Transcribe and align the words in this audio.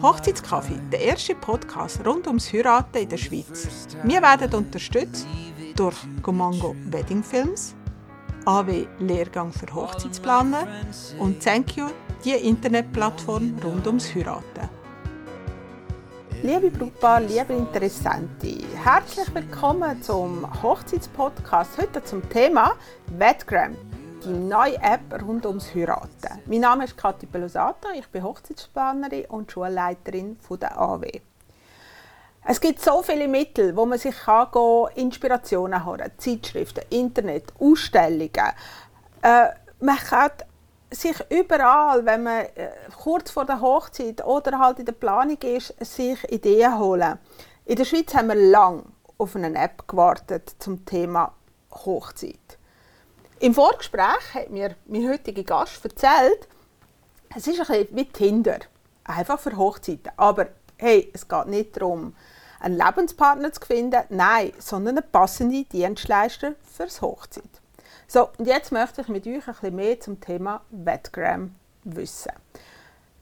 Hochzeitskaffee, 0.00 0.78
der 0.92 1.00
erste 1.00 1.34
Podcast 1.34 2.06
rund 2.06 2.28
ums 2.28 2.52
Heiraten 2.52 2.98
in 2.98 3.08
der 3.08 3.16
Schweiz. 3.16 3.88
Wir 4.04 4.22
werden 4.22 4.54
unterstützt 4.54 5.26
durch 5.74 5.96
Gomango 6.22 6.76
Wedding 6.90 7.24
Films, 7.24 7.74
AW 8.44 8.86
Lehrgang 9.00 9.52
für 9.52 9.66
Hochzeitsplaner 9.74 10.68
und 11.18 11.42
Thank 11.42 11.76
You, 11.76 11.88
die 12.24 12.34
Internetplattform 12.34 13.56
rund 13.64 13.84
ums 13.88 14.14
Heiraten. 14.14 14.68
Liebe 16.44 16.70
Brautpaar, 16.70 17.20
liebe 17.20 17.52
Interessante, 17.52 18.58
herzlich 18.84 19.34
willkommen 19.34 20.00
zum 20.00 20.46
Hochzeitspodcast. 20.62 21.78
Heute 21.78 22.04
zum 22.04 22.26
Thema 22.30 22.74
Wetgram, 23.18 23.76
die 24.24 24.28
neue 24.28 24.76
App 24.82 25.22
rund 25.22 25.46
ums 25.46 25.74
Heiraten. 25.74 26.40
Mein 26.46 26.60
Name 26.60 26.84
ist 26.84 26.96
Kathi 26.96 27.26
Pelosato, 27.26 27.88
ich 27.94 28.06
bin 28.08 28.22
Hochzeitsplanerin 28.22 29.24
und 29.26 29.50
Schulleiterin 29.50 30.38
der 30.60 30.78
AW. 30.78 31.20
Es 32.44 32.60
gibt 32.60 32.80
so 32.82 33.02
viele 33.02 33.28
Mittel, 33.28 33.74
wo 33.76 33.86
man 33.86 33.98
sich 33.98 34.16
kann 34.16 34.48
gehen, 34.52 34.88
Inspirationen 34.96 35.84
holen 35.84 36.10
Zeitschriften, 36.18 36.84
Internet, 36.90 37.52
Ausstellungen. 37.58 38.52
Äh, 39.22 39.48
man 39.80 39.96
kann 39.96 40.32
sich 40.90 41.16
überall, 41.30 42.04
wenn 42.04 42.22
man 42.22 42.40
äh, 42.54 42.70
kurz 43.02 43.30
vor 43.30 43.44
der 43.44 43.60
Hochzeit 43.60 44.24
oder 44.24 44.58
halt 44.58 44.80
in 44.80 44.86
der 44.86 44.92
Planung 44.92 45.38
ist, 45.38 45.74
sich 45.80 46.30
Ideen 46.30 46.78
holen. 46.78 47.18
In 47.64 47.76
der 47.76 47.84
Schweiz 47.84 48.14
haben 48.14 48.28
wir 48.28 48.34
lang 48.34 48.84
auf 49.16 49.36
eine 49.36 49.54
App 49.54 49.86
gewartet 49.86 50.56
zum 50.58 50.84
Thema 50.84 51.32
Hochzeit. 51.70 52.59
Im 53.42 53.54
Vorgespräch 53.54 54.34
hat 54.34 54.50
mir 54.50 54.76
mein 54.84 55.08
heutiger 55.08 55.42
Gast 55.42 55.82
erzählt, 55.82 56.46
es 57.34 57.46
ist 57.46 57.58
ein 57.58 57.66
bisschen 57.66 57.96
wie 57.96 58.04
Tinder, 58.04 58.58
einfach 59.04 59.40
für 59.40 59.56
Hochzeiten. 59.56 60.12
Aber 60.18 60.48
hey, 60.76 61.10
es 61.14 61.26
geht 61.26 61.46
nicht 61.46 61.74
darum, 61.74 62.14
einen 62.60 62.76
Lebenspartner 62.76 63.50
zu 63.50 63.62
finden, 63.62 64.02
nein, 64.10 64.52
sondern 64.58 64.98
einen 64.98 65.10
passenden 65.10 65.66
Dienstleister 65.70 66.52
fürs 66.70 67.00
Hochzeit. 67.00 67.48
So, 68.06 68.28
und 68.36 68.44
jetzt 68.44 68.72
möchte 68.72 69.00
ich 69.00 69.08
mit 69.08 69.26
euch 69.26 69.48
ein 69.48 69.54
bisschen 69.54 69.76
mehr 69.76 69.98
zum 70.00 70.20
Thema 70.20 70.60
Wetgram 70.68 71.54
wissen. 71.84 72.32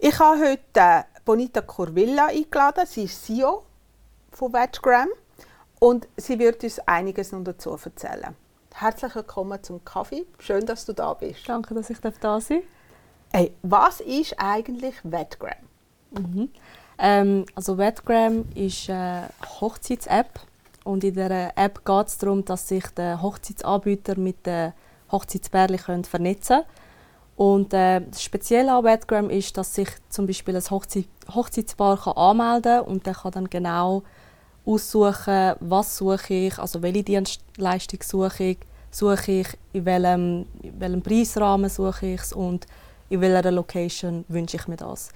Ich 0.00 0.18
habe 0.18 0.40
heute 0.40 1.04
Bonita 1.24 1.60
Corvilla 1.60 2.26
eingeladen, 2.26 2.86
sie 2.86 3.04
ist 3.04 3.24
CEO 3.24 3.62
von 4.32 4.52
Wetgram 4.52 5.10
und 5.78 6.08
sie 6.16 6.40
wird 6.40 6.64
uns 6.64 6.80
einiges 6.80 7.30
noch 7.30 7.44
dazu 7.44 7.78
erzählen. 7.84 8.34
Herzlich 8.80 9.12
willkommen 9.16 9.60
zum 9.60 9.84
Kaffee. 9.84 10.24
Schön, 10.38 10.64
dass 10.64 10.84
du 10.84 10.92
da 10.92 11.12
bist. 11.12 11.48
Danke, 11.48 11.74
dass 11.74 11.90
ich 11.90 11.98
da 11.98 12.12
sein 12.12 12.20
darf. 12.20 12.44
Hey, 13.32 13.52
was 13.62 13.98
ist 13.98 14.36
eigentlich 14.38 14.94
Wetgram? 15.02 15.56
Mhm. 16.12 16.48
Ähm, 16.96 17.44
also 17.56 17.76
Wetgram 17.76 18.44
ist 18.54 18.88
eine 18.88 19.30
Hochzeits-App 19.60 20.38
und 20.84 21.02
in 21.02 21.12
dieser 21.12 21.58
App 21.58 21.84
geht 21.84 22.06
es 22.06 22.18
darum, 22.18 22.44
dass 22.44 22.68
sich 22.68 22.86
der 22.90 23.20
Hochzeitsanbieter 23.20 24.16
mit 24.16 24.46
den 24.46 24.72
Hochzeitspärchen 25.10 26.04
vernetzen 26.04 26.58
können. 26.58 26.68
Und 27.34 27.74
äh, 27.74 28.00
das 28.08 28.22
Spezielle 28.22 28.72
an 28.72 28.84
Wetgram 28.84 29.28
ist, 29.28 29.56
dass 29.56 29.74
sich 29.74 29.88
zum 30.08 30.28
Beispiel 30.28 30.54
ein 30.54 30.70
Hochzeit 30.70 31.08
Hochzeitspaar 31.34 31.96
kann 31.96 32.12
anmelden 32.12 32.78
kann 32.78 32.84
und 32.84 33.06
der 33.06 33.14
kann 33.14 33.32
dann 33.32 33.50
genau 33.50 34.04
aussuchen, 34.68 35.54
was 35.60 35.96
suche 35.96 36.34
ich, 36.34 36.58
also 36.58 36.82
welche 36.82 37.02
Dienstleistung 37.02 38.00
suche 38.02 38.44
ich, 38.44 38.58
suche 38.90 39.32
ich, 39.32 39.48
in 39.72 39.84
welchem, 39.84 40.46
in 40.62 40.80
welchem 40.80 41.02
Preisrahmen 41.02 41.70
suche 41.70 42.06
ich 42.06 42.20
es 42.20 42.32
und 42.32 42.66
in 43.08 43.20
welcher 43.20 43.50
Location 43.50 44.24
wünsche 44.28 44.56
ich 44.56 44.68
mir 44.68 44.76
das. 44.76 45.10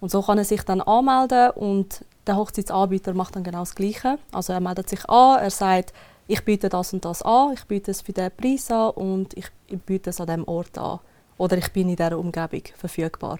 Und 0.00 0.10
so 0.10 0.22
kann 0.22 0.38
er 0.38 0.44
sich 0.44 0.62
dann 0.62 0.80
anmelden 0.80 1.50
und 1.50 2.04
der 2.26 2.36
Hochzeitsanbieter 2.36 3.14
macht 3.14 3.36
dann 3.36 3.44
genau 3.44 3.60
das 3.60 3.74
Gleiche. 3.74 4.18
Also 4.32 4.52
er 4.52 4.60
meldet 4.60 4.88
sich 4.88 5.08
an, 5.08 5.40
er 5.40 5.50
sagt, 5.50 5.92
ich 6.26 6.44
biete 6.44 6.68
das 6.68 6.92
und 6.92 7.04
das 7.04 7.22
an, 7.22 7.54
ich 7.54 7.64
biete 7.64 7.90
es 7.90 8.02
für 8.02 8.12
diesen 8.12 8.30
Preis 8.36 8.70
an 8.70 8.90
und 8.90 9.36
ich, 9.36 9.50
biete 9.86 10.10
es 10.10 10.20
an 10.20 10.26
diesem 10.26 10.46
Ort 10.46 10.76
an. 10.76 11.00
Oder 11.38 11.56
ich 11.56 11.72
bin 11.72 11.88
in 11.88 11.96
dieser 11.96 12.18
Umgebung 12.18 12.62
verfügbar. 12.76 13.38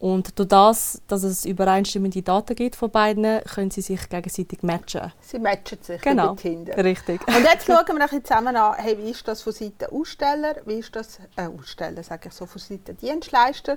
Und 0.00 0.38
durch 0.38 0.48
das, 0.48 1.02
dass 1.08 1.24
es 1.24 1.44
übereinstimmende 1.44 2.22
Daten 2.22 2.54
gibt 2.54 2.76
von 2.76 2.88
beiden, 2.88 3.42
können 3.42 3.72
sie 3.72 3.80
sich 3.80 4.08
gegenseitig 4.08 4.62
matchen. 4.62 5.12
Sie 5.20 5.40
matchen 5.40 5.78
sich 5.82 6.00
genau. 6.00 6.30
mit 6.30 6.40
Tinder. 6.40 6.84
Richtig. 6.84 7.20
Und 7.26 7.42
jetzt 7.42 7.66
schauen 7.66 7.84
wir 7.88 7.98
noch 7.98 8.22
zusammen 8.22 8.54
an, 8.54 8.74
hey, 8.76 8.96
wie 8.96 9.10
ist 9.10 9.26
das 9.26 9.42
von 9.42 9.52
Seiten 9.52 9.86
Aussteller, 9.92 10.56
wie 10.66 10.74
ist 10.74 10.94
das, 10.94 11.18
äh, 11.36 11.46
Aussteller 11.46 12.04
sage 12.04 12.28
ich 12.28 12.34
so, 12.34 12.46
von 12.46 12.60
Seiten 12.60 12.96
Dienstleister, 12.96 13.76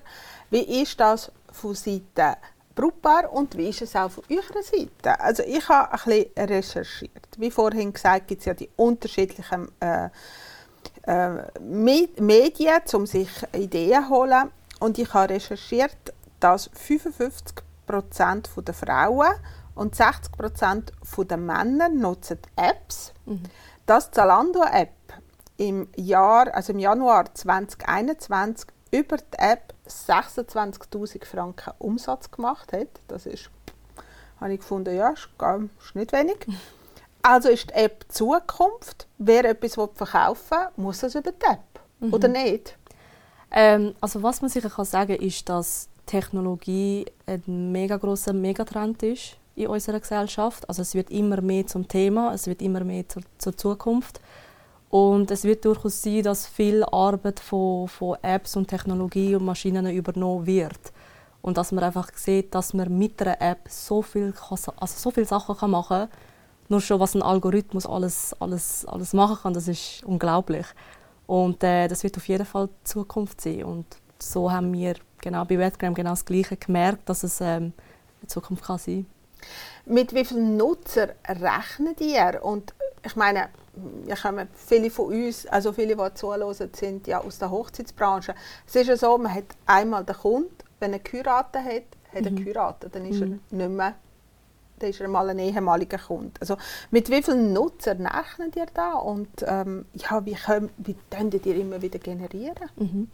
wie 0.51 0.81
ist 0.81 0.99
das 0.99 1.31
von 1.51 1.73
Seiten 1.73 2.35
Brautpaar 2.75 3.33
und 3.33 3.57
wie 3.57 3.69
ist 3.69 3.81
es 3.81 3.95
auch 3.95 4.11
von 4.11 4.23
eurer 4.29 4.63
Seite? 4.63 5.19
Also 5.19 5.43
ich 5.43 5.67
habe 5.67 5.91
ein 5.91 5.99
bisschen 6.05 6.45
recherchiert. 6.49 7.27
Wie 7.37 7.51
vorhin 7.51 7.91
gesagt, 7.91 8.27
gibt 8.27 8.41
es 8.41 8.45
ja 8.45 8.53
die 8.53 8.69
unterschiedlichen 8.75 9.69
äh, 9.79 10.09
äh, 11.03 11.29
Medien, 11.59 12.81
um 12.93 13.05
sich 13.05 13.29
Ideen 13.53 14.03
zu 14.03 14.09
holen. 14.09 14.51
Und 14.79 14.97
ich 14.97 15.13
habe 15.13 15.35
recherchiert, 15.35 15.95
dass 16.41 16.69
55% 16.71 18.61
der 18.61 18.73
Frauen 18.73 19.31
und 19.75 19.95
60% 19.95 20.91
der 21.25 21.37
Männer 21.37 21.87
nutzen 21.89 22.39
Apps. 22.57 23.13
Mhm. 23.25 23.43
Dass 23.85 24.11
Zalando-App 24.11 24.91
im 25.57 25.87
Jahr, 25.95 26.53
also 26.53 26.73
im 26.73 26.79
Januar 26.79 27.33
2021 27.33 28.67
über 28.91 29.17
die 29.17 29.37
App 29.37 29.73
26.000 29.87 31.25
Franken 31.25 31.73
Umsatz 31.79 32.31
gemacht 32.31 32.73
hat. 32.73 32.89
Das 33.07 33.25
ist, 33.25 33.49
habe 34.39 34.53
ich 34.53 34.59
gefunden, 34.59 34.95
ja, 34.95 35.09
ist, 35.11 35.29
ist 35.83 35.95
nicht 35.95 36.11
wenig. 36.11 36.37
Also 37.23 37.49
ist 37.49 37.69
die 37.69 37.75
App 37.75 38.05
Zukunft. 38.09 39.05
Wer 39.19 39.45
etwas 39.45 39.75
verkaufen 39.75 40.57
will, 40.57 40.83
muss 40.83 41.03
es 41.03 41.13
über 41.13 41.31
die 41.31 41.45
App. 41.45 41.79
Mhm. 41.99 42.13
Oder 42.15 42.27
nicht? 42.27 42.75
Ähm, 43.51 43.93
also 44.01 44.23
was 44.23 44.41
man 44.41 44.49
sicher 44.49 44.71
kann 44.71 44.85
sagen 44.85 45.17
ist, 45.17 45.47
dass 45.47 45.87
Technologie 46.05 47.05
ein 47.25 47.71
mega 47.71 47.97
großer 47.97 48.33
Megatrend 48.33 49.01
ist 49.03 49.37
in 49.55 49.67
unserer 49.67 49.99
Gesellschaft. 49.99 50.67
Also 50.67 50.81
es 50.81 50.95
wird 50.95 51.09
immer 51.09 51.41
mehr 51.41 51.67
zum 51.67 51.87
Thema, 51.87 52.33
es 52.33 52.47
wird 52.47 52.61
immer 52.61 52.83
mehr 52.83 53.07
zur, 53.07 53.23
zur 53.37 53.55
Zukunft. 53.55 54.21
Und 54.89 55.31
es 55.31 55.45
wird 55.45 55.63
durchaus 55.63 56.01
sein, 56.01 56.23
dass 56.23 56.47
viel 56.47 56.83
Arbeit 56.83 57.39
von, 57.39 57.87
von 57.87 58.17
Apps 58.21 58.57
und 58.57 58.67
Technologie 58.67 59.35
und 59.35 59.45
Maschinen 59.45 59.87
übernommen 59.87 60.45
wird. 60.45 60.91
Und 61.41 61.57
dass 61.57 61.71
man 61.71 61.83
einfach 61.83 62.09
sieht, 62.13 62.53
dass 62.53 62.73
man 62.73 62.95
mit 62.97 63.21
einer 63.21 63.41
App 63.41 63.61
so 63.69 64.01
viel, 64.01 64.33
also 64.49 64.71
so 64.85 65.11
viele 65.11 65.25
Sachen 65.25 65.71
machen 65.71 65.87
kann. 65.87 66.09
Nur 66.67 66.81
schon, 66.81 66.99
was 66.99 67.15
ein 67.15 67.21
Algorithmus 67.21 67.85
alles, 67.85 68.35
alles, 68.39 68.85
alles 68.85 69.13
machen 69.13 69.37
kann, 69.41 69.53
das 69.53 69.67
ist 69.67 70.03
unglaublich. 70.03 70.65
Und 71.25 71.63
äh, 71.63 71.87
das 71.87 72.03
wird 72.03 72.17
auf 72.17 72.27
jeden 72.27 72.45
Fall 72.45 72.67
die 72.67 72.83
Zukunft 72.83 73.41
sein. 73.41 73.63
Und 73.63 73.85
so 74.19 74.51
haben 74.51 74.73
wir 74.73 74.95
genau 75.21 75.45
bei 75.45 75.57
Wetgram 75.57 75.93
genau 75.93 76.11
das 76.11 76.25
Gleiche 76.25 76.57
gemerkt, 76.57 77.07
dass 77.07 77.23
es 77.23 77.41
ähm, 77.41 77.73
in 78.21 78.27
Zukunft 78.27 78.63
kann 78.63 78.77
sein 78.77 79.05
Mit 79.85 80.13
wie 80.13 80.25
vielen 80.25 80.57
Nutzern 80.57 81.11
rechnen 81.27 81.95
ihr? 81.99 82.39
Und 82.43 82.73
ich 83.03 83.15
meine, 83.15 83.49
ja, 84.05 84.15
kommen 84.15 84.47
viele 84.53 84.89
von 84.89 85.07
uns, 85.07 85.45
also 85.47 85.71
viele, 85.71 85.95
die 85.95 86.13
zuhören, 86.13 86.69
sind 86.73 87.07
ja 87.07 87.21
aus 87.21 87.39
der 87.39 87.49
Hochzeitsbranche. 87.49 88.35
Es 88.67 88.75
ist 88.75 88.87
ja 88.87 88.97
so, 88.97 89.17
man 89.17 89.33
hat 89.33 89.45
einmal 89.65 90.03
den 90.03 90.15
Kunden, 90.15 90.51
wenn 90.79 90.93
er 90.93 90.99
geheiratet 90.99 91.63
hat, 91.63 91.83
hat 92.13 92.25
er 92.25 92.31
mhm. 92.31 92.35
geheiratet, 92.35 92.95
dann 92.95 93.05
ist 93.05 93.19
mhm. 93.19 93.39
er 93.51 93.57
nicht 93.57 93.69
mehr 93.69 93.95
dann 94.81 94.89
ist 94.89 94.99
er 94.99 95.07
mal 95.07 95.29
ein 95.29 95.37
ehemaliger 95.39 95.99
Kunde. 95.99 96.31
Also 96.39 96.57
mit 96.89 97.09
wie 97.11 97.21
vielen 97.21 97.53
Nutzern 97.53 98.05
rechnet 98.05 98.55
ihr 98.55 98.65
da 98.73 98.93
und 98.93 99.29
ähm, 99.45 99.85
ja, 99.93 100.25
wie, 100.25 100.33
könnt, 100.33 100.71
wie 100.77 100.95
könnt 101.09 101.45
ihr 101.45 101.55
immer 101.55 101.81
wieder 101.81 101.99
generieren? 101.99 102.69
Mhm. 102.77 103.07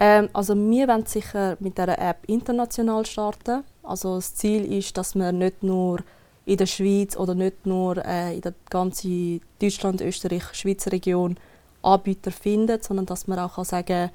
Ähm, 0.00 0.30
also 0.32 0.56
wir 0.56 0.88
wollen 0.88 1.04
sicher 1.04 1.56
mit 1.60 1.76
dieser 1.76 1.98
App 1.98 2.24
international 2.26 3.04
starten. 3.04 3.64
Also 3.82 4.16
das 4.16 4.34
Ziel 4.34 4.72
ist, 4.72 4.96
dass 4.96 5.14
wir 5.14 5.30
nicht 5.30 5.62
nur 5.62 6.00
in 6.46 6.56
der 6.56 6.66
Schweiz 6.66 7.16
oder 7.16 7.34
nicht 7.34 7.66
nur 7.66 8.02
äh, 8.04 8.34
in 8.34 8.40
der 8.40 8.54
ganzen 8.70 9.42
Deutschland, 9.60 10.00
Österreich, 10.00 10.44
Schweizer 10.54 10.90
Region 10.90 11.36
Anbieter 11.82 12.30
finden, 12.30 12.80
sondern 12.82 13.06
dass 13.06 13.26
man 13.26 13.38
auch 13.38 13.62
sagen 13.64 13.86
kann, 13.86 14.10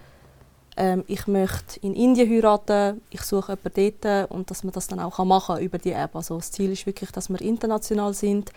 ähm, 0.77 1.03
ich 1.07 1.27
möchte 1.27 1.79
in 1.81 1.93
Indien 1.93 2.29
heiraten, 2.29 3.01
ich 3.11 3.21
suche 3.21 3.57
jemanden 3.63 4.01
dort 4.01 4.31
und 4.31 4.51
dass 4.51 4.63
man 4.63 4.73
das 4.73 4.87
dann 4.87 4.99
auch 4.99 5.23
machen 5.23 5.55
kann 5.55 5.63
über 5.63 5.77
die 5.77 5.91
App. 5.91 6.15
Also 6.15 6.35
das 6.35 6.51
Ziel 6.51 6.71
ist 6.71 6.85
wirklich, 6.85 7.11
dass 7.11 7.29
wir 7.29 7.39
international 7.41 8.13
sind. 8.13 8.51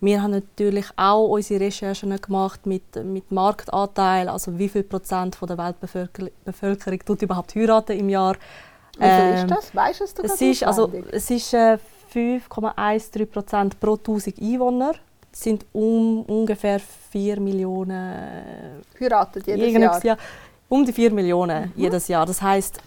Wir 0.00 0.22
haben 0.22 0.30
natürlich 0.30 0.86
auch 0.96 1.26
unsere 1.28 1.60
Recherchen 1.60 2.16
gemacht 2.20 2.66
mit, 2.66 2.94
mit 3.04 3.32
Marktanteil, 3.32 4.28
also 4.28 4.56
wie 4.56 4.68
viel 4.68 4.84
Prozent 4.84 5.34
von 5.34 5.48
der 5.48 5.58
Weltbevölkerung 5.58 7.00
tut 7.04 7.22
überhaupt 7.22 7.54
heiraten 7.56 7.98
im 7.98 8.08
Jahr. 8.08 8.36
Wie 8.96 9.04
viel 9.04 9.10
ähm, 9.10 9.34
ist 9.34 9.50
das? 9.50 9.74
Weißt 9.74 10.00
du 10.00 10.04
es 10.04 10.14
es 10.32 10.40
ist, 10.40 10.62
also, 10.62 10.92
Es 11.10 11.30
ist 11.30 11.52
äh, 11.52 11.78
5,13 12.14 13.26
Prozent 13.26 13.80
pro 13.80 13.94
1000 13.94 14.40
Einwohner. 14.40 14.92
Das 15.32 15.42
sind 15.42 15.66
um, 15.72 16.22
ungefähr 16.22 16.80
4 17.10 17.40
Millionen 17.40 17.90
äh, 17.90 19.04
heiraten 19.04 19.42
jedes 19.44 19.72
Jahr. 19.72 20.04
Jahr 20.04 20.18
um 20.68 20.84
die 20.84 20.92
4 20.92 21.12
Millionen 21.12 21.72
jedes 21.74 22.08
Jahr. 22.08 22.24
Das 22.24 22.40
heißt, 22.40 22.78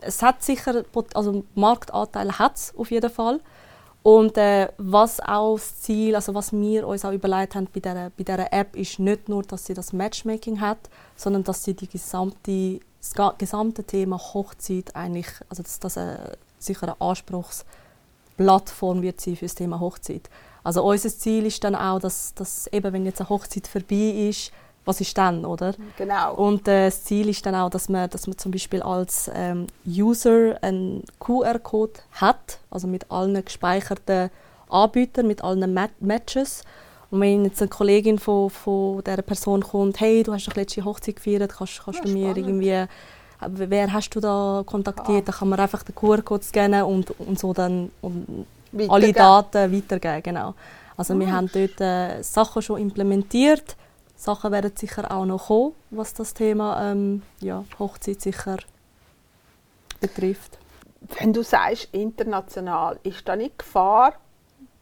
es 0.00 0.22
hat 0.22 0.42
sicher, 0.42 0.84
also 1.14 1.44
Marktanteile 1.54 2.38
hat 2.38 2.56
es 2.56 2.74
auf 2.76 2.90
jeden 2.90 3.10
Fall. 3.10 3.40
Und 4.06 4.38
äh, 4.38 4.68
was 4.78 5.18
auch 5.18 5.56
das 5.56 5.80
Ziel, 5.80 6.14
also 6.14 6.32
was 6.32 6.52
wir 6.52 6.86
uns 6.86 7.04
auch 7.04 7.10
überlegt 7.10 7.56
haben 7.56 7.66
bei 7.74 7.80
dieser, 7.80 8.10
bei 8.10 8.22
dieser 8.22 8.52
App, 8.52 8.76
ist 8.76 9.00
nicht 9.00 9.28
nur, 9.28 9.42
dass 9.42 9.66
sie 9.66 9.74
das 9.74 9.92
Matchmaking 9.92 10.60
hat, 10.60 10.78
sondern 11.16 11.42
dass 11.42 11.64
sie 11.64 11.74
die 11.74 11.88
gesamte, 11.88 12.78
das 13.00 13.14
gesamte 13.36 13.82
Thema 13.82 14.16
Hochzeit 14.16 14.94
eigentlich, 14.94 15.26
also 15.48 15.64
dass 15.64 15.80
das 15.80 15.96
äh, 15.96 16.36
sicher 16.60 16.84
eine 16.84 17.00
Anspruchsplattform 17.00 19.02
wird 19.02 19.20
sein 19.20 19.34
für 19.34 19.46
das 19.46 19.56
Thema 19.56 19.80
Hochzeit. 19.80 20.30
Also 20.62 20.84
unser 20.84 21.08
Ziel 21.08 21.44
ist 21.44 21.64
dann 21.64 21.74
auch, 21.74 21.98
dass, 21.98 22.32
dass 22.34 22.68
eben, 22.68 22.92
wenn 22.92 23.06
jetzt 23.06 23.20
eine 23.20 23.28
Hochzeit 23.28 23.66
vorbei 23.66 24.28
ist, 24.28 24.52
was 24.86 25.00
ist 25.00 25.18
dann, 25.18 25.44
oder? 25.44 25.74
Genau. 25.98 26.34
Und 26.34 26.66
äh, 26.68 26.86
das 26.86 27.04
Ziel 27.04 27.28
ist 27.28 27.44
dann 27.44 27.54
auch, 27.54 27.68
dass 27.68 27.88
man, 27.88 28.08
dass 28.08 28.26
man 28.26 28.38
zum 28.38 28.52
Beispiel 28.52 28.80
als 28.80 29.30
ähm, 29.34 29.66
User 29.86 30.56
einen 30.62 31.02
QR-Code 31.18 32.00
hat, 32.12 32.60
also 32.70 32.86
mit 32.86 33.10
allen 33.10 33.44
gespeicherten 33.44 34.30
Anbietern, 34.70 35.26
mit 35.26 35.42
allen 35.44 35.74
Mat 35.74 35.90
Matches. 36.00 36.62
Und 37.10 37.20
wenn 37.20 37.44
jetzt 37.44 37.60
eine 37.60 37.68
Kollegin 37.68 38.18
von, 38.18 38.48
von 38.48 39.02
dieser 39.04 39.22
Person 39.22 39.62
kommt, 39.62 40.00
hey, 40.00 40.22
du 40.22 40.32
hast 40.32 40.46
doch 40.46 40.54
letzte 40.54 40.84
Hochzeit 40.84 41.16
gefeiert, 41.16 41.52
kannst, 41.56 41.82
kannst 41.84 42.00
ja, 42.00 42.04
du 42.04 42.12
mir 42.12 42.36
irgendwie, 42.36 42.70
äh, 42.70 42.86
wer 43.40 43.92
hast 43.92 44.10
du 44.10 44.20
da 44.20 44.62
kontaktiert, 44.64 45.22
ah. 45.22 45.26
dann 45.26 45.34
kann 45.34 45.48
man 45.48 45.60
einfach 45.60 45.82
den 45.82 45.94
QR-Code 45.94 46.44
scannen 46.44 46.82
und, 46.84 47.10
und 47.20 47.38
so 47.38 47.52
dann 47.52 47.90
und 48.00 48.46
alle 48.88 49.12
Daten 49.12 49.72
weitergeben, 49.72 50.22
genau. 50.22 50.54
Also 50.96 51.14
oh. 51.14 51.18
wir 51.18 51.32
haben 51.32 51.50
dort 51.52 51.80
äh, 51.80 52.22
Sachen 52.22 52.62
schon 52.62 52.80
implementiert, 52.80 53.76
Sachen 54.16 54.50
werden 54.50 54.72
sicher 54.74 55.10
auch 55.10 55.26
noch 55.26 55.48
kommen, 55.48 55.74
was 55.90 56.14
das 56.14 56.34
Thema 56.34 56.90
ähm, 56.90 57.22
ja, 57.40 57.64
Hochzeit 57.78 58.20
sicher 58.20 58.56
betrifft. 60.00 60.58
Wenn 61.18 61.32
du 61.32 61.42
sagst 61.42 61.88
international, 61.92 62.98
ist 63.02 63.28
da 63.28 63.36
nicht 63.36 63.58
Gefahr, 63.58 64.14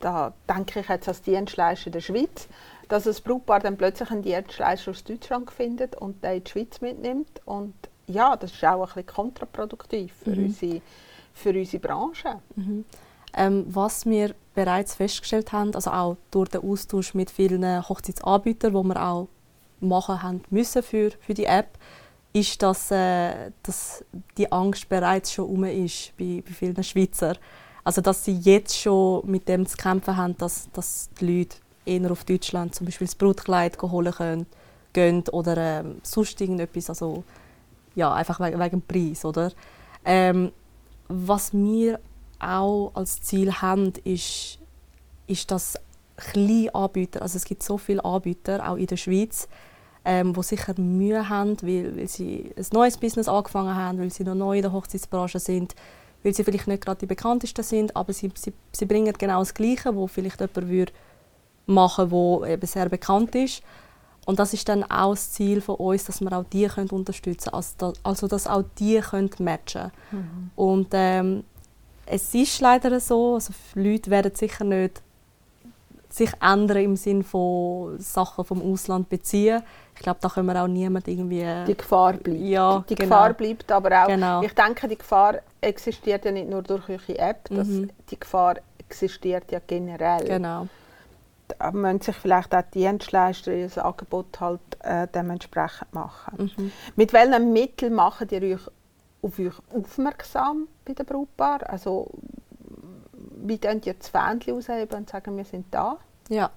da 0.00 0.32
denke 0.48 0.80
ich 0.80 0.88
jetzt 0.88 1.08
als 1.08 1.22
Dienstleister 1.22 1.90
der 1.90 2.00
Schweiz, 2.00 2.48
dass 2.88 3.04
das 3.04 3.20
Brautpaar 3.20 3.60
dann 3.60 3.76
plötzlich 3.76 4.10
einen 4.10 4.22
Dienstleister 4.22 4.92
aus 4.92 5.04
Deutschland 5.04 5.50
findet 5.50 5.96
und 5.96 6.22
den 6.22 6.36
in 6.36 6.44
die 6.44 6.50
Schweiz 6.50 6.80
mitnimmt 6.80 7.40
und 7.44 7.74
ja, 8.06 8.36
das 8.36 8.52
ist 8.52 8.64
auch 8.64 8.82
ein 8.82 8.86
bisschen 8.86 9.06
kontraproduktiv 9.06 10.14
für, 10.22 10.30
mhm. 10.30 10.44
unsere, 10.44 10.80
für 11.32 11.50
unsere 11.50 11.80
Branche. 11.80 12.40
Mhm. 12.54 12.84
Ähm, 13.36 13.64
was 13.68 14.06
wir 14.06 14.34
bereits 14.54 14.94
festgestellt 14.94 15.52
haben, 15.52 15.74
also 15.74 15.90
auch 15.90 16.16
durch 16.30 16.50
den 16.50 16.62
Austausch 16.62 17.14
mit 17.14 17.30
vielen 17.30 17.88
Hochzeitsanbietern, 17.88 18.72
wo 18.74 18.82
wir 18.84 19.02
auch 19.02 19.28
machen 19.80 20.22
haben 20.22 20.42
müssen 20.50 20.82
für, 20.82 21.10
für 21.20 21.34
die 21.34 21.44
App, 21.46 21.78
ist, 22.32 22.62
dass, 22.62 22.90
äh, 22.90 23.50
dass 23.62 24.04
die 24.36 24.50
Angst 24.50 24.88
bereits 24.88 25.32
schon 25.32 25.48
um 25.48 25.64
ist 25.64 26.12
bei, 26.18 26.42
bei 26.46 26.52
vielen 26.52 26.82
Schweizer. 26.82 27.36
Also 27.84 28.00
dass 28.00 28.24
sie 28.24 28.38
jetzt 28.38 28.76
schon 28.78 29.28
mit 29.30 29.48
dem 29.48 29.66
zu 29.66 29.76
kämpfen 29.76 30.16
haben, 30.16 30.36
dass, 30.38 30.68
dass 30.72 31.10
die 31.20 31.38
Leute 31.38 31.56
eher 31.84 32.10
auf 32.10 32.24
Deutschland 32.24 32.74
zum 32.74 32.86
Beispiel 32.86 33.06
das 33.06 33.14
Brutkleid 33.14 33.80
holen 33.80 34.12
können, 34.12 34.46
gehen 34.92 35.22
oder 35.30 35.56
ähm, 35.56 36.00
sonst 36.02 36.40
irgendetwas, 36.40 36.88
also 36.88 37.24
ja, 37.94 38.12
einfach 38.12 38.40
wegen, 38.40 38.58
wegen 38.58 38.80
dem 38.80 38.82
Preis, 38.82 39.24
oder? 39.24 39.52
Ähm, 40.04 40.50
was 41.08 41.52
wir 41.52 42.00
auch 42.38 42.92
als 42.94 43.20
Ziel 43.20 43.52
haben, 43.52 43.92
ist, 44.04 44.58
ist 45.26 45.50
dass 45.50 45.78
kleine 46.16 46.74
Anbieter, 46.74 47.22
also 47.22 47.36
es 47.36 47.44
gibt 47.44 47.62
so 47.62 47.78
viele 47.78 48.04
Anbieter, 48.04 48.68
auch 48.68 48.76
in 48.76 48.86
der 48.86 48.96
Schweiz, 48.96 49.48
ähm, 50.04 50.34
die 50.34 50.42
sicher 50.42 50.78
Mühe 50.78 51.28
haben, 51.28 51.56
weil, 51.62 51.96
weil 51.96 52.08
sie 52.08 52.52
ein 52.56 52.66
neues 52.72 52.96
Business 52.98 53.28
angefangen 53.28 53.74
haben, 53.74 53.98
weil 53.98 54.10
sie 54.10 54.24
noch 54.24 54.34
neu 54.34 54.56
in 54.56 54.62
der 54.62 54.72
Hochzeitsbranche 54.72 55.38
sind, 55.38 55.74
weil 56.22 56.34
sie 56.34 56.44
vielleicht 56.44 56.66
nicht 56.66 56.84
gerade 56.84 57.00
die 57.00 57.06
bekanntesten 57.06 57.62
sind, 57.62 57.96
aber 57.96 58.12
sie, 58.12 58.30
sie, 58.34 58.52
sie 58.72 58.86
bringen 58.86 59.14
genau 59.18 59.40
das 59.40 59.54
Gleiche, 59.54 59.94
wo 59.94 60.06
vielleicht 60.06 60.40
jemand 60.40 60.68
würde 60.68 60.92
machen 61.66 62.10
wo 62.10 62.44
eben 62.44 62.66
sehr 62.66 62.88
bekannt 62.88 63.34
ist. 63.34 63.62
Und 64.26 64.38
das 64.38 64.54
ist 64.54 64.68
dann 64.68 64.84
auch 64.84 65.10
das 65.10 65.32
Ziel 65.32 65.60
von 65.60 65.76
uns, 65.76 66.04
dass 66.04 66.20
wir 66.20 66.32
auch 66.32 66.44
die 66.44 66.66
können 66.66 66.88
unterstützen 66.90 67.50
können, 67.50 67.94
also 68.02 68.26
dass 68.26 68.46
auch 68.46 68.64
die 68.78 69.00
können 69.00 69.30
matchen 69.38 69.90
mhm. 70.10 70.50
Und 70.56 70.88
ähm, 70.92 71.44
es 72.06 72.34
ist 72.34 72.60
leider 72.60 73.00
so, 73.00 73.34
also 73.34 73.52
Leute 73.74 74.10
werden 74.10 74.34
sicher 74.34 74.64
nicht 74.64 75.02
sich 76.14 76.30
ändern 76.40 76.76
im 76.76 76.96
Sinne 76.96 77.24
von 77.24 77.98
Sachen 77.98 78.44
vom 78.44 78.62
Ausland 78.62 79.08
beziehen. 79.08 79.62
Ich 79.96 80.00
glaube, 80.00 80.18
da 80.20 80.28
können 80.28 80.46
wir 80.46 80.62
auch 80.62 80.68
niemand 80.68 81.08
irgendwie... 81.08 81.44
Die 81.66 81.76
Gefahr 81.76 82.12
bleibt. 82.12 82.40
Ja, 82.40 82.84
die 82.88 82.94
genau. 82.94 83.08
Gefahr 83.08 83.32
bleibt, 83.32 83.72
aber 83.72 84.04
auch... 84.04 84.06
Genau. 84.06 84.42
Ich 84.42 84.54
denke, 84.54 84.86
die 84.86 84.98
Gefahr 84.98 85.38
existiert 85.60 86.24
ja 86.24 86.30
nicht 86.30 86.48
nur 86.48 86.62
durch 86.62 86.88
eure 86.88 87.18
App, 87.18 87.48
das, 87.50 87.66
mhm. 87.66 87.90
die 88.08 88.20
Gefahr 88.20 88.56
existiert 88.78 89.50
ja 89.50 89.60
generell. 89.66 90.24
Genau. 90.24 90.68
Da 91.48 91.72
müssen 91.72 92.00
sich 92.00 92.16
vielleicht 92.16 92.54
auch 92.54 92.62
die 92.72 92.80
Dienstleister 92.80 93.52
ihr 93.52 93.84
Angebot 93.84 94.40
halt 94.40 94.60
äh, 94.80 95.08
dementsprechend 95.12 95.92
machen. 95.92 96.52
Mhm. 96.56 96.72
Mit 96.94 97.12
welchen 97.12 97.52
Mitteln 97.52 97.94
machen 97.94 98.28
ihr 98.30 98.42
euch 98.42 98.70
auf 99.24 99.38
euch 99.38 99.54
aufmerksam 99.72 100.68
bei 100.84 100.92
den 100.92 101.06
Brautpaar? 101.06 101.68
Also 101.68 102.10
wie 103.44 103.58
könnt 103.58 103.86
ihr 103.86 103.94
das 103.94 104.08
Fähnchen 104.08 104.56
ausheben 104.56 104.98
und 104.98 105.10
sagen, 105.10 105.36
wir 105.36 105.44
sind 105.44 105.66
da? 105.70 105.98
Ja. 106.28 106.50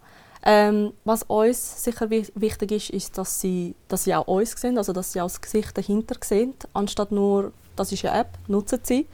Ähm, 0.44 0.94
was 1.04 1.24
uns 1.24 1.84
sicher 1.84 2.10
wichtig 2.10 2.72
ist, 2.72 2.90
ist, 2.92 3.18
dass 3.18 3.42
sie, 3.42 3.76
dass 3.88 4.04
sie 4.04 4.16
auch 4.16 4.28
uns 4.28 4.52
sehen, 4.52 4.78
also 4.78 4.94
dass 4.94 5.12
sie 5.12 5.20
auch 5.20 5.28
das 5.28 5.42
Gesicht 5.42 5.78
dahinter 5.78 6.16
sehen, 6.24 6.54
anstatt 6.74 7.12
nur, 7.12 7.52
das 7.76 7.92
ist 7.92 8.06
eine 8.06 8.20
App, 8.20 8.30
nutzen 8.48 8.80
sie. 8.84 9.08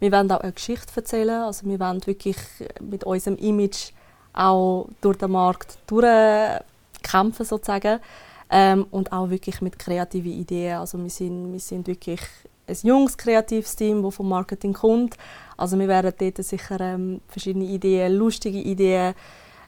Wir 0.00 0.10
wollen 0.10 0.32
auch 0.32 0.40
eine 0.40 0.52
Geschichte 0.52 0.90
erzählen, 0.96 1.42
also 1.42 1.66
wir 1.66 1.78
wollen 1.78 2.04
wirklich 2.06 2.36
mit 2.80 3.04
unserem 3.04 3.36
Image 3.36 3.92
auch 4.32 4.88
durch 5.00 5.18
den 5.18 5.30
Markt 5.32 5.78
durchkämpfen 5.86 7.44
sozusagen 7.44 8.00
ähm, 8.48 8.86
und 8.90 9.12
auch 9.12 9.28
wirklich 9.30 9.60
mit 9.60 9.78
kreativen 9.78 10.32
Ideen. 10.32 10.78
Also 10.78 11.00
wir 11.00 11.10
sind, 11.10 11.52
wir 11.52 11.60
sind 11.60 11.86
wirklich 11.86 12.20
ein 12.70 12.78
junges, 12.82 13.16
kreatives 13.16 13.76
Team, 13.76 14.02
das 14.02 14.14
vom 14.14 14.28
Marketing 14.28 14.72
kommt. 14.72 15.16
Also 15.56 15.78
wir 15.78 15.88
werden 15.88 16.12
dort 16.18 16.44
sicher 16.44 16.80
ähm, 16.80 17.20
verschiedene 17.28 17.66
Ideen, 17.66 18.14
lustige 18.14 18.58
Ideen, 18.58 19.14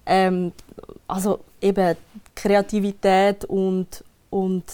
ähm, 0.07 0.53
also 1.07 1.41
eben 1.61 1.97
Kreativität 2.35 3.45
und, 3.45 4.05
und 4.31 4.65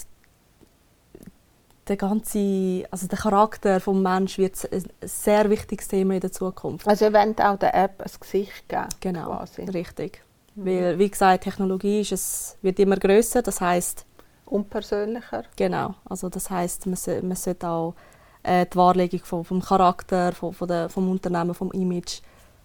der 1.89 1.97
ganze, 1.97 2.85
also 2.91 3.07
der 3.07 3.17
Charakter 3.17 3.79
des 3.79 3.87
Menschen 3.87 4.43
wird 4.43 4.71
ein 4.71 4.83
sehr 5.01 5.49
wichtiges 5.49 5.87
Thema 5.87 6.13
in 6.13 6.19
der 6.21 6.31
Zukunft. 6.31 6.87
Also 6.87 7.05
ihr 7.05 7.13
wollt 7.13 7.41
auch 7.41 7.57
der 7.57 7.73
App 7.73 8.01
ein 8.01 8.11
Gesicht 8.19 8.69
geben? 8.69 8.87
Genau, 8.99 9.25
quasi. 9.25 9.63
richtig. 9.63 10.21
Mhm. 10.55 10.65
Weil, 10.65 10.99
wie 10.99 11.09
gesagt, 11.09 11.43
Technologie 11.43 12.01
ist, 12.01 12.11
es 12.11 12.57
wird 12.61 12.79
immer 12.79 12.95
größer, 12.95 13.41
das 13.41 13.59
heißt 13.59 14.05
unpersönlicher. 14.45 15.43
Genau, 15.55 15.95
also 16.05 16.29
das 16.29 16.49
heißt, 16.49 16.85
man, 16.87 16.97
man 17.27 17.35
sollte 17.35 17.67
auch 17.67 17.95
äh, 18.43 18.65
die 18.65 18.75
Wahrlegung 18.77 19.21
vom, 19.23 19.45
vom 19.45 19.61
Charakter, 19.61 20.31
vom, 20.31 20.53
vom, 20.53 20.67
der, 20.67 20.89
vom 20.89 21.09
Unternehmen, 21.09 21.53
vom 21.53 21.71
Image 21.71 22.21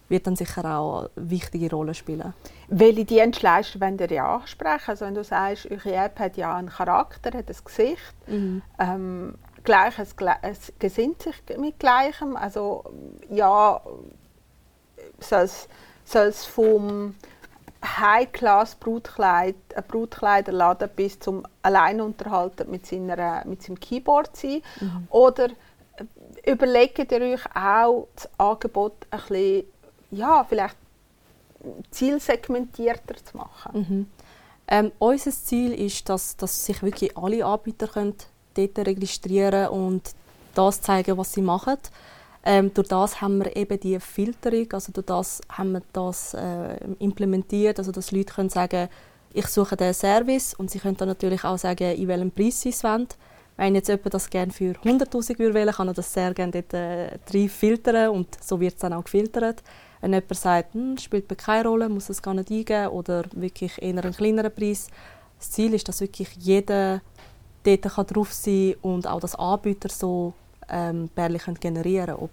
wird 0.07 0.27
dann 0.27 0.35
sicher 0.35 0.63
auch 0.65 1.09
eine 1.15 1.29
wichtige 1.29 1.69
Rolle 1.71 1.93
spielen. 1.93 2.33
Welche 2.67 3.05
Dienstleister 3.05 3.81
wollen 3.81 3.97
ihr 3.97 4.11
ja 4.11 4.35
ansprechen? 4.35 4.91
Also 4.91 5.05
wenn 5.05 5.15
du 5.15 5.23
sagst, 5.23 5.69
eure 5.71 5.93
App 5.93 6.19
hat 6.19 6.37
ja 6.37 6.55
einen 6.55 6.69
Charakter, 6.69 7.35
hat 7.35 7.49
ein 7.49 7.55
Gesicht, 7.63 8.15
mhm. 8.27 8.61
ähm, 8.79 9.35
Gleiches 9.63 10.15
es 10.43 10.71
gesinnt 10.77 11.23
sich 11.23 11.35
mit 11.57 11.79
Gleichem. 11.79 12.37
Also 12.37 12.83
ja, 13.29 13.81
soll 15.19 15.49
es 16.27 16.45
vom 16.45 17.15
High-Class-Brutkleid, 17.83 19.55
Brutkleiderladen 19.87 20.89
bis 20.95 21.19
zum 21.19 21.45
Alleinunterhalten 21.63 22.69
mit, 22.69 22.85
seiner, 22.85 23.43
mit 23.45 23.63
seinem 23.63 23.79
Keyboard 23.79 24.35
sein? 24.37 24.61
Mhm. 24.79 25.07
Oder 25.09 25.49
überlegt 26.45 27.11
ihr 27.11 27.21
euch 27.21 27.45
auch 27.55 28.07
das 28.15 28.29
Angebot 28.37 28.93
ein 29.11 29.19
bisschen, 29.19 29.63
ja, 30.11 30.43
vielleicht 30.47 30.77
zielsegmentierter 31.91 33.15
zu 33.23 33.37
machen? 33.37 33.71
Mhm. 33.73 34.07
Ähm, 34.67 34.91
unser 34.99 35.31
Ziel 35.31 35.73
ist, 35.73 36.09
dass, 36.09 36.37
dass 36.37 36.65
sich 36.65 36.81
wirklich 36.81 37.15
alle 37.17 37.45
Anbieter 37.45 37.87
können 37.87 38.15
dort 38.55 38.77
registrieren 38.79 39.67
und 39.67 40.15
das 40.55 40.81
zeigen, 40.81 41.17
was 41.17 41.33
sie 41.33 41.41
machen. 41.41 41.77
Ähm, 42.43 42.73
durch 42.73 42.87
das 42.87 43.21
haben 43.21 43.43
wir 43.43 43.55
eben 43.55 43.79
die 43.79 43.99
Filterung, 43.99 44.71
also 44.71 44.91
durch 44.91 45.05
das 45.05 45.41
haben 45.49 45.73
wir 45.73 45.81
das 45.93 46.35
äh, 46.35 46.77
implementiert, 46.99 47.79
also 47.79 47.91
dass 47.91 48.11
Leute 48.11 48.33
können 48.33 48.49
sagen, 48.49 48.87
ich 49.33 49.47
suche 49.47 49.75
den 49.75 49.93
Service 49.93 50.53
und 50.53 50.71
sie 50.71 50.79
können 50.79 50.95
dann 50.95 51.09
natürlich 51.09 51.43
auch 51.43 51.57
sagen, 51.57 51.95
in 51.95 52.07
welchem 52.07 52.31
Preis 52.31 52.61
sie 52.61 52.69
es 52.69 52.83
wollen. 52.83 53.07
Wenn 53.57 53.75
jetzt 53.75 53.87
jemand 53.87 54.13
das 54.13 54.29
gerne 54.29 54.51
für 54.51 54.73
100'000 54.73 55.37
will, 55.53 55.71
kann 55.71 55.87
er 55.87 55.93
das 55.93 56.11
sehr 56.13 56.33
gerne 56.33 56.51
dort 56.51 56.73
äh, 56.73 57.47
filtern 57.47 58.09
und 58.09 58.27
so 58.43 58.59
wird 58.59 58.73
es 58.73 58.79
dann 58.79 58.93
auch 58.93 59.03
gefiltert. 59.03 59.63
Wenn 60.01 60.13
jemand 60.13 60.35
sagt, 60.35 60.73
hm, 60.73 60.97
spielt 60.97 61.29
mir 61.29 61.35
keine 61.37 61.69
Rolle, 61.69 61.89
muss 61.89 62.09
es 62.09 62.21
gar 62.21 62.33
nicht 62.33 62.51
eingeben 62.51 62.89
oder 62.89 63.23
wirklich 63.31 63.81
eher 63.81 63.97
einen 64.03 64.13
kleineren 64.13 64.53
Preis. 64.53 64.87
Das 65.39 65.51
Ziel 65.51 65.73
ist, 65.73 65.87
dass 65.87 66.01
wirklich 66.01 66.29
jeder 66.37 67.01
dort 67.63 67.81
kann 67.81 68.07
drauf 68.07 68.33
sein 68.33 68.75
und 68.81 69.07
auch 69.07 69.19
das 69.19 69.35
Anbieter 69.35 69.89
so 69.89 70.33
ähm, 70.69 71.09
Bärli 71.15 71.39
können 71.39 71.59
generieren 71.59 72.15
ob 72.15 72.31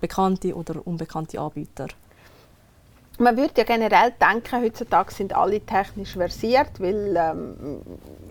bekannte 0.00 0.54
oder 0.54 0.86
unbekannte 0.86 1.40
Anbieter. 1.40 1.88
Man 3.18 3.36
würde 3.36 3.54
ja 3.58 3.64
generell 3.64 4.12
denken, 4.20 4.60
heutzutage 4.60 5.14
sind 5.14 5.36
alle 5.36 5.60
technisch 5.60 6.14
versiert, 6.14 6.80
weil 6.80 7.14
ähm, 7.16 7.80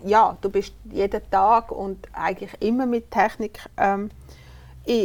ja, 0.04 0.36
du 0.42 0.50
bist 0.50 0.74
jeden 0.90 1.30
Tag 1.30 1.70
und 1.72 2.06
eigentlich 2.12 2.50
immer 2.60 2.84
mit 2.84 3.10
Technik 3.10 3.60
ähm, 3.78 4.10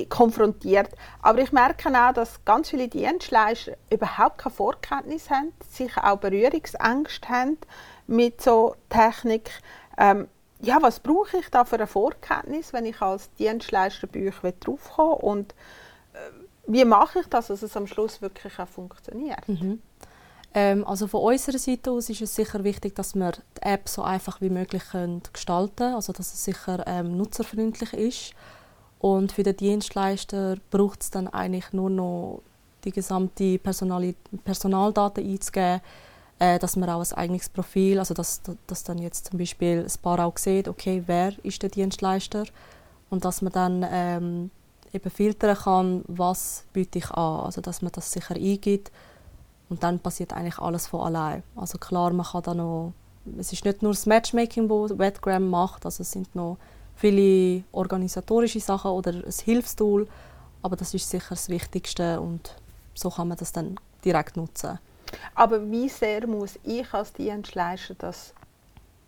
konfrontiert. 0.09 0.89
Aber 1.21 1.39
ich 1.39 1.53
merke 1.53 1.89
auch, 1.89 2.13
dass 2.13 2.43
ganz 2.43 2.69
viele 2.69 2.89
Dienstleister 2.89 3.77
überhaupt 3.89 4.39
keine 4.39 4.55
Vorkenntnis 4.55 5.29
haben, 5.29 5.53
sich 5.71 5.95
auch 5.97 6.17
Berührungsängste 6.17 7.29
haben 7.29 7.57
mit 8.07 8.41
so 8.41 8.75
Technik. 8.89 9.49
Ähm, 9.97 10.27
ja, 10.61 10.79
was 10.81 10.99
brauche 10.99 11.37
ich 11.37 11.49
da 11.49 11.63
für 11.63 11.77
eine 11.77 11.87
Vorkenntnis, 11.87 12.73
wenn 12.73 12.85
ich 12.85 13.01
als 13.01 13.33
Dienstleister 13.35 14.07
bei 14.07 14.27
euch 14.27 14.59
draufkomme 14.59 15.23
wie 16.69 16.85
mache 16.85 17.19
ich 17.19 17.27
das, 17.27 17.47
dass 17.47 17.63
es 17.63 17.75
am 17.75 17.87
Schluss 17.87 18.21
wirklich 18.21 18.59
auch 18.59 18.67
funktioniert? 18.67 19.47
Mhm. 19.47 19.81
Ähm, 20.53 20.85
also 20.87 21.07
von 21.07 21.21
unserer 21.21 21.57
Seite 21.57 21.91
aus 21.91 22.09
ist 22.09 22.21
es 22.21 22.35
sicher 22.35 22.63
wichtig, 22.63 22.95
dass 22.95 23.15
wir 23.15 23.31
die 23.31 23.61
App 23.61 23.87
so 23.89 24.01
einfach 24.01 24.41
wie 24.41 24.49
möglich 24.49 24.83
gestalten 25.33 25.75
können, 25.75 25.95
also 25.95 26.13
dass 26.13 26.33
es 26.33 26.45
sicher 26.45 26.83
ähm, 26.87 27.17
nutzerfreundlich 27.17 27.93
ist. 27.93 28.33
Und 28.99 29.31
für 29.31 29.43
den 29.43 29.57
Dienstleister 29.57 30.57
braucht 30.71 31.01
es 31.01 31.11
dann 31.11 31.27
eigentlich 31.27 31.71
nur 31.71 31.89
noch 31.89 32.41
die 32.83 32.91
gesamte 32.91 33.57
Personal 33.59 34.13
Personaldaten 34.43 35.25
einzugeben, 35.25 35.81
äh, 36.39 36.59
dass 36.59 36.75
man 36.75 36.89
auch 36.89 36.99
ein 36.99 37.17
eigenes 37.17 37.49
Profil, 37.49 37.99
also 37.99 38.13
dass, 38.13 38.41
dass 38.67 38.83
dann 38.83 38.97
jetzt 38.97 39.27
zum 39.27 39.39
Beispiel 39.39 39.85
ein 39.85 40.01
Paar 40.01 40.25
auch 40.25 40.37
sieht, 40.37 40.67
okay, 40.67 41.03
wer 41.05 41.33
ist 41.43 41.61
der 41.61 41.69
Dienstleister 41.69 42.45
und 43.09 43.25
dass 43.25 43.41
man 43.41 43.53
dann 43.53 43.85
ähm, 43.89 44.51
eben 44.93 45.09
filtern 45.09 45.55
kann, 45.55 46.03
was 46.07 46.65
biete 46.73 46.99
ich 46.99 47.11
an, 47.11 47.45
also 47.45 47.61
dass 47.61 47.81
man 47.81 47.91
das 47.91 48.11
sicher 48.11 48.35
eingibt 48.35 48.91
und 49.69 49.83
dann 49.83 49.99
passiert 49.99 50.33
eigentlich 50.33 50.59
alles 50.59 50.87
von 50.87 51.01
allein. 51.01 51.43
Also 51.55 51.77
klar, 51.77 52.11
man 52.11 52.25
kann 52.25 52.43
da 52.43 52.53
noch, 52.53 52.93
es 53.37 53.53
ist 53.53 53.65
nicht 53.65 53.81
nur 53.83 53.91
das 53.91 54.05
Matchmaking, 54.05 54.67
das 54.67 54.97
Wetgram 54.97 55.49
macht, 55.49 55.85
also 55.85 56.01
es 56.01 56.11
sind 56.11 56.33
noch 56.35 56.57
viele 56.95 57.63
organisatorische 57.71 58.59
Sachen 58.59 58.91
oder 58.91 59.11
ein 59.11 59.33
Hilfstool, 59.43 60.07
aber 60.61 60.75
das 60.75 60.93
ist 60.93 61.09
sicher 61.09 61.29
das 61.29 61.49
Wichtigste 61.49 62.19
und 62.19 62.55
so 62.93 63.09
kann 63.09 63.29
man 63.29 63.37
das 63.37 63.51
dann 63.51 63.79
direkt 64.03 64.37
nutzen. 64.37 64.79
Aber 65.35 65.69
wie 65.71 65.89
sehr 65.89 66.27
muss 66.27 66.59
ich 66.63 66.93
als 66.93 67.13
Dienstleister 67.13 67.95
das, 67.97 68.33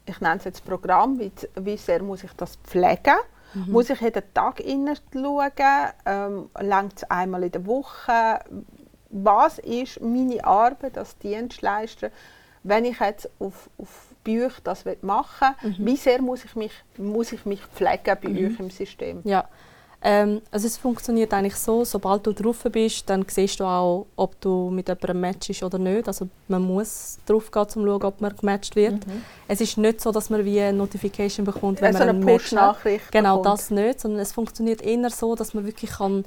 ich 0.05 0.19
nenne 0.19 0.38
es 0.38 0.45
jetzt 0.45 0.65
Programm, 0.65 1.19
wie, 1.19 1.77
sehr 1.77 2.01
muss 2.01 2.23
ich 2.23 2.31
das 2.33 2.55
pflegen? 2.63 3.17
Mhm. 3.53 3.72
Muss 3.72 3.89
ich 3.89 4.01
jeden 4.01 4.24
Tag 4.34 4.60
schauen? 5.13 5.89
Ähm, 6.05 6.50
Längt 6.60 6.98
es 6.98 7.03
einmal 7.10 7.43
in 7.43 7.51
der 7.51 7.65
Woche? 7.65 8.39
Was 9.10 9.60
ist 9.60 10.01
meine 10.01 10.43
Arbeit 10.43 10.98
als 10.98 11.17
Dienstleister, 11.17 12.12
wenn 12.63 12.86
ich 12.86 13.00
jetzt 13.00 13.29
auf, 13.39 13.70
auf 13.77 14.08
bei 14.24 14.50
das 14.63 14.86
machen 15.01 15.55
will? 15.62 15.72
Mhm. 15.72 15.86
Wie 15.86 15.98
sehr 15.98 16.22
muss 16.22 16.46
ich 16.46 16.55
mich, 16.55 16.74
muss 16.98 17.31
ich 17.31 17.46
mich 17.46 17.62
pflegen 17.65 18.17
bei 18.22 18.29
mhm. 18.29 18.48
euch 18.48 18.60
im 18.60 18.70
System? 18.70 19.22
Ja. 19.24 19.48
Ähm, 20.03 20.41
also 20.50 20.65
es 20.65 20.77
funktioniert 20.77 21.31
eigentlich 21.34 21.55
so, 21.55 21.86
sobald 21.86 22.25
du 22.25 22.34
drauf 22.34 22.63
bist, 22.72 23.08
dann 23.10 23.24
siehst 23.27 23.60
du 23.60 23.65
auch, 23.65 24.08
ob 24.15 24.39
du 24.41 24.72
mit 24.72 24.88
jemandem 24.88 25.22
matchst 25.22 25.62
oder 25.62 25.77
nicht. 25.77 26.08
Also 26.08 26.27
man 26.48 26.63
muss 26.63 27.20
drauf 27.27 27.51
gehen, 27.51 27.62
um 27.62 27.70
zu 27.70 27.86
schauen, 27.86 28.03
ob 28.03 28.20
man 28.20 28.36
gematcht 28.36 28.75
wird. 28.75 29.05
Mhm. 29.05 29.22
Es 29.48 29.62
ist 29.62 29.77
nicht 29.77 30.01
so, 30.01 30.12
dass 30.12 30.31
man 30.31 30.43
wie 30.43 30.60
eine 30.60 30.75
Notification 30.77 31.46
bekommt, 31.46 31.81
wenn, 31.81 31.93
wenn 31.93 32.08
man 32.08 32.15
eine 32.24 32.25
Push-Nachricht 32.25 33.12
Genau, 33.12 33.38
bekommt. 33.38 33.60
das 33.60 33.70
nicht, 33.70 34.00
sondern 34.00 34.22
es 34.22 34.31
funktioniert 34.31 34.81
eher 34.81 35.10
so, 35.12 35.36
dass 35.36 35.53
man 35.53 35.65
wirklich 35.65 35.91
kann 35.91 36.25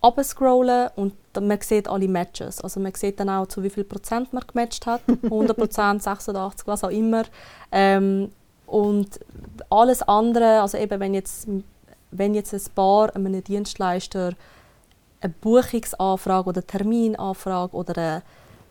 abscrollen 0.00 0.90
und 0.96 1.14
man 1.40 1.60
sieht 1.60 1.88
alle 1.88 2.08
Matches. 2.08 2.60
Also 2.60 2.80
man 2.80 2.94
sieht 2.94 3.20
dann 3.20 3.28
auch, 3.30 3.46
zu 3.46 3.62
wie 3.62 3.70
viel 3.70 3.84
Prozent 3.84 4.32
man 4.32 4.42
gematcht 4.46 4.86
hat. 4.86 5.02
100 5.22 5.56
Prozent, 5.56 6.02
86, 6.02 6.66
was 6.66 6.84
auch 6.84 6.90
immer. 6.90 7.22
Ähm, 7.70 8.32
und 8.66 9.20
alles 9.70 10.02
andere, 10.02 10.60
also 10.60 10.76
eben 10.78 11.00
wenn 11.00 11.14
jetzt 11.14 11.48
wenn 12.10 12.34
jetzt 12.34 12.54
ein 12.54 12.62
Paar 12.74 13.14
einem 13.14 13.42
Dienstleister 13.42 14.32
eine 15.20 15.34
Buchungsanfrage 15.40 16.48
oder 16.48 16.66
Terminanfrage 16.66 17.76
oder 17.76 17.96
eine 17.96 18.22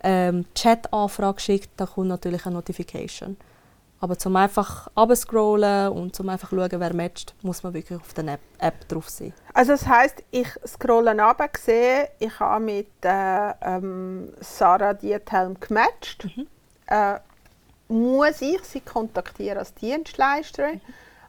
ähm, 0.04 0.46
Chatanfrage 0.56 1.40
schickt, 1.40 1.70
dann 1.78 1.88
kommt 1.88 2.08
natürlich 2.08 2.46
eine 2.46 2.56
Notification. 2.56 3.38
Aber 4.00 4.18
zum 4.18 4.36
einfach 4.36 4.90
abscrollen 4.94 5.92
und 5.92 6.16
zum 6.16 6.30
einfach 6.30 6.52
schauen, 6.52 6.70
wer 6.72 6.94
matcht, 6.94 7.34
muss 7.42 7.64
man 7.64 7.74
wirklich 7.74 8.00
auf 8.00 8.14
der 8.14 8.38
App, 8.60 8.88
drauf 8.88 9.10
sein. 9.10 9.34
Also 9.54 9.72
das 9.72 9.88
heißt, 9.88 10.24
ich 10.30 10.48
scrolle 10.68 11.12
runter, 11.12 11.50
sehe, 11.58 12.10
ich 12.20 12.40
habe 12.40 12.64
mit 12.64 12.88
äh, 13.02 13.54
ähm, 13.62 14.32
Sarah 14.40 14.94
Diethelm 14.94 15.60
gematcht. 15.60 16.26
Mhm. 16.26 16.48
Äh, 16.86 17.20
muss 17.88 18.42
ich 18.42 18.64
sie 18.64 18.82
kontaktieren 18.82 19.58
als 19.58 19.74
Dienstleisterin? 19.74 20.80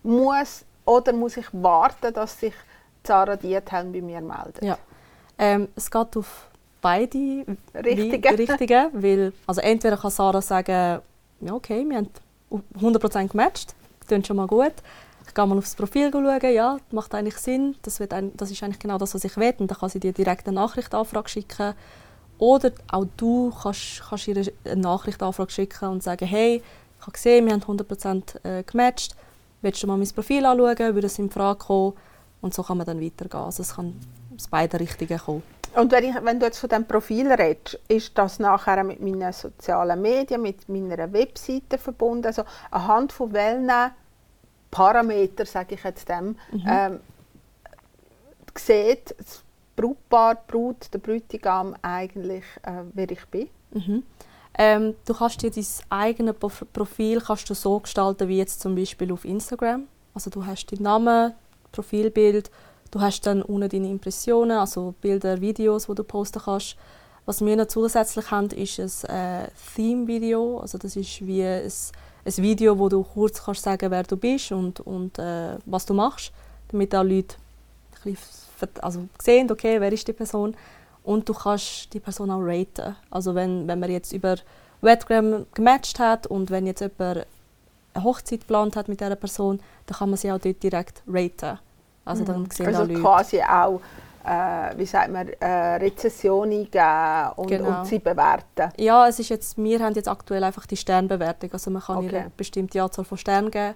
Mhm. 0.03 0.17
Muss 0.17 0.65
oder 0.89 1.13
muss 1.13 1.37
ich 1.37 1.47
warten, 1.53 2.13
dass 2.15 2.41
sich 2.41 2.55
Zara 3.03 3.37
Diethelm 3.37 3.93
bei 3.93 4.01
mir 4.01 4.21
meldet? 4.21 4.63
Ja. 4.63 4.79
Ähm, 5.37 5.69
es 5.77 5.91
geht 5.91 6.17
auf 6.17 6.49
beide 6.81 7.45
Richtige. 7.75 8.39
Richtige 8.39 8.91
weil, 8.93 9.33
also 9.47 9.61
entweder 9.61 9.97
kann 9.97 10.11
Sarah 10.11 10.41
sagen, 10.41 11.01
ja 11.41 11.53
okay, 11.53 11.85
wir 11.87 11.99
haben 11.99 12.11
100% 12.81 13.29
gematcht, 13.29 13.75
das 14.01 14.09
klingt 14.09 14.27
schon 14.27 14.37
mal 14.37 14.47
gut. 14.47 14.73
Ich 15.27 15.35
gehe 15.35 15.47
mal 15.47 15.59
aufs 15.59 15.75
Profil 15.75 16.11
schauen, 16.11 16.55
ja, 16.55 16.79
das 16.79 16.93
macht 16.93 17.15
eigentlich 17.15 17.37
Sinn, 17.37 17.77
das, 17.83 18.01
wird 18.01 18.15
ein, 18.15 18.35
das 18.37 18.51
ist 18.51 18.63
eigentlich 18.63 18.79
genau 18.79 18.97
das, 18.97 19.15
was 19.15 19.25
ich 19.25 19.37
will 19.37 19.55
und 19.59 19.71
dann 19.71 19.79
kann 19.79 19.91
sie 19.91 20.01
dir 20.01 20.13
direkt 20.13 20.49
eine 20.49 20.55
Nachrichtanfrage 20.55 21.29
schicken. 21.29 21.75
Oder 22.39 22.73
auch 22.91 23.05
du 23.17 23.53
kannst, 23.63 24.03
kannst 24.09 24.27
ihr 24.27 24.43
eine 24.65 24.81
Nachrichtanfrage 24.81 25.51
schicken 25.51 25.89
und 25.91 26.03
sagen, 26.03 26.27
hey, 26.27 26.63
ich 26.99 27.03
habe 27.03 27.13
gesehen, 27.13 27.47
wir 27.47 27.53
haben 27.53 27.63
100% 27.63 28.45
äh, 28.45 28.63
gematcht, 28.63 29.15
willst 29.63 29.83
du 29.83 29.87
mal 29.87 29.97
mein 29.97 30.09
Profil 30.09 30.45
anschauen, 30.45 30.95
würde 30.95 31.07
es 31.07 31.19
in 31.19 31.31
Frage 31.31 31.59
kommen 31.59 31.95
und 32.41 32.55
so 32.55 32.63
kann 32.63 32.79
man 32.79 32.87
dann 32.87 33.01
weitergehen. 33.01 33.43
Also 33.43 33.63
es 33.63 33.75
kann 33.75 33.95
aus 34.35 34.49
beiden 34.49 34.79
Richtungen 34.79 35.19
kommen. 35.19 35.43
Und 35.75 35.93
wenn, 35.93 36.05
ich, 36.05 36.15
wenn 36.23 36.41
du 36.41 36.47
jetzt 36.47 36.59
von 36.59 36.69
diesem 36.69 36.87
Profil 36.87 37.31
redest, 37.31 37.79
ist 37.89 38.17
das 38.17 38.39
nachher 38.39 38.83
mit 38.85 39.01
meinen 39.01 39.33
sozialen 39.33 40.01
Medien, 40.01 40.43
mit 40.43 40.69
meiner 40.69 41.13
Webseite 41.13 41.79
verbunden? 41.79 42.27
Also 42.27 42.45
anhand 42.71 43.13
von 43.13 43.33
welchen 43.33 43.71
Parametern, 44.71 45.47
sage 45.47 45.75
ich 45.75 45.85
jetzt 45.85 46.09
dem, 46.09 46.37
mhm. 46.53 46.65
ähm, 46.67 47.01
sieht 48.57 49.15
das 49.19 49.43
Brautpaar, 49.77 50.35
die 50.35 50.53
Brut, 50.53 50.93
der 50.93 50.99
Bräutigam 50.99 51.77
eigentlich, 51.83 52.45
äh, 52.63 52.83
wer 52.93 53.11
ich 53.11 53.25
bin? 53.27 53.49
Mhm. 53.71 54.03
Ähm, 54.61 54.97
du 55.07 55.15
kannst 55.15 55.41
dir 55.41 55.53
dein 55.53 55.65
eigenes 55.89 56.35
Profil 56.73 57.21
kannst 57.21 57.49
du 57.49 57.55
so 57.55 57.79
gestalten 57.79 58.27
wie 58.27 58.39
jetzt 58.39 58.61
zum 58.61 58.75
Beispiel 58.75 59.13
auf 59.13 59.25
Instagram. 59.25 59.87
Also 60.15 60.31
du 60.31 60.45
hast 60.45 60.67
deinen 60.67 60.83
Namen, 60.83 61.33
Profilbild, 61.71 62.51
du 62.91 63.01
hast 63.01 63.25
dann 63.25 63.43
unten 63.43 63.69
deine 63.69 63.89
Impressionen, 63.89 64.59
also 64.59 64.95
Bilder, 65.01 65.41
Videos, 65.41 65.87
die 65.87 65.95
du 65.95 66.03
posten 66.03 66.43
kannst. 66.45 66.77
Was 67.25 67.41
wir 67.41 67.55
noch 67.57 67.67
zusätzlich 67.67 68.31
haben, 68.33 68.49
ist 68.49 69.09
ein 69.09 69.45
äh, 69.45 69.49
Theme-Video. 69.77 70.59
Also 70.59 70.77
das 70.77 70.97
ist 70.97 71.25
wie 71.25 71.45
ein, 71.45 71.71
ein, 72.25 72.37
Video, 72.39 72.77
wo 72.79 72.89
du 72.89 73.05
kurz 73.05 73.45
kannst 73.45 73.63
sagen, 73.63 73.91
wer 73.93 74.03
du 74.03 74.17
bist 74.17 74.51
und, 74.51 74.81
und 74.81 75.21
äh, 75.21 75.57
was 75.67 75.87
du 75.87 75.95
machst, 75.95 76.33
damit 76.69 76.95
auch 76.97 77.05
Leute 77.05 77.37
ein 78.05 78.13
bisschen, 78.13 78.83
also 78.83 79.09
sehen, 79.23 79.49
okay, 79.53 79.81
wer 79.81 79.93
ist 79.93 80.09
die 80.09 80.13
Person 80.13 80.57
und 81.09 81.27
du 81.27 81.33
kannst 81.33 81.95
die 81.95 82.01
Person 82.01 82.31
auch 82.31 82.43
raten. 82.43 82.95
Also 83.11 83.35
wenn, 83.35 83.67
wenn 83.67 83.81
man 83.81 83.91
jetzt 83.91 84.13
über 84.13 84.37
Wetgram 84.83 85.47
gematcht 85.55 85.99
hat 85.99 86.27
und 86.27 86.51
wenn 86.51 86.67
jetzt 86.67 86.81
jemand 86.83 87.27
eine 87.95 88.05
Hochzeit 88.05 88.41
geplant 88.41 88.77
hat 88.77 88.89
mit 88.89 89.01
dieser 89.01 89.17
Person, 89.17 89.59
dann 89.87 89.97
kann 89.97 90.11
man 90.11 90.19
sie 90.19 90.31
auch 90.31 90.39
dort 90.39 90.63
direkt 90.63 91.03
raten. 91.09 91.59
Also 92.05 92.25
dann 92.25 92.43
mhm. 92.43 92.51
sehen 92.51 92.67
also 92.67 92.83
Leute. 92.83 93.01
quasi 93.01 93.41
auch 93.41 93.81
äh, 94.23 94.77
wie 94.77 94.85
sagt 94.85 95.11
man, 95.11 95.29
äh, 95.29 95.77
Rezessionen 95.77 96.71
geben 96.71 97.33
und, 97.37 97.47
genau. 97.47 97.81
und, 97.81 97.87
sie 97.87 98.01
bewerten? 98.01 98.71
Ja, 98.77 99.09
es 99.09 99.19
ist 99.19 99.31
jetzt, 99.31 99.57
wir 99.57 99.81
haben 99.81 99.95
jetzt 99.95 100.09
aktuell 100.09 100.45
einfach 100.45 100.67
die 100.67 100.77
Sternbewertung. 100.77 101.51
Also 101.55 101.71
man 101.71 101.81
kann 101.81 101.97
okay. 101.97 102.19
eine 102.19 102.33
bestimmte 102.37 102.83
Anzahl 102.83 103.07
von 103.07 103.17
Sternen 103.17 103.51
geben 103.51 103.75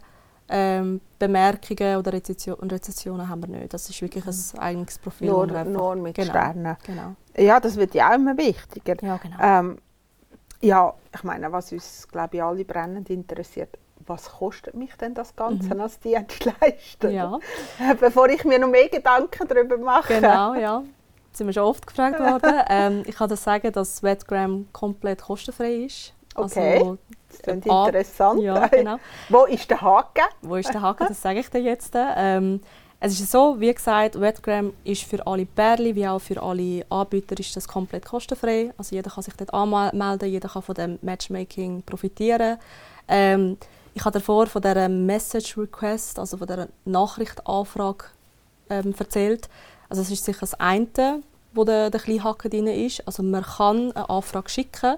ähm, 0.49 1.01
Bemerkungen 1.19 1.97
oder 1.97 2.13
Rezessionen 2.13 3.29
haben 3.29 3.43
wir 3.43 3.49
nicht. 3.49 3.73
Das 3.73 3.89
ist 3.89 4.01
wirklich 4.03 4.25
ein 4.27 4.59
eigenes 4.59 4.99
Profil. 4.99 5.29
Nur, 5.29 5.47
nur 5.47 5.97
mit 5.97 6.17
genau. 6.17 6.31
Sternen. 6.31 6.77
Genau. 6.85 7.15
Ja, 7.37 7.61
das 7.61 7.77
wird 7.77 7.95
ja 7.95 8.11
auch 8.11 8.15
immer 8.15 8.37
wichtiger. 8.37 8.97
Ja, 9.03 9.17
genau. 9.17 9.37
Ähm, 9.41 9.79
ja, 10.61 10.95
ich 11.15 11.23
meine, 11.25 11.51
was 11.51 11.73
uns, 11.73 12.07
glaube 12.09 12.37
ich, 12.37 12.43
alle 12.43 12.65
brennend 12.65 13.11
interessiert, 13.11 13.79
was 14.07 14.31
kostet 14.31 14.75
mich 14.75 14.95
denn 14.97 15.15
das 15.15 15.35
Ganze 15.35 15.75
mhm. 15.75 15.81
als 15.81 15.99
Dienstleister? 16.01 17.11
Ja. 17.11 17.39
Bevor 18.01 18.29
ich 18.29 18.45
mir 18.45 18.59
noch 18.59 18.69
mehr 18.69 18.89
Gedanken 18.89 19.47
darüber 19.49 19.77
mache. 19.79 20.15
Genau, 20.15 20.55
ja. 20.55 20.83
Das 21.31 21.39
sind 21.39 21.47
wir 21.47 21.55
schon 21.55 21.65
oft 21.65 21.87
gefragt 21.87 22.21
worden. 22.21 22.61
ähm, 22.69 23.03
ich 23.07 23.17
kann 23.17 23.29
dir 23.29 23.37
sagen, 23.37 23.73
dass 23.73 24.03
Wetgram 24.03 24.69
komplett 24.73 25.23
kostenfrei 25.23 25.85
ist. 25.85 26.15
Okay. 26.35 26.79
Also, 26.79 26.99
Das 27.29 27.43
klingt 27.43 27.67
interessant. 27.67 28.43
ja, 28.43 28.67
genau. 28.69 28.97
Wo 29.29 29.45
ist 29.45 29.69
der 29.71 29.81
Haken? 29.81 30.25
Wo 30.43 30.57
ist 30.57 30.73
der 30.73 30.83
Haken? 30.83 31.07
Das 31.09 31.21
sage 31.21 31.41
ich 31.41 31.49
dir 31.51 31.61
jetzt. 31.61 31.93
Ähm, 31.95 32.61
es 33.05 33.19
ist 33.19 33.33
so, 33.33 33.59
wie 33.59 33.75
gesagt, 33.75 34.21
Wetgram 34.21 34.73
ist 34.85 35.03
für 35.03 35.27
alle 35.27 35.45
Pärchen 35.45 35.97
wie 35.97 36.07
auch 36.07 36.21
für 36.21 36.41
alle 36.41 36.87
Anbieter 36.89 37.37
ist 37.41 37.57
das 37.57 37.67
komplett 37.67 38.05
kostenfrei. 38.05 38.73
Also 38.79 38.95
jeder 38.95 39.11
kann 39.11 39.25
sich 39.25 39.35
dort 39.35 39.53
anmelden, 39.53 40.29
jeder 40.29 40.49
kann 40.49 40.63
von 40.63 40.75
dem 40.77 40.99
Matchmaking 41.03 41.83
profitieren. 41.83 42.59
Ähm, 43.09 43.57
ich 43.95 44.05
habe 44.05 44.19
davor 44.19 44.47
von 44.47 44.63
der 44.63 44.89
Message 44.89 45.59
Request, 45.59 46.19
also 46.19 46.37
von 46.37 46.47
der 46.47 46.69
Nachrichtanfrage 46.85 48.05
ähm, 48.71 48.95
erzählt. 48.97 49.49
Also 49.89 50.03
es 50.03 50.11
ist 50.13 50.25
sicher 50.25 50.41
das 50.41 50.55
eine, 50.55 51.23
wo 51.53 51.65
der, 51.65 51.91
der 51.91 52.01
kleine 52.01 52.23
Haken 52.23 52.51
drin 52.51 52.67
ist. 52.69 53.07
Also 53.07 53.25
man 53.25 53.43
kann 53.43 53.91
eine 53.93 54.09
Anfrage 54.09 54.49
schicken, 54.49 54.97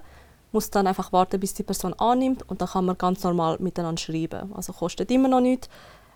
muss 0.54 0.70
dann 0.70 0.86
einfach 0.86 1.12
warten, 1.12 1.40
bis 1.40 1.52
die 1.52 1.62
Person 1.62 1.92
annimmt 1.94 2.48
und 2.48 2.60
dann 2.60 2.68
kann 2.68 2.86
man 2.86 2.96
ganz 2.96 3.22
normal 3.22 3.58
miteinander 3.58 4.00
schreiben. 4.00 4.54
Also 4.54 4.72
kostet 4.72 5.10
immer 5.10 5.28
noch 5.28 5.40
nichts. 5.40 5.68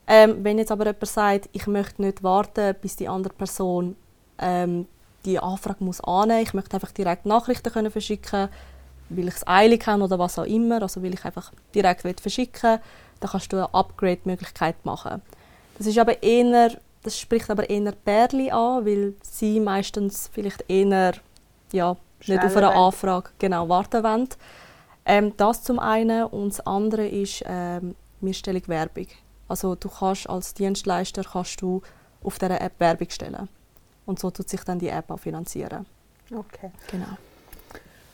Ähm, 0.06 0.42
wenn 0.42 0.58
jetzt 0.58 0.72
aber 0.72 0.86
jemand 0.86 1.06
sagt, 1.06 1.50
ich 1.52 1.66
möchte 1.66 2.00
nicht 2.00 2.22
warten, 2.22 2.74
bis 2.80 2.96
die 2.96 3.08
andere 3.08 3.34
Person 3.34 3.96
ähm, 4.38 4.86
die 5.24 5.38
Anfrage 5.38 5.84
muss 5.84 6.00
annehmen, 6.00 6.42
ich 6.42 6.54
möchte 6.54 6.74
einfach 6.74 6.92
direkt 6.92 7.26
Nachrichten 7.26 7.70
können 7.70 7.90
verschicken, 7.90 8.48
weil 9.10 9.28
ich 9.28 9.34
es 9.34 9.46
eilig 9.46 9.86
habe 9.86 10.04
oder 10.04 10.18
was 10.18 10.38
auch 10.38 10.46
immer, 10.46 10.80
also 10.80 11.02
will 11.02 11.12
ich 11.12 11.24
einfach 11.24 11.52
direkt 11.74 12.04
will 12.04 12.14
verschicken, 12.18 12.78
dann 13.20 13.30
kannst 13.30 13.52
du 13.52 13.56
eine 13.56 13.74
Upgrade-Möglichkeit 13.74 14.84
machen. 14.86 15.20
Das 15.76 15.86
ist 15.86 15.98
aber 15.98 16.22
eher, 16.22 16.72
das 17.02 17.18
spricht 17.18 17.50
aber 17.50 17.68
eher 17.68 17.92
Pärchen 17.92 18.50
an, 18.50 18.86
weil 18.86 19.14
sie 19.22 19.60
meistens 19.60 20.30
vielleicht 20.32 20.64
eher 20.68 21.12
ja, 21.72 21.96
nicht 22.26 22.44
auf 22.44 22.56
eine. 22.56 22.74
Anfrage 22.74 23.30
genau 23.38 23.68
warten 23.68 24.02
wollen. 24.02 24.28
Ähm, 25.04 25.32
das 25.36 25.62
zum 25.62 25.78
einen 25.78 26.24
und 26.24 26.50
das 26.50 26.66
andere 26.66 27.06
ist 27.06 27.42
ähm, 27.46 27.94
Mirstellung 28.20 28.62
Werbung. 28.66 29.06
Also 29.48 29.74
du 29.74 29.88
kannst 29.88 30.28
als 30.28 30.52
Dienstleister 30.54 31.22
kannst 31.24 31.62
du 31.62 31.80
auf 32.22 32.38
dieser 32.38 32.60
App 32.60 32.78
Werbung 32.78 33.08
stellen 33.10 33.48
und 34.06 34.18
so 34.18 34.30
tut 34.30 34.48
sich 34.48 34.62
dann 34.64 34.78
die 34.78 34.88
App 34.88 35.10
auch 35.10 35.18
finanzieren. 35.18 35.86
Okay. 36.30 36.70
Genau. 36.90 37.16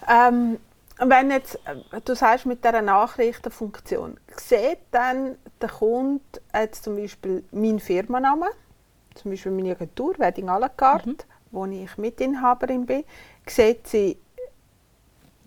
Ähm, 0.09 0.59
wenn 0.99 1.31
jetzt, 1.31 1.57
äh, 1.65 2.01
du 2.05 2.15
sagst 2.15 2.47
mit 2.47 2.65
dieser 2.65 2.83
Nachrichtenfunktion, 2.83 4.19
sieht 4.37 4.79
dann 4.93 5.37
der 5.61 5.69
Kunde 5.69 6.23
jetzt 6.55 6.85
zum 6.85 6.97
Beispiel 6.97 7.43
meinen 7.51 7.81
Firmennamen, 7.81 8.51
zum 9.15 9.31
Beispiel 9.33 9.51
meine 9.51 9.73
Agentur, 9.73 10.15
Wedding 10.19 10.49
à 10.49 10.59
la 10.61 10.69
carte, 10.69 11.09
Mhm. 11.11 11.17
Wo 11.55 11.67
ich 11.67 11.97
Mitinhaberin 11.97 12.87
bin, 12.87 13.05
sieht 13.47 13.87
sie 13.87 14.19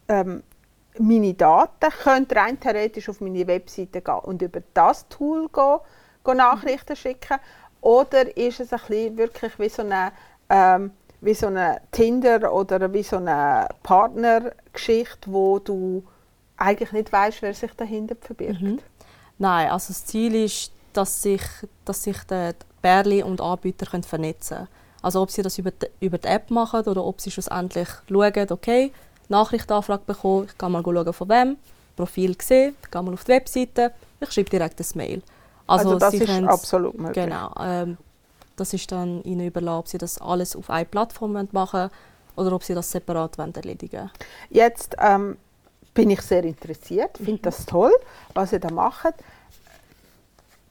ähm, 0.07 0.43
meine 0.99 1.33
Daten, 1.33 1.91
könnte 2.03 2.35
rein 2.35 2.59
theoretisch 2.59 3.09
auf 3.09 3.21
meine 3.21 3.45
Webseite 3.45 4.01
gehen 4.01 4.19
und 4.23 4.41
über 4.41 4.61
das 4.73 5.07
Tool 5.09 5.47
gehen, 5.49 5.79
gehen 6.23 6.37
Nachrichten 6.37 6.95
schicken. 6.95 7.37
Oder 7.81 8.35
ist 8.35 8.59
es 8.59 8.73
ein 8.73 8.79
bisschen 8.79 9.17
wirklich 9.17 9.59
wie 9.59 9.69
so 9.69 9.83
eine, 9.83 10.11
ähm, 10.49 10.91
wie 11.21 11.33
so 11.33 11.47
eine 11.47 11.81
Tinder 11.91 12.51
oder 12.51 12.91
wie 12.91 13.03
so 13.03 13.17
eine 13.17 13.67
Partnergeschichte, 13.83 15.31
wo 15.31 15.59
du 15.59 16.03
eigentlich 16.57 16.91
nicht 16.91 17.11
weißt, 17.11 17.41
wer 17.41 17.53
sich 17.53 17.71
dahinter 17.73 18.15
verbirgt. 18.19 18.61
Mhm. 18.61 18.79
Nein, 19.37 19.69
also 19.69 19.89
das 19.89 20.05
Ziel 20.05 20.33
ist, 20.35 20.71
dass 20.93 21.21
sich, 21.21 21.43
dass 21.85 22.03
sich 22.03 22.17
die 22.23 22.51
Pärchen 22.81 23.23
und 23.23 23.39
Anbieter 23.39 23.85
können 23.85 24.03
vernetzen 24.03 24.57
können. 24.57 24.67
Also 25.01 25.22
ob 25.22 25.32
sie 25.32 25.42
das 25.42 25.58
über 25.58 25.72
die, 25.72 25.88
über 26.00 26.18
die 26.18 26.27
App 26.27 26.50
machen 26.51 26.82
oder 26.82 27.04
ob 27.04 27.22
sie 27.22 27.32
schlussendlich 27.32 27.88
schauen, 28.10 28.48
okay, 28.51 28.92
Nachrichtenanfrage 29.30 30.04
bekommen, 30.06 30.46
ich 30.50 30.58
kann 30.58 30.72
mal 30.72 30.84
schauen 30.84 31.13
von 31.13 31.30
wem, 31.30 31.58
Profil 31.96 32.36
gesehen, 32.36 32.75
ich 32.82 32.92
gehe 32.92 33.01
mal 33.01 33.13
auf 33.13 33.24
die 33.24 33.32
Webseite, 33.32 33.94
ich 34.20 34.32
schreibe 34.32 34.50
direkt 34.50 34.80
ein 34.80 34.88
Mail. 34.96 35.22
Also, 35.68 35.98
das 35.98 36.12
sie 36.12 36.20
ist 36.20 36.44
absolut 36.44 36.98
möglich. 36.98 37.25
Genau. 37.25 37.54
Ähm, 37.60 37.98
das 38.56 38.74
ist 38.74 38.92
dann 38.92 39.22
ihnen 39.24 39.48
überlassen, 39.48 39.80
ob 39.80 39.88
sie 39.88 39.98
das 39.98 40.20
alles 40.20 40.56
auf 40.56 40.70
einer 40.70 40.86
Plattform 40.86 41.34
wollen 41.34 41.50
machen 41.51 41.89
oder 42.36 42.54
ob 42.54 42.63
sie 42.63 42.74
das 42.74 42.92
separat 42.92 43.38
wollen 43.38 43.53
erledigen 43.53 44.10
Jetzt 44.50 44.96
ähm, 45.00 45.38
bin 45.94 46.10
ich 46.10 46.22
sehr 46.22 46.44
interessiert, 46.44 47.18
finde 47.18 47.42
das 47.44 47.66
toll, 47.66 47.92
was 48.33 48.53
ihr 48.53 48.60
da 48.60 48.72
macht. 48.72 49.14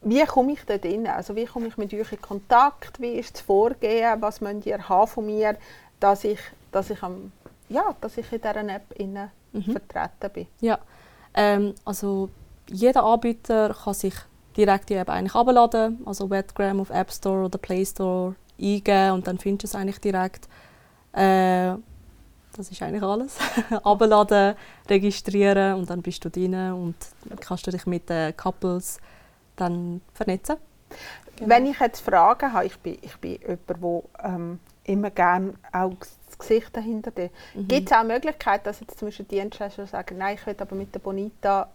Wie 0.01 0.23
komme 0.25 0.53
ich 0.53 0.63
dort 0.65 0.85
rein? 0.85 1.07
Also 1.07 1.35
wie 1.35 1.45
komme 1.45 1.67
ich 1.67 1.77
mit 1.77 1.93
euch 1.93 2.11
in 2.11 2.21
Kontakt? 2.21 2.99
Wie 3.01 3.13
ist 3.13 3.35
das 3.35 3.41
Vorgehen? 3.41 4.21
Was 4.21 4.41
müsst 4.41 4.65
ihr 4.65 4.87
haben 4.87 5.07
von 5.07 5.25
mir, 5.25 5.57
dass 5.99 6.23
ich, 6.23 6.39
dass 6.71 6.89
ich, 6.89 7.01
am, 7.03 7.31
ja, 7.69 7.95
dass 7.99 8.17
ich 8.17 8.31
in 8.31 8.39
dieser 8.41 8.55
App 8.55 8.93
innen 8.95 9.31
Mhm. 9.53 9.71
vertreten 9.71 10.31
bin? 10.33 10.47
Ja, 10.61 10.77
ähm, 11.33 11.73
also 11.85 12.29
jeder 12.69 13.03
Anbieter 13.03 13.73
kann 13.73 13.93
sich 13.93 14.13
direkt 14.55 14.89
die 14.89 14.95
App 14.95 15.09
eigentlich 15.09 15.35
abladen, 15.35 15.99
also 16.05 16.29
Wetgram 16.29 16.79
auf 16.79 16.89
App 16.89 17.11
Store 17.11 17.45
oder 17.45 17.57
Play 17.57 17.85
Store 17.85 18.35
eingeben 18.59 19.11
und 19.11 19.27
dann 19.27 19.37
findest 19.37 19.73
du 19.73 19.77
es 19.77 19.81
eigentlich 19.81 19.99
direkt. 19.99 20.47
Äh, 21.13 21.73
das 22.55 22.71
ist 22.71 22.81
eigentlich 22.81 23.03
alles. 23.03 23.37
abladen, 23.83 24.55
registrieren 24.89 25.75
und 25.75 25.89
dann 25.89 26.01
bist 26.01 26.25
du 26.25 26.29
drin 26.29 26.55
und 26.71 26.95
kannst 27.39 27.67
du 27.67 27.71
dich 27.71 27.85
mit 27.85 28.09
den 28.09 28.35
Couples 28.35 28.99
dann 29.57 30.01
vernetzen. 30.13 30.57
Genau. 31.35 31.49
Wenn 31.49 31.65
ich 31.65 31.79
jetzt 31.79 31.99
Fragen 31.99 32.53
habe, 32.53 32.65
ich 32.65 32.77
bin, 32.79 32.97
ich 33.01 33.15
bin 33.17 33.39
jemand, 33.41 33.69
der 33.69 34.03
ähm, 34.23 34.59
immer 34.85 35.11
gerne 35.11 35.53
auch 35.71 35.93
das 35.99 36.37
Gesicht 36.39 36.75
dahinter 36.75 37.11
hat. 37.11 37.31
Mhm. 37.53 37.67
Gibt 37.67 37.91
es 37.91 37.97
auch 37.97 38.03
Möglichkeit, 38.03 38.65
dass 38.65 38.79
jetzt 38.79 38.97
zum 38.97 39.09
Beispiel 39.09 39.25
Dienstleister 39.25 39.85
sagen, 39.85 40.17
nein, 40.17 40.35
ich 40.35 40.45
will 40.45 40.55
aber 40.57 40.75
mit 40.75 40.93
der 40.95 40.99
Bonita, 40.99 41.69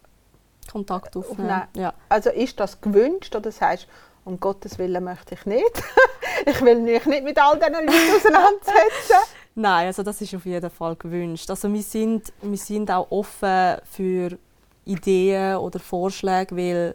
Kontakt 0.70 1.16
aufnehmen. 1.16 1.50
Aufnehmen. 1.50 1.68
Ja. 1.74 1.92
also 2.08 2.30
ist 2.30 2.58
das 2.58 2.80
gewünscht 2.80 3.34
oder 3.34 3.50
sagst 3.50 3.84
du, 3.84 4.30
um 4.30 4.38
Gottes 4.38 4.78
Willen 4.78 5.02
möchte 5.02 5.34
ich 5.34 5.44
nicht. 5.46 5.82
ich 6.46 6.60
will 6.62 6.80
mich 6.80 7.04
nicht 7.04 7.24
mit 7.24 7.38
all 7.40 7.58
diesen 7.58 7.72
Leuten 7.72 7.88
auseinandersetzen. 8.16 9.16
Nein, 9.54 9.86
also 9.86 10.02
das 10.02 10.20
ist 10.20 10.34
auf 10.34 10.46
jeden 10.46 10.70
Fall 10.70 10.96
gewünscht. 10.96 11.50
Also 11.50 11.72
wir 11.72 11.82
sind, 11.82 12.32
wir 12.40 12.56
sind 12.56 12.90
auch 12.90 13.10
offen 13.10 13.76
für 13.84 14.38
Ideen 14.84 15.56
oder 15.56 15.78
Vorschläge, 15.78 16.56
weil 16.56 16.94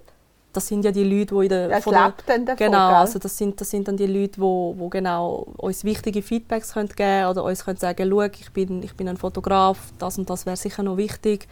das 0.57 0.67
sind 0.67 0.83
ja 0.83 0.91
die 0.91 1.03
Leute, 1.03 1.35
die 1.35 1.43
in 1.43 1.49
der 1.49 1.67
der- 1.69 2.05
lebt 2.07 2.23
dann 2.25 2.45
davon. 2.45 2.65
Genau, 2.65 2.87
also 2.89 3.19
das 3.19 3.37
sind, 3.37 3.61
das 3.61 3.69
sind 3.69 3.87
dann 3.87 3.95
die 3.95 4.07
Leute, 4.07 4.33
die 4.33 4.41
wo, 4.41 4.73
wo 4.77 4.89
genau 4.89 5.45
uns 5.57 5.83
wichtige 5.83 6.21
Feedbacks 6.23 6.73
können 6.73 6.89
geben 6.89 7.27
oder 7.27 7.43
uns 7.43 7.63
können 7.63 7.77
sagen, 7.77 8.09
schau, 8.09 8.21
ich 8.23 8.51
bin, 8.51 8.81
ich 8.81 8.95
bin 8.95 9.07
ein 9.07 9.17
Fotograf, 9.17 9.77
das 9.99 10.17
und 10.17 10.27
das 10.29 10.45
wäre 10.47 10.57
sicher 10.57 10.81
noch 10.81 10.97
wichtig, 10.97 11.47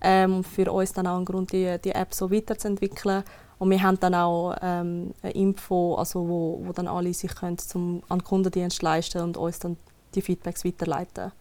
ähm, 0.00 0.42
für 0.42 0.72
uns 0.72 0.92
dann 0.92 1.06
auch 1.06 1.16
einen 1.16 1.24
Grund, 1.24 1.52
die, 1.52 1.76
die 1.84 1.92
App 1.92 2.12
so 2.14 2.30
weiterzuentwickeln. 2.32 3.22
Und 3.60 3.70
wir 3.70 3.82
haben 3.82 3.98
dann 4.00 4.14
auch 4.14 4.54
ähm, 4.62 5.12
eine 5.22 5.32
Info, 5.32 5.94
also 5.94 6.28
wo, 6.28 6.60
wo 6.64 6.72
dann 6.72 6.88
alle 6.88 7.12
sich 7.14 7.34
können 7.34 7.58
zum, 7.58 8.02
an 8.08 8.18
den 8.18 8.24
Kundendienst 8.24 8.82
leisten 8.82 9.22
und 9.22 9.36
uns 9.36 9.58
dann 9.60 9.76
die 10.14 10.22
Feedbacks 10.22 10.64
weiterleiten. 10.64 11.32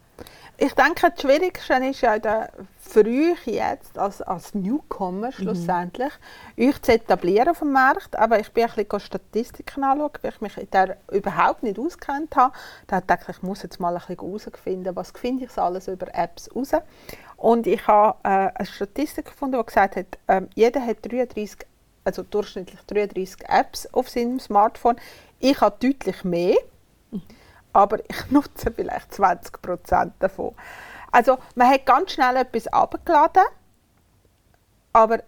Ich 0.60 0.74
denke, 0.74 1.12
das 1.12 1.22
Schwierigste 1.22 1.74
ist 1.76 2.02
ja 2.02 2.18
da 2.18 2.50
für 2.80 3.06
euch 3.06 3.46
jetzt 3.46 3.96
als, 3.96 4.24
als 4.24 4.56
Newcomer 4.56 5.32
schlussendlich, 5.32 6.12
euch 6.60 6.82
zu 6.82 6.94
etablieren 6.94 7.50
auf 7.50 7.60
dem 7.60 7.72
Markt. 7.74 8.18
Aber 8.18 8.40
ich 8.40 8.52
bin 8.52 8.64
ein 8.64 8.72
bisschen 8.74 9.00
Statistiken 9.00 9.84
anschauen, 9.84 10.12
weil 10.24 10.32
ich 10.32 10.42
mich 10.42 10.58
in 10.58 10.70
der 10.72 10.98
überhaupt 11.12 11.62
nicht 11.62 11.78
auskennt 11.78 12.36
habe. 12.36 12.56
Da 12.88 13.02
dachte 13.02 13.26
ich, 13.30 13.38
ich 13.38 13.44
muss 13.44 13.62
jetzt 13.62 13.80
mal 13.80 13.96
ein 13.96 14.00
bisschen 14.00 14.16
herausfinden, 14.16 14.96
was 14.96 15.12
finde 15.12 15.46
ich 15.46 15.58
alles 15.60 15.88
über 15.88 16.08
Apps 16.16 16.50
raus. 16.56 16.72
Und 17.36 17.68
ich 17.68 17.86
habe 17.86 18.18
äh, 18.24 18.50
eine 18.56 18.66
Statistik 18.66 19.26
gefunden, 19.26 19.60
die 19.60 19.66
gesagt 19.66 19.96
hat, 19.96 20.18
ähm, 20.28 20.50
jeder 20.56 20.84
hat 20.84 20.98
33, 21.04 21.68
also 22.04 22.24
durchschnittlich 22.24 22.80
33 22.88 23.48
Apps 23.48 23.94
auf 23.94 24.10
seinem 24.10 24.40
Smartphone. 24.40 24.96
Ich 25.40 25.62
habe 25.62 25.76
deutlich 25.80 26.24
mehr 26.24 26.56
aber 27.78 28.00
ich 28.10 28.26
nutze 28.32 28.72
vielleicht 28.72 29.14
20 29.14 29.62
Prozent 29.62 30.14
davon. 30.20 30.56
Also 31.12 31.38
man 31.56 31.70
hat 31.70 31.86
ganz 31.86 32.12
schnell 32.12 32.36
etwas 32.38 32.68
abgeladen, 32.68 33.44
aber 34.94 35.20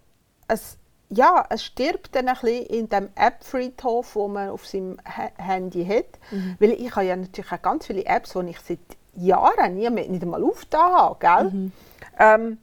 es, 0.47 0.77
ja, 1.09 1.45
es 1.49 1.63
stirbt 1.63 2.15
dann 2.15 2.27
ein 2.27 2.35
bisschen 2.35 2.65
in 2.65 2.89
dem 2.89 3.09
App-Friedhof, 3.15 4.15
wo 4.15 4.27
man 4.27 4.49
auf 4.49 4.65
seinem 4.67 4.97
Ha- 5.05 5.31
Handy 5.37 5.85
hat. 5.85 6.19
Weil 6.59 6.71
ich 6.71 6.95
habe 6.95 7.05
ja 7.05 7.15
natürlich 7.15 7.51
auch 7.51 7.61
ganz 7.61 7.85
viele 7.85 8.05
Apps, 8.05 8.33
die 8.33 8.49
ich 8.49 8.59
seit 8.59 8.79
Jahren 9.15 9.75
nie 9.75 9.89
mehr, 9.89 10.07
nicht 10.07 10.23
einmal 10.23 10.43
aufgetan 10.43 10.91
habe. 10.91 11.17
Gell? 11.19 11.71
Ähm, 12.19 12.57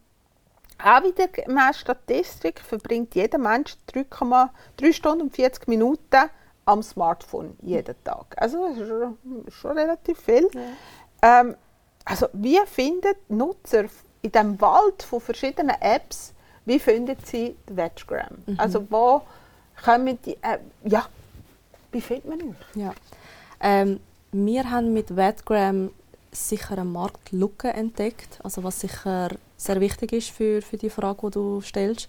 auch 0.83 1.03
wieder 1.05 1.29
gemäß 1.29 1.79
Statistik 1.79 2.61
verbringt 2.61 3.15
jeder 3.15 3.39
Mensch 3.39 3.77
3,3 3.93 4.93
Stunden 4.93 5.23
und 5.23 5.35
40 5.35 5.69
Minuten 5.69 6.29
am 6.67 6.83
Smartphone 6.83 7.57
jeden 7.63 7.95
Tag. 8.05 8.35
Also 8.37 8.69
das 8.69 8.79
ist 8.79 9.55
schon, 9.55 9.79
relativ 9.79 10.19
viel. 10.19 10.49
Ähm, 11.23 11.55
also 12.05 12.27
wie 12.33 12.59
finden 12.67 13.15
Nutzer 13.29 13.85
in 14.23 14.33
diesem 14.33 14.61
Wald 14.61 15.03
von 15.03 15.21
verschiedenen 15.21 15.77
Apps, 15.81 16.35
wie 16.65 16.79
finden 16.79 17.17
sie 17.25 17.57
die 17.69 17.77
Wedgegram? 17.77 18.37
Also 18.59 18.85
wo 18.91 19.23
kommen 19.83 20.19
die, 20.25 20.35
äh, 20.43 20.59
ja, 20.85 21.07
wie 21.93 22.01
findet 22.01 22.29
man 22.29 22.41
euch? 22.43 22.57
Ja. 22.75 22.93
Ähm, 23.61 24.01
wir 24.33 24.71
haben 24.71 24.93
mit 24.93 25.17
Wetgram 25.17 25.91
sicher 26.33 26.73
eine 26.73 26.85
Marktlücke 26.85 27.69
entdeckt, 27.69 28.41
also 28.43 28.63
was 28.65 28.81
sicher 28.81 29.31
sehr 29.57 29.81
wichtig 29.81 30.13
ist 30.13 30.31
für, 30.31 30.61
für 30.61 30.77
die 30.77 30.91
Frage, 30.91 31.29
die 31.29 31.31
du 31.31 31.61
stellst. 31.63 32.09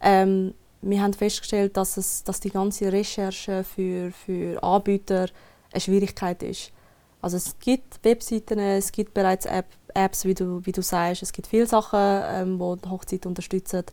Ähm, 0.00 0.54
wir 0.88 1.02
haben 1.02 1.12
festgestellt, 1.12 1.76
dass, 1.76 1.96
es, 1.96 2.24
dass 2.24 2.40
die 2.40 2.50
ganze 2.50 2.92
Recherche 2.92 3.64
für, 3.64 4.12
für 4.12 4.62
Anbieter 4.62 5.28
eine 5.72 5.80
Schwierigkeit 5.80 6.42
ist. 6.42 6.72
Also 7.20 7.38
es 7.38 7.58
gibt 7.58 8.04
Webseiten, 8.04 8.58
es 8.58 8.92
gibt 8.92 9.12
bereits 9.14 9.46
App, 9.46 9.66
Apps, 9.94 10.24
wie 10.24 10.34
du, 10.34 10.64
wie 10.64 10.72
du 10.72 10.82
sagst, 10.82 11.22
es 11.22 11.32
gibt 11.32 11.48
viele 11.48 11.66
Sachen, 11.66 11.98
ähm, 12.00 12.58
die 12.58 12.82
die 12.82 12.90
Hochzeit 12.90 13.26
unterstützen. 13.26 13.84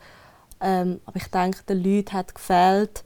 Ähm, 0.62 1.00
aber 1.06 1.18
ich 1.18 1.28
denke, 1.28 1.64
den 1.68 1.84
Leuten 1.84 2.14
hat 2.14 2.36
gefehlt, 2.36 3.04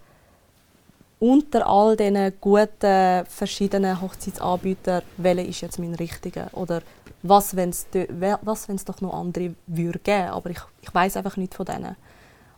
unter 1.20 1.66
all 1.66 1.96
diesen 1.96 2.34
guten 2.40 3.26
verschiedenen 3.26 4.02
Hochzeitsanbietern, 4.02 5.02
welcher 5.18 5.46
ist 5.46 5.62
jetzt 5.62 5.80
mein 5.80 5.96
richtiger? 5.96 6.50
Oder 6.54 6.82
was, 7.24 7.56
wenn 7.56 7.70
es 7.70 8.86
doch 8.86 9.02
noch 9.02 9.14
andere 9.14 9.56
würde 9.66 10.00
geben, 10.00 10.30
aber 10.30 10.52
ich, 10.52 10.60
ich 10.82 10.94
weiß 10.94 11.18
einfach 11.18 11.38
nicht 11.38 11.56
von 11.56 11.66
denen. 11.66 11.96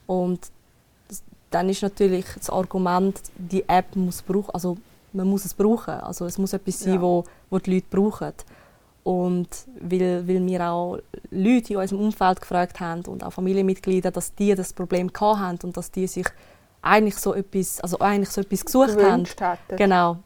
Und 0.07 0.51
dann 1.51 1.69
ist 1.69 1.81
natürlich 1.81 2.25
das 2.35 2.49
Argument, 2.49 3.19
die 3.37 3.67
App 3.67 3.95
muss 3.95 4.21
brauchen, 4.21 4.51
also 4.51 4.77
man 5.13 5.27
muss 5.27 5.45
es 5.45 5.53
brauchen, 5.53 5.95
also 5.95 6.25
es 6.25 6.37
muss 6.37 6.53
etwas 6.53 6.79
sein, 6.79 6.95
ja. 6.95 7.01
wo, 7.01 7.23
wo 7.49 7.59
die 7.59 7.75
Leute 7.75 7.87
brauchen. 7.89 8.33
Und 9.03 9.47
weil, 9.79 10.27
weil 10.27 10.45
wir 10.45 10.69
auch 10.69 10.99
Leute 11.31 11.73
in 11.73 11.79
unserem 11.79 12.01
Umfeld 12.01 12.41
gefragt 12.41 12.79
haben 12.79 13.05
und 13.05 13.23
auch 13.23 13.31
Familienmitglieder, 13.31 14.11
dass 14.11 14.35
die 14.35 14.53
das 14.53 14.73
Problem 14.73 15.09
haben 15.19 15.57
und 15.63 15.75
dass 15.75 15.89
die 15.89 16.05
sich 16.05 16.27
eigentlich 16.81 17.17
so 17.17 17.33
etwas, 17.33 17.81
also 17.81 17.99
eigentlich 17.99 18.29
so 18.29 18.41
etwas 18.41 18.65
gesucht 18.65 19.01
haben. 19.01 19.25
Hatten. 19.25 19.77
Genau. 19.77 20.17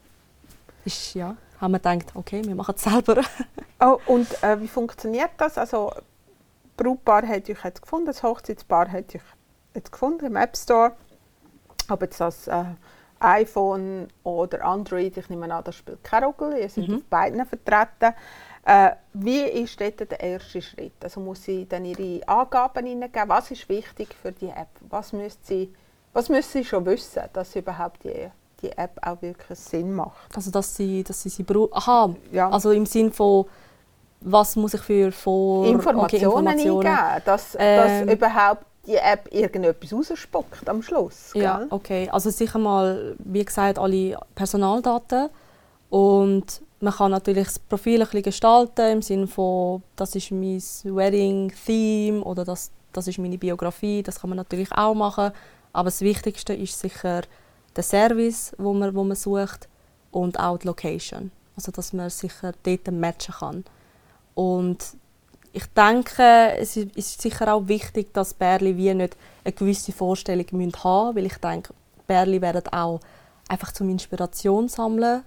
Ist, 0.86 1.14
ja, 1.14 1.38
haben 1.62 1.72
wir 1.72 1.80
gedacht, 1.80 2.12
okay, 2.16 2.42
wir 2.44 2.56
machen 2.56 2.76
es 2.76 2.84
selber. 2.84 3.22
oh, 3.80 4.00
und 4.08 4.28
äh, 4.44 4.60
wie 4.60 4.68
funktioniert 4.68 5.32
das? 5.38 5.58
Also, 5.58 5.94
Brautpaar 6.76 7.26
hat 7.28 7.50
euch 7.50 7.64
jetzt 7.64 7.82
gefunden, 7.82 8.08
das 8.08 8.22
Hochzeitspaar 8.22 8.92
hat 8.92 9.16
euch 9.16 9.22
jetzt 9.74 9.92
gefunden 9.92 10.26
im 10.26 10.36
App 10.36 10.58
Store. 10.58 10.94
Aber 11.94 12.06
jetzt 12.06 12.20
das 12.20 12.48
äh, 12.48 12.64
iPhone 13.20 14.08
oder 14.24 14.64
Android, 14.66 15.18
ich 15.18 15.30
nehme 15.30 15.54
an, 15.54 15.64
das 15.64 15.76
spielt 15.76 16.04
keine 16.04 16.28
Rolle. 16.28 16.62
Ihr 16.62 16.70
seid 16.70 16.88
mhm. 16.88 16.96
auf 16.96 17.04
beiden 17.06 17.46
vertreten. 17.46 18.16
Äh, 18.66 18.92
wie 19.14 19.42
ist 19.42 19.80
dort 19.80 20.00
der 20.00 20.20
erste 20.20 20.62
Schritt? 20.62 20.94
Also 21.04 21.20
muss 21.20 21.44
sie 21.44 21.68
dann 21.68 21.86
ihre 21.86 22.28
Angaben 22.28 22.86
hineingeben? 22.86 23.30
Was 23.30 23.52
ist 23.52 23.68
wichtig 23.70 24.16
für 24.22 24.32
die 24.32 24.50
App? 24.50 24.70
Was 24.90 25.14
müsste 25.14 25.46
sie 25.46 25.74
was 26.14 26.30
müssen 26.30 26.52
Sie 26.52 26.64
schon 26.64 26.86
wissen, 26.86 27.24
dass 27.34 27.56
überhaupt 27.56 28.04
die, 28.04 28.30
die 28.62 28.72
App 28.72 29.00
auch 29.02 29.22
wirklich 29.22 29.58
Sinn 29.58 29.94
macht? 29.94 30.36
Also 30.36 30.52
dass 30.52 30.76
Sie, 30.76 31.04
dass 31.04 31.24
Sie 31.24 31.30
sie 31.30 31.44
brauchen. 31.44 31.74
Aha, 31.74 32.16
ja. 32.32 32.50
also 32.50 32.72
im 32.72 32.86
Sinn 32.86 33.12
von 33.12 33.46
was 34.26 34.56
muss 34.56 34.74
ich 34.74 34.82
für 34.82 35.12
Vor 35.12 35.66
Informationen, 35.66 36.48
okay, 36.48 36.64
Informationen. 36.64 36.88
eingeben, 36.88 37.22
dass, 37.26 37.58
ähm, 37.60 38.06
dass 38.06 38.16
überhaupt 38.16 38.66
die 38.86 38.96
App 38.96 39.30
irgendetwas 39.32 39.94
rausspuckt 39.94 40.68
am 40.68 40.82
Schluss. 40.82 41.32
Gell? 41.34 41.44
Ja, 41.44 41.66
okay. 41.70 42.10
Also 42.12 42.30
sicher 42.30 42.60
mal, 42.60 43.16
wie 43.20 43.46
gesagt, 43.46 43.80
alle 43.80 44.18
Personaldaten 44.36 45.30
und 45.90 46.62
man 46.80 46.94
kann 46.94 47.12
natürlich 47.12 47.46
das 47.46 47.60
Profil 47.60 48.02
ein 48.02 48.08
bisschen 48.08 48.24
gestalten 48.24 48.92
im 48.92 49.02
Sinne 49.02 49.28
von, 49.28 49.84
das 49.96 50.16
ist 50.16 50.32
mein 50.32 50.62
Wedding-Theme 50.84 52.22
oder 52.22 52.44
das, 52.44 52.72
das 52.92 53.08
ist 53.08 53.20
meine 53.20 53.38
Biografie, 53.38 54.04
das 54.04 54.20
kann 54.20 54.30
man 54.30 54.38
natürlich 54.38 54.72
auch 54.74 54.94
machen. 54.94 55.32
Aber 55.72 55.86
das 55.86 56.02
Wichtigste 56.02 56.54
ist 56.54 56.78
sicher 56.78 57.22
der 57.76 57.84
Service, 57.84 58.54
wo 58.58 58.74
man, 58.74 58.94
wo 58.94 59.04
man 59.04 59.16
sucht 59.16 59.70
und 60.12 60.40
auch 60.40 60.58
die 60.58 60.68
Location. 60.68 61.32
Also 61.56 61.72
dass 61.72 61.94
man 61.94 62.10
sicher 62.10 62.52
dort 62.64 62.92
matchen 62.92 63.36
kann. 63.36 63.64
Und 64.36 64.98
ich 65.54 65.68
denke, 65.68 66.58
es 66.58 66.76
ist 66.76 67.22
sicher 67.22 67.54
auch 67.54 67.68
wichtig, 67.68 68.12
dass 68.14 68.34
Bärli 68.34 68.76
wie 68.76 68.94
nicht 68.94 69.16
eine 69.46 69.54
gewisse 69.54 69.92
Vorstellung 69.92 70.46
haben 70.52 70.58
müssen, 70.58 71.16
weil 71.16 71.26
ich 71.28 71.38
denke, 71.38 71.74
Bärli 72.08 72.42
werden 72.42 72.68
auch 72.74 73.00
einfach 73.48 73.72
zum 73.72 73.90
Inspiration 73.90 74.68
sammeln, 74.68 75.24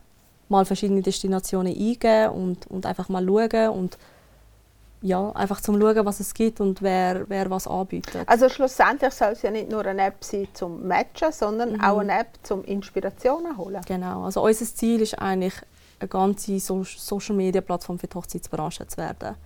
mal 0.48 0.64
verschiedene 0.64 1.00
Destinationen 1.00 1.72
eingeben 1.72 2.30
und, 2.30 2.66
und 2.66 2.86
einfach 2.86 3.08
mal 3.08 3.24
schauen 3.24 3.70
und 3.70 3.98
ja, 5.02 5.30
einfach 5.32 5.60
zum 5.60 5.80
schauen, 5.80 6.04
was 6.04 6.18
es 6.18 6.34
gibt 6.34 6.60
und 6.60 6.82
wer, 6.82 7.28
wer 7.28 7.48
was 7.48 7.68
anbietet. 7.68 8.28
Also 8.28 8.48
schlussendlich 8.48 9.12
soll 9.14 9.32
es 9.32 9.42
ja 9.42 9.52
nicht 9.52 9.70
nur 9.70 9.84
eine 9.86 10.06
App 10.06 10.24
sein 10.24 10.48
zum 10.54 10.88
Matchen, 10.88 11.30
sondern 11.30 11.74
mhm. 11.74 11.80
auch 11.82 11.98
eine 11.98 12.18
App 12.18 12.30
zum 12.42 12.64
Inspirationen 12.64 13.56
holen. 13.56 13.80
Genau, 13.86 14.24
also 14.24 14.42
unser 14.42 14.66
Ziel 14.66 15.02
ist 15.02 15.14
eigentlich, 15.14 15.54
eine 15.98 16.08
ganze 16.08 16.58
so 16.58 16.84
Social-Media-Plattform 16.84 17.98
für 17.98 18.06
die 18.06 18.14
Hochzeitsbranche 18.14 18.86
zu 18.86 18.98
werden. 18.98 19.36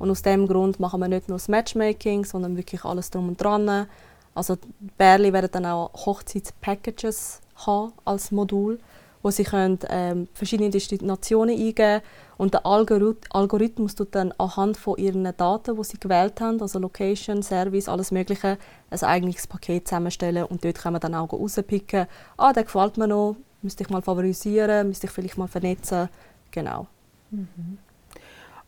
Und 0.00 0.10
aus 0.10 0.22
diesem 0.22 0.48
Grund 0.48 0.80
machen 0.80 0.98
wir 1.00 1.06
nicht 1.06 1.28
nur 1.28 1.38
das 1.38 1.46
Matchmaking, 1.46 2.24
sondern 2.24 2.56
wirklich 2.56 2.84
alles 2.84 3.10
drum 3.10 3.28
und 3.28 3.40
dran. 3.40 3.86
Also 4.34 4.56
die 4.56 4.90
Bärli 4.98 5.32
werden 5.32 5.50
dann 5.52 5.66
auch 5.66 5.92
Hochzeitspackages 5.94 7.40
haben 7.54 7.92
als 8.04 8.32
Modul 8.32 8.80
wo 9.22 9.30
sie 9.30 9.44
können, 9.44 9.78
ähm, 9.88 10.28
verschiedene 10.32 10.70
Destinationen 10.70 11.54
eingeben 11.54 11.74
können. 11.74 12.02
und 12.38 12.54
der 12.54 12.64
Algorithmus 12.64 13.94
tut 13.94 14.14
dann 14.14 14.32
anhand 14.38 14.76
von 14.76 14.96
ihren 14.96 15.24
Daten, 15.36 15.76
die 15.76 15.84
sie 15.84 16.00
gewählt 16.00 16.40
haben, 16.40 16.60
also 16.62 16.78
Location, 16.78 17.42
Service, 17.42 17.88
alles 17.88 18.12
Mögliche, 18.12 18.56
ein 18.90 19.02
eigenes 19.02 19.46
Paket 19.46 19.88
zusammenstellen 19.88 20.44
und 20.44 20.64
dort 20.64 20.78
kann 20.78 20.92
man 20.92 21.00
dann 21.00 21.14
auch 21.14 21.32
rauspicken, 21.32 22.06
ah, 22.38 22.52
der 22.52 22.64
gefällt 22.64 22.96
mir 22.96 23.08
noch, 23.08 23.36
müsste 23.62 23.84
ich 23.84 23.90
mal 23.90 24.02
favorisieren, 24.02 24.88
müsste 24.88 25.06
ich 25.06 25.12
vielleicht 25.12 25.36
mal 25.36 25.48
vernetzen, 25.48 26.08
genau. 26.50 26.86
Mhm. 27.30 27.78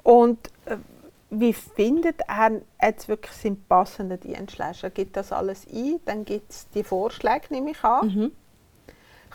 Und 0.03 0.39
äh, 0.67 0.77
wie 1.35 1.53
findet 1.53 2.21
er 2.29 2.61
jetzt 2.81 3.09
wirklich 3.09 3.33
seinen 3.33 3.63
passenden 3.65 4.21
Dienstleister? 4.21 4.91
Gibt 4.91 5.17
das 5.17 5.33
alles 5.33 5.67
ein, 5.73 5.99
dann 6.05 6.25
gibt 6.25 6.51
es 6.51 6.69
die 6.71 6.85
Vorschläge, 6.85 7.47
nehme 7.51 7.71
ich 7.71 7.83
an. 7.83 8.07
Mhm 8.07 8.33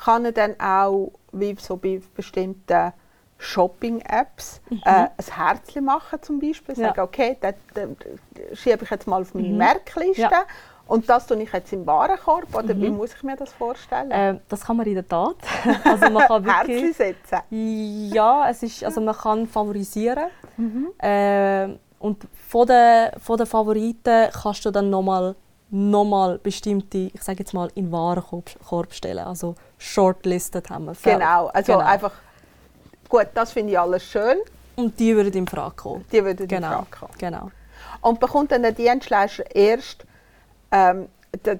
kann 0.03 0.25
er 0.25 0.31
dann 0.31 0.59
auch, 0.59 1.11
wie 1.31 1.55
so 1.59 1.77
bei 1.77 2.01
bestimmten 2.15 2.93
Shopping-Apps, 3.39 4.61
mhm. 4.69 4.81
äh, 4.85 4.89
ein 4.89 5.09
Herzchen 5.35 5.85
machen 5.85 6.21
zum 6.21 6.39
Beispiel. 6.39 6.75
Ja. 6.75 6.87
Sagen, 6.87 7.01
okay, 7.01 7.37
das, 7.39 7.55
das 7.73 8.59
schiebe 8.59 8.83
ich 8.83 8.89
jetzt 8.89 9.07
mal 9.07 9.21
auf 9.21 9.33
meine 9.33 9.49
mhm. 9.49 9.57
Merkliste. 9.57 10.21
Ja. 10.21 10.45
Und 10.87 11.09
das 11.09 11.27
tue 11.27 11.41
ich 11.43 11.51
jetzt 11.51 11.73
im 11.73 11.85
Warenkorb, 11.85 12.55
oder 12.55 12.73
mhm. 12.73 12.81
wie 12.81 12.89
muss 12.89 13.13
ich 13.13 13.21
mir 13.21 13.35
das 13.35 13.51
vorstellen? 13.51 14.09
Äh, 14.09 14.39
das 14.47 14.65
kann 14.65 14.77
man 14.77 14.85
in 14.85 14.95
der 14.95 15.07
Tat. 15.07 15.35
also 15.83 16.09
man 16.09 16.27
kann 16.27 16.45
wirklich, 16.67 16.95
setzen? 16.95 17.39
Ja, 17.49 18.49
es 18.49 18.63
ist, 18.63 18.83
also 18.85 19.01
man 19.01 19.15
kann 19.15 19.47
favorisieren. 19.47 20.29
Mhm. 20.55 20.87
Äh, 20.99 21.77
und 21.99 22.27
von 22.47 22.67
den, 22.67 23.11
von 23.19 23.37
den 23.37 23.47
Favoriten 23.47 24.29
kannst 24.31 24.65
du 24.65 24.71
dann 24.71 24.89
nochmal 24.89 25.35
nochmal 25.69 26.37
bestimmte, 26.37 27.09
ich 27.13 27.21
sage 27.21 27.39
jetzt 27.39 27.53
mal, 27.53 27.69
in 27.75 27.91
Warenkorb 27.91 28.93
stellen. 28.93 29.25
Also 29.25 29.55
shortlisted 29.77 30.69
haben 30.69 30.85
wir. 30.85 30.95
Genau, 31.03 31.47
also 31.47 31.73
genau. 31.73 31.85
einfach, 31.85 32.13
gut, 33.09 33.27
das 33.33 33.51
finde 33.51 33.73
ich 33.73 33.79
alles 33.79 34.03
schön. 34.03 34.37
Und 34.75 34.99
die 34.99 35.15
würden 35.15 35.33
in 35.33 35.47
Frage 35.47 35.75
kommen. 35.75 36.05
Die 36.11 36.23
würden 36.23 36.47
genau. 36.47 36.67
in 36.67 36.73
Frage 36.73 36.87
kommen. 36.91 37.13
Genau. 37.17 37.51
Und 38.01 38.19
bekommt 38.19 38.51
dann 38.51 38.61
der 38.61 38.71
Dienstleister 38.71 39.43
erst 39.55 40.05
ähm, 40.71 41.09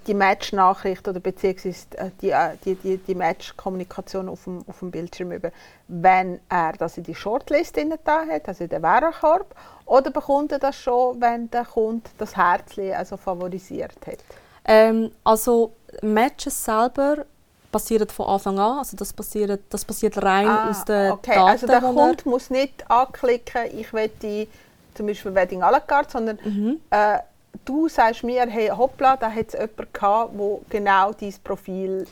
die, 0.08 0.14
Match-Nachricht 0.14 1.08
oder 1.08 1.20
beziehungsweise 1.20 1.86
äh, 1.98 2.10
die, 2.22 2.32
äh, 2.32 2.58
die, 2.64 2.76
die, 2.76 2.98
die 2.98 3.16
Match-Kommunikation 3.16 4.30
auf 4.30 4.44
dem, 4.46 4.64
auf 4.68 4.80
dem 4.80 4.92
Bildschirm 4.92 5.32
über, 5.32 5.52
wenn 5.88 6.40
er 6.50 6.74
das 6.74 6.98
in 6.98 7.04
die 7.04 7.16
Shortlist 7.16 7.78
da 8.04 8.26
hat, 8.26 8.48
also 8.48 8.64
in 8.64 8.70
den 8.70 8.82
Warenkorb, 8.82 9.56
oder 9.86 10.12
bekommt 10.12 10.52
er 10.52 10.60
das 10.60 10.76
schon, 10.76 11.22
wenn 11.22 11.50
der 11.52 11.66
Kunde 11.66 12.10
das 12.18 12.36
Herzchen 12.36 12.94
also 12.94 13.18
favorisiert 13.18 13.96
hat? 14.06 14.20
Ähm, 14.66 15.12
also 15.24 15.74
Matches 16.02 16.64
selber 16.64 17.26
passieren 17.72 18.08
von 18.10 18.28
Anfang 18.28 18.60
an, 18.60 18.80
also 18.80 18.98
das 18.98 19.14
passiert, 19.14 19.62
das 19.70 19.86
passiert 19.86 20.22
rein 20.22 20.48
ah, 20.48 20.70
aus 20.70 20.86
den 20.86 21.12
okay. 21.12 21.36
Daten. 21.36 21.50
Also 21.50 21.68
der 21.68 21.82
Kunde 21.82 22.30
muss 22.30 22.50
nicht 22.50 22.90
anklicken, 22.90 23.66
ich 23.78 23.92
möchte 23.94 24.48
zum 24.94 25.06
Beispiel 25.06 25.34
Wedding 25.36 25.62
à 25.62 25.72
la 25.72 25.80
carte, 25.80 26.12
sondern 26.12 26.40
mhm. 26.44 26.80
äh, 26.90 27.20
du 27.66 27.88
sagst 27.88 28.24
mir, 28.24 28.46
hey, 28.48 28.70
hoppla, 28.70 29.18
da 29.18 29.32
hat 29.32 29.48
es 29.48 29.54
jemanden 29.54 29.94
gehabt, 29.94 30.34
der 30.40 30.60
genau 30.70 31.14
dein 31.14 31.34
Profil... 31.44 32.08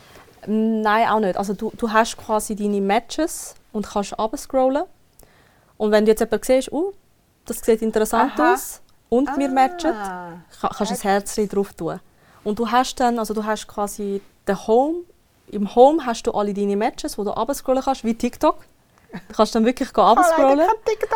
Nein, 0.47 1.07
auch 1.09 1.19
nicht. 1.19 1.37
Also 1.37 1.53
du, 1.53 1.71
du 1.75 1.91
hast 1.91 2.17
quasi 2.17 2.55
deine 2.55 2.79
Matches 2.79 3.55
und 3.71 3.87
kannst 3.87 4.17
abscrollen. 4.19 4.83
Und 5.77 5.91
wenn 5.91 6.05
du 6.05 6.11
jetzt 6.11 6.19
jemanden 6.19 6.43
siehst, 6.45 6.71
uh, 6.71 6.93
das 7.45 7.59
sieht 7.59 7.81
interessant 7.81 8.33
Aha. 8.39 8.53
aus 8.53 8.81
und 9.09 9.29
ah. 9.29 9.37
wir 9.37 9.49
matchen, 9.49 9.93
kannst 10.59 10.91
du 10.91 10.95
ein 10.95 11.01
Herz 11.01 11.35
drauf 11.35 11.73
tun. 11.73 11.99
Und 12.43 12.59
du 12.59 12.69
hast 12.69 12.99
dann, 12.99 13.19
also 13.19 13.33
du 13.33 13.43
hast 13.43 13.67
quasi 13.67 14.21
den 14.47 14.67
Home, 14.67 14.99
im 15.47 15.75
Home 15.75 16.05
hast 16.05 16.27
du 16.27 16.31
alle 16.31 16.53
deine 16.53 16.75
Matches, 16.75 17.15
die 17.15 17.23
du 17.23 17.31
abscrollen 17.31 17.83
kannst, 17.83 18.03
wie 18.03 18.13
TikTok. 18.13 18.57
Du 19.27 19.35
kannst 19.35 19.55
dann 19.55 19.65
wirklich 19.65 19.95
abscrollen. 19.95 20.67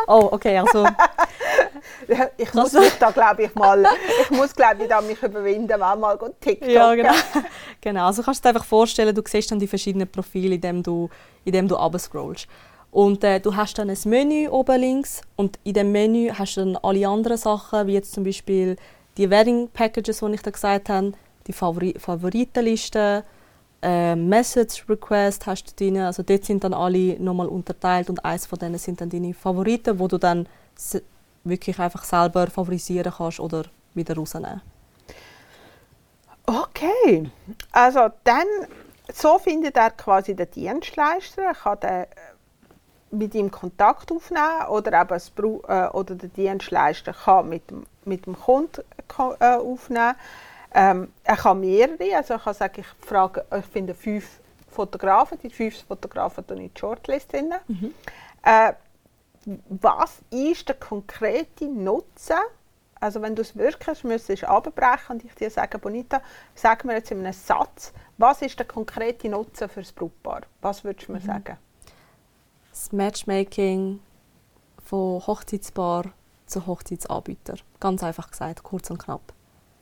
Oh, 0.07 0.29
okay, 0.31 0.57
also 0.57 0.85
ich 2.37 2.53
muss 2.53 2.73
mich 2.73 2.93
da 2.99 3.11
glaube 3.11 3.43
ich 3.43 3.55
mal, 3.55 3.85
ich 4.21 4.29
muss 4.31 4.55
glaube 4.55 4.83
ich 4.83 4.89
da 4.89 5.01
mich 5.01 5.21
überwinden, 5.21 5.79
mal 5.79 6.17
TikTok. 6.39 6.69
Ja, 6.69 6.95
genau. 6.95 7.13
genau. 7.81 8.05
Also 8.07 8.23
kannst 8.23 8.43
du 8.43 8.47
dir 8.47 8.55
einfach 8.55 8.65
vorstellen, 8.65 9.13
du 9.13 9.21
siehst 9.25 9.51
dann 9.51 9.59
die 9.59 9.67
verschiedenen 9.67 10.07
Profile, 10.07 10.55
indem 10.55 10.83
du, 10.83 11.09
indem 11.45 11.67
du 11.67 11.77
abscrollst. 11.77 12.47
Und 12.91 13.23
äh, 13.23 13.39
du 13.39 13.55
hast 13.55 13.77
dann 13.77 13.89
ein 13.89 13.97
Menü 14.05 14.47
oben 14.47 14.79
links 14.79 15.21
und 15.35 15.59
in 15.63 15.73
dem 15.73 15.91
Menü 15.91 16.31
hast 16.31 16.57
du 16.57 16.61
dann 16.61 16.77
alle 16.77 17.07
anderen 17.07 17.37
Sachen, 17.37 17.85
wie 17.87 17.93
jetzt 17.93 18.13
zum 18.13 18.23
Beispiel 18.23 18.77
die 19.17 19.29
Wedding 19.29 19.69
Packages, 19.71 20.19
die 20.19 20.33
ich 20.33 20.41
da 20.41 20.49
gesagt 20.49 20.89
habe, 20.89 21.11
die 21.45 21.53
Favori 21.53 21.95
Favoritenliste, 21.99 23.23
äh, 23.81 24.15
Message 24.15 24.87
Request 24.89 25.45
hast 25.45 25.65
du 25.65 25.75
drin. 25.75 25.97
Also 25.99 26.23
dort 26.23 26.45
sind 26.45 26.63
dann 26.63 26.73
alle 26.73 27.19
nochmal 27.19 27.47
unterteilt 27.47 28.09
und 28.09 28.23
eins 28.23 28.45
von 28.45 28.59
denen 28.59 28.77
sind 28.77 29.01
dann 29.01 29.09
deine 29.09 29.33
Favoriten, 29.33 29.99
wo 29.99 30.07
du 30.07 30.17
dann 30.17 30.47
wirklich 31.43 31.79
einfach 31.79 32.03
selber 32.03 32.47
favorisieren 32.47 33.13
kannst 33.15 33.39
oder 33.39 33.63
wieder 33.93 34.15
rausnehmen. 34.15 34.61
Okay, 36.45 37.29
also 37.71 38.09
dann 38.23 38.47
so 39.13 39.37
findet 39.37 39.77
er 39.77 39.91
quasi 39.91 40.35
den 40.35 40.49
Dienstleister. 40.49 41.43
Er 41.43 41.53
kann 41.53 41.79
den 41.79 42.05
mit 43.11 43.33
ihm 43.35 43.49
Kontakt 43.49 44.11
aufnehmen 44.11 44.67
oder 44.69 44.99
eben 44.99 45.07
das, 45.09 45.31
äh, 45.37 45.87
oder 45.89 46.15
der 46.15 46.29
Dienstleister 46.29 47.13
kann 47.13 47.49
mit 47.49 47.69
dem, 47.69 47.85
mit 48.05 48.25
dem 48.25 48.39
Kunden 48.39 48.83
äh, 49.39 49.55
aufnehmen. 49.55 50.15
Ähm, 50.73 51.11
er 51.23 51.35
kann 51.35 51.59
mehrere, 51.59 52.15
also 52.15 52.35
ich 52.35 52.43
kann 52.43 52.53
sagen, 52.53 52.81
ich 52.81 53.07
frage, 53.07 53.45
ich 53.57 53.65
finde 53.65 53.93
fünf 53.95 54.39
Fotografen, 54.69 55.39
die 55.39 55.49
fünf 55.49 55.83
Fotografen 55.83 56.45
tun 56.45 56.57
in 56.57 56.71
die 56.73 56.79
Shortlist 56.79 57.33
drin. 57.33 57.53
Mhm. 57.67 57.93
Äh, 58.43 58.73
was 59.69 60.19
ist 60.29 60.67
der 60.67 60.75
konkrete 60.75 61.65
Nutzen? 61.65 62.37
Also 62.99 63.21
wenn 63.21 63.35
du 63.35 63.41
es 63.41 63.55
wirklich 63.55 64.03
müsstest 64.03 64.43
abbrechen 64.43 65.13
und 65.13 65.23
ich 65.23 65.33
dir 65.33 65.49
sage, 65.49 65.79
Bonita, 65.79 66.21
sag 66.53 66.83
mir 66.83 66.95
jetzt 66.95 67.11
in 67.11 67.19
einem 67.19 67.33
Satz, 67.33 67.93
was 68.17 68.41
ist 68.41 68.59
der 68.59 68.67
konkrete 68.67 69.29
Nutzen 69.29 69.69
für 69.69 69.79
das 69.79 69.91
Brautpaar? 69.91 70.41
Was 70.61 70.83
würdest 70.83 71.07
du 71.07 71.13
mir 71.13 71.19
mhm. 71.19 71.25
sagen? 71.25 71.57
das 72.79 72.93
Matchmaking 72.93 73.99
von 74.85 75.27
Hochzeitspaar 75.27 76.13
zu 76.45 76.65
Hochzeitsanbieter. 76.65 77.55
Ganz 77.81 78.03
einfach 78.03 78.31
gesagt, 78.31 78.63
kurz 78.63 78.89
und 78.89 78.99
knapp. 78.99 79.33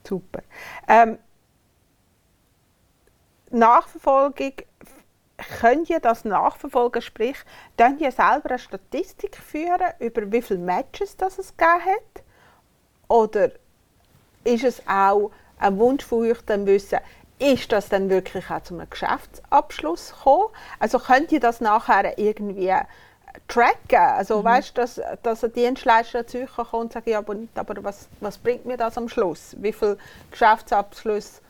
Super. 0.08 0.41
Ähm, 0.88 1.17
Nachverfolgung, 3.50 4.54
könnt 5.60 5.89
ihr 5.89 6.00
das 6.00 6.26
nachverfolgen? 6.26 7.02
Sprich, 7.02 7.38
könnt 7.78 8.02
ihr 8.02 8.12
selber 8.12 8.52
eine 8.52 8.60
Statistik 8.60 9.38
führen, 9.38 9.93
über 10.00 10.32
wie 10.32 10.41
viele 10.41 10.60
Matches 10.60 11.17
das 11.17 11.38
es 11.38 11.56
gegeben 11.56 11.86
hat? 11.86 12.24
Oder 13.08 13.52
ist 14.43 14.63
es 14.63 14.82
auch 14.88 15.32
ein 15.60 15.78
Wunsch 15.78 16.06
von 16.06 16.30
euch, 16.30 16.41
dann 16.46 16.65
wissen, 16.65 17.00
ist 17.39 17.72
das 17.72 17.89
dann 17.89 18.10
wirklich 18.10 18.50
auch 18.50 18.63
zu 18.63 18.74
einem 18.74 18.89
Geschäftsabschluss 18.89 20.13
gekommen? 20.13 20.50
Also 20.80 21.00
könnt 21.00 21.32
ihr 21.32 21.39
das 21.39 21.62
nachher 21.62 22.17
irgendwie 22.17 22.74
tracken? 23.48 24.00
Also 24.00 24.40
mhm. 24.40 24.46
weißt, 24.46 24.78
dass, 24.78 25.02
dass 25.24 25.44
ein 25.44 25.54
Dienstleister 25.54 26.26
zu 26.26 26.44
euch 26.44 26.54
kommt 26.56 26.74
und 26.74 26.94
sagt, 26.94 27.08
ja, 27.08 27.20
aber, 27.20 27.36
aber 27.56 27.84
was, 27.84 28.08
was 28.20 28.38
bringt 28.38 28.66
mir 28.66 28.78
das 28.78 28.98
am 28.98 29.10
Schluss? 29.10 29.56
Wie 29.60 29.74
viele 29.74 29.98
Geschäftsabschlüsse 30.32 31.42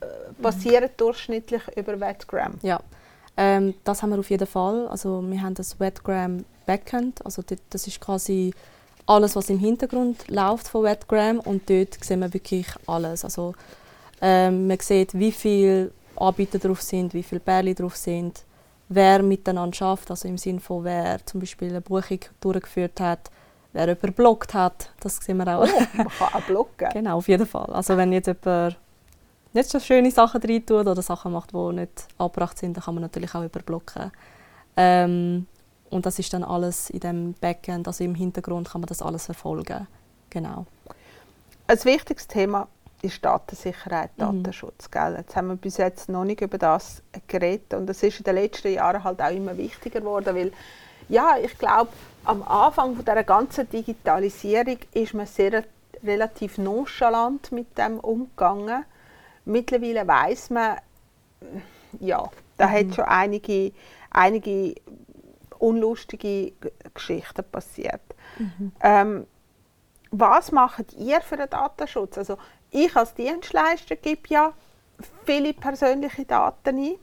äh, 0.00 0.06
passieren 0.42 0.84
mhm. 0.84 0.96
durchschnittlich 0.96 1.62
über 1.76 1.98
Wetgram? 1.98 2.58
Ja, 2.62 2.80
ähm, 3.36 3.74
das 3.84 4.02
haben 4.02 4.10
wir 4.10 4.18
auf 4.18 4.30
jeden 4.30 4.46
Fall. 4.46 4.88
Also 4.88 5.22
wir 5.22 5.42
haben 5.42 5.54
das 5.54 5.78
Wetgram 5.80 6.44
Backend, 6.66 7.24
also 7.24 7.42
das 7.70 7.86
ist 7.86 8.00
quasi 8.00 8.54
alles, 9.06 9.34
was 9.34 9.50
im 9.50 9.58
Hintergrund 9.58 10.28
läuft 10.28 10.68
von 10.68 10.84
Wetgram 10.84 11.40
und 11.40 11.68
dort 11.68 12.02
sehen 12.04 12.20
wir 12.20 12.32
wirklich 12.32 12.66
alles. 12.86 13.24
Also 13.24 13.54
ähm, 14.20 14.68
man 14.68 14.78
sieht, 14.78 15.18
wie 15.18 15.32
viele 15.32 15.90
Anbieter 16.16 16.58
drauf 16.58 16.80
sind, 16.82 17.14
wie 17.14 17.22
viele 17.22 17.40
Pärchen 17.40 17.74
drauf 17.74 17.96
sind, 17.96 18.44
wer 18.94 19.22
miteinander 19.22 19.74
schafft, 19.74 20.10
also 20.10 20.28
im 20.28 20.38
Sinne 20.38 20.60
von 20.60 20.84
wer 20.84 21.24
zum 21.24 21.40
Beispiel 21.40 21.68
eine 21.68 21.80
Buchung 21.80 22.20
durchgeführt 22.40 23.00
hat, 23.00 23.30
wer 23.72 23.86
jemanden 23.86 24.12
blockt 24.12 24.54
hat, 24.54 24.90
das 25.00 25.16
sehen 25.16 25.38
wir 25.38 25.48
auch. 25.48 25.66
Oh, 25.66 25.80
man 25.96 26.08
kann 26.08 26.34
auch 26.34 26.42
blocken. 26.42 26.88
genau, 26.92 27.18
auf 27.18 27.28
jeden 27.28 27.46
Fall. 27.46 27.72
Also 27.72 27.96
wenn 27.96 28.12
jetzt 28.12 28.26
jemand 28.26 28.78
nicht 29.52 29.68
so 29.68 29.80
schöne 29.80 30.10
Sachen 30.10 30.40
rein 30.42 30.64
tut 30.64 30.86
oder 30.86 31.02
Sachen 31.02 31.32
macht, 31.32 31.52
die 31.52 31.72
nicht 31.72 32.06
angebracht 32.18 32.58
sind, 32.58 32.76
dann 32.76 32.84
kann 32.84 32.94
man 32.94 33.02
natürlich 33.02 33.34
auch 33.34 33.44
überblocken. 33.44 34.10
Ähm, 34.76 35.46
und 35.90 36.06
das 36.06 36.18
ist 36.18 36.32
dann 36.32 36.42
alles 36.44 36.88
in 36.88 37.00
dem 37.00 37.34
Backend, 37.34 37.86
also 37.86 38.02
im 38.02 38.14
Hintergrund 38.14 38.70
kann 38.70 38.80
man 38.80 38.88
das 38.88 39.02
alles 39.02 39.26
verfolgen. 39.26 39.86
Genau. 40.30 40.66
Ein 41.66 41.84
wichtiges 41.84 42.26
Thema 42.26 42.66
ist 43.02 43.24
Datensicherheit, 43.24 44.16
mhm. 44.16 44.42
Datenschutz. 44.42 44.90
Gell? 44.90 45.16
Jetzt 45.18 45.36
haben 45.36 45.48
wir 45.48 45.56
bis 45.56 45.76
jetzt 45.76 46.08
noch 46.08 46.24
nicht 46.24 46.40
über 46.40 46.58
das 46.58 47.02
geredet 47.26 47.74
und 47.74 47.86
das 47.86 48.02
ist 48.02 48.18
in 48.18 48.24
den 48.24 48.36
letzten 48.36 48.72
Jahren 48.72 49.04
halt 49.04 49.20
auch 49.20 49.30
immer 49.30 49.56
wichtiger 49.56 50.00
geworden, 50.00 50.34
weil 50.34 50.52
ja, 51.08 51.36
ich 51.42 51.58
glaube, 51.58 51.90
am 52.24 52.42
Anfang 52.44 52.94
von 52.94 53.04
der 53.04 53.24
ganzen 53.24 53.68
Digitalisierung 53.68 54.78
ist 54.92 55.14
man 55.14 55.26
sehr 55.26 55.64
relativ 56.04 56.58
nonchalant 56.58 57.52
mit 57.52 57.76
dem 57.76 57.98
umgegangen. 57.98 58.84
Mittlerweile 59.44 60.06
weiß 60.06 60.50
man, 60.50 60.76
ja, 62.00 62.30
da 62.56 62.66
mhm. 62.68 62.72
hat 62.72 62.94
schon 62.94 63.04
einige, 63.04 63.72
einige 64.10 64.74
unlustige 65.58 66.52
Geschichten 66.94 67.44
passiert. 67.50 68.02
Mhm. 68.38 68.72
Ähm, 68.80 69.26
was 70.10 70.52
macht 70.52 70.92
ihr 70.94 71.20
für 71.20 71.36
den 71.36 71.48
Datenschutz? 71.50 72.18
Also 72.18 72.36
ich 72.72 72.96
als 72.96 73.14
Dienstleister 73.14 73.96
gebe 73.96 74.22
ja 74.28 74.52
viele 75.24 75.52
persönliche 75.52 76.24
Daten 76.24 76.78
ein. 76.78 76.94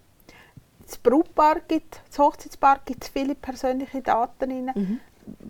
Das 0.86 0.98
Brautpaar 0.98 1.60
gibt, 1.68 2.02
das 2.08 2.18
Hochzeitspaar 2.18 2.80
gibt 2.84 3.06
viele 3.06 3.36
persönliche 3.36 4.02
Daten 4.02 4.52
ein. 4.52 4.72
Mhm. 4.74 5.00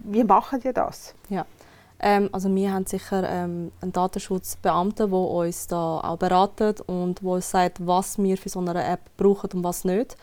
Wie 0.03 0.23
machen 0.23 0.59
die 0.59 0.73
das? 0.73 1.15
Ja. 1.29 1.45
Ähm, 2.01 2.29
also 2.31 2.53
wir 2.53 2.73
haben 2.73 2.85
sicher 2.85 3.29
ähm, 3.29 3.71
einen 3.81 3.91
Datenschutzbeamten, 3.91 5.09
der 5.09 5.19
uns 5.19 5.67
da 5.67 5.99
auch 5.99 6.17
beratet 6.17 6.81
und 6.81 7.23
wo 7.23 7.35
uns 7.35 7.49
sagt, 7.49 7.85
was 7.85 8.17
wir 8.17 8.37
für 8.37 8.49
so 8.49 8.59
eine 8.59 8.83
App 8.83 9.01
brauchen 9.17 9.51
und 9.53 9.63
was 9.63 9.83
nicht. 9.83 10.15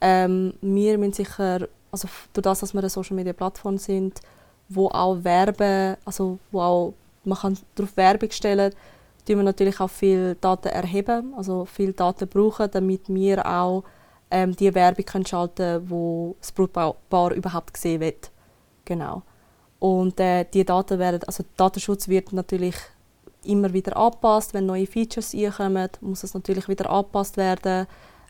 Ähm, 0.00 0.54
wir 0.60 0.98
müssen 0.98 1.12
sicher, 1.12 1.68
also 1.92 2.08
durch 2.32 2.42
das, 2.42 2.60
dass 2.60 2.74
wir 2.74 2.80
eine 2.80 2.88
Social 2.88 3.16
Media 3.16 3.32
Plattform 3.32 3.78
sind, 3.78 4.20
wo 4.68 4.88
auch 4.88 5.22
Werbe, 5.22 5.96
also 6.04 6.38
wo 6.50 6.60
auch 6.60 6.94
man 7.24 7.38
kann 7.38 7.58
darauf 7.76 7.96
Werbung 7.96 8.30
stellen, 8.32 8.74
tun 9.26 9.36
wir 9.36 9.42
natürlich 9.42 9.80
auch 9.80 9.90
viel 9.90 10.36
Daten 10.40 10.68
erheben, 10.68 11.34
also 11.36 11.64
viel 11.64 11.92
Daten 11.92 12.28
brauchen, 12.28 12.70
damit 12.70 13.08
wir 13.08 13.46
auch 13.46 13.84
ähm, 14.30 14.56
die 14.56 14.74
Werbung 14.74 15.04
können 15.04 15.26
schalten, 15.26 15.88
wo 15.88 16.36
das 16.40 16.52
Brautpaar 16.52 17.32
überhaupt 17.32 17.74
gesehen 17.74 18.00
wird. 18.00 18.30
Genau. 18.84 19.22
Und 19.78 20.18
äh, 20.20 20.44
die 20.44 20.64
Daten 20.64 20.98
werden, 20.98 21.22
also 21.26 21.44
Datenschutz 21.56 22.08
wird 22.08 22.32
natürlich 22.32 22.76
immer 23.44 23.72
wieder 23.72 23.96
angepasst, 23.96 24.54
wenn 24.54 24.66
neue 24.66 24.86
Features 24.86 25.34
einkommen, 25.34 25.88
muss 26.00 26.22
es 26.22 26.34
natürlich 26.34 26.68
wieder 26.68 26.88
angepasst 26.90 27.36
werden. 27.36 27.86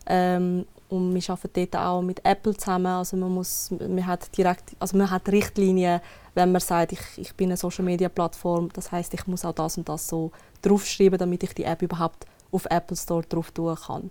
Ähm, 0.06 0.66
und 0.92 1.14
wir 1.14 1.22
arbeiten 1.30 1.68
dort 1.70 1.76
auch 1.76 2.02
mit 2.02 2.22
Apple 2.24 2.54
zusammen. 2.54 2.86
Also 2.86 3.16
man, 3.16 3.32
muss, 3.32 3.70
man, 3.70 4.06
hat 4.06 4.36
direkt, 4.36 4.76
also 4.78 4.96
man 4.98 5.10
hat 5.10 5.26
Richtlinien, 5.28 6.00
wenn 6.34 6.52
man 6.52 6.60
sagt, 6.60 6.92
ich, 6.92 7.00
ich 7.16 7.34
bin 7.34 7.48
eine 7.48 7.56
Social-Media-Plattform. 7.56 8.68
Das 8.74 8.92
heißt, 8.92 9.14
ich 9.14 9.26
muss 9.26 9.44
auch 9.44 9.54
das 9.54 9.78
und 9.78 9.88
das 9.88 10.06
so 10.06 10.32
draufschreiben, 10.60 11.18
damit 11.18 11.42
ich 11.44 11.54
die 11.54 11.64
App 11.64 11.80
überhaupt 11.80 12.26
auf 12.50 12.66
Apple 12.66 12.96
Store 12.96 13.22
drauf 13.22 13.50
tun 13.52 13.74
kann. 13.74 14.10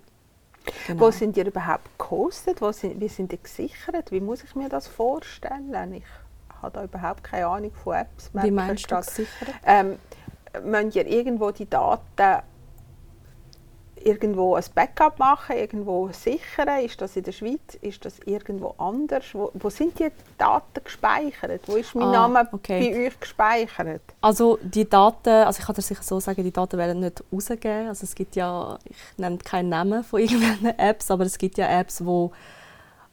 Genau. 0.88 1.06
Wo 1.06 1.12
sind 1.12 1.36
die 1.36 1.42
überhaupt 1.42 1.88
gehostet? 2.00 2.62
Wo 2.62 2.72
sind, 2.72 3.00
wie 3.00 3.08
sind 3.08 3.32
die 3.32 3.42
gesichert? 3.42 4.12
Wie 4.12 4.20
muss 4.20 4.44
ich 4.44 4.56
mir 4.56 4.70
das 4.70 4.88
vorstellen? 4.88 5.94
Ich 5.94 6.04
habe 6.62 6.74
da 6.74 6.84
überhaupt 6.84 7.24
keine 7.24 7.46
Ahnung 7.46 7.72
von 7.84 7.94
Apps. 7.94 8.32
Wie 8.34 8.50
meinst 8.50 8.90
du 8.90 8.96
gesichert? 8.96 9.50
Ähm, 9.66 9.98
müssen 10.64 10.92
ihr 10.94 11.06
irgendwo 11.06 11.52
die 11.52 11.70
Daten 11.70 12.42
irgendwo 14.06 14.56
ein 14.56 14.64
Backup 14.74 15.20
machen, 15.20 15.56
irgendwo 15.56 16.10
sichern? 16.12 16.84
Ist 16.84 17.02
das 17.02 17.16
in 17.16 17.24
der 17.24 17.32
Schweiz? 17.32 17.76
Ist 17.82 18.04
das 18.06 18.20
irgendwo 18.26 18.76
anders? 18.78 19.26
Wo, 19.34 19.52
wo 19.54 19.70
sind 19.70 19.98
die 20.00 20.12
Daten 20.38 20.84
gespeichert? 20.84 21.62
Wo 21.68 21.76
ist 21.76 21.96
mein 21.96 22.10
ah, 22.10 22.28
Name 22.28 22.50
okay. 22.52 22.92
bei 22.92 23.08
euch 23.08 23.20
gespeichert? 23.20 24.02
Also 24.22 24.60
die 24.62 24.90
Daten, 24.90 25.30
also 25.30 25.60
ich 25.60 25.66
kann 25.66 25.76
dir 25.76 25.82
sicher 25.82 26.04
so 26.04 26.20
sagen, 26.20 26.44
die 26.44 26.52
Daten 26.52 26.78
werden 26.78 27.00
nicht 27.00 27.24
rausgegeben. 27.32 27.88
Also 27.88 28.04
es 28.04 28.16
gibt 28.16 28.36
ja, 28.36 28.78
ich 28.86 28.98
nenne 29.18 29.38
keinen 29.38 29.70
Namen 29.70 30.04
von 30.04 30.20
irgendwelchen 30.22 30.78
Apps, 30.80 31.12
aber 31.12 31.26
es 31.26 31.38
gibt 31.38 31.58
ja 31.58 31.68
Apps, 31.68 32.06
wo 32.06 32.32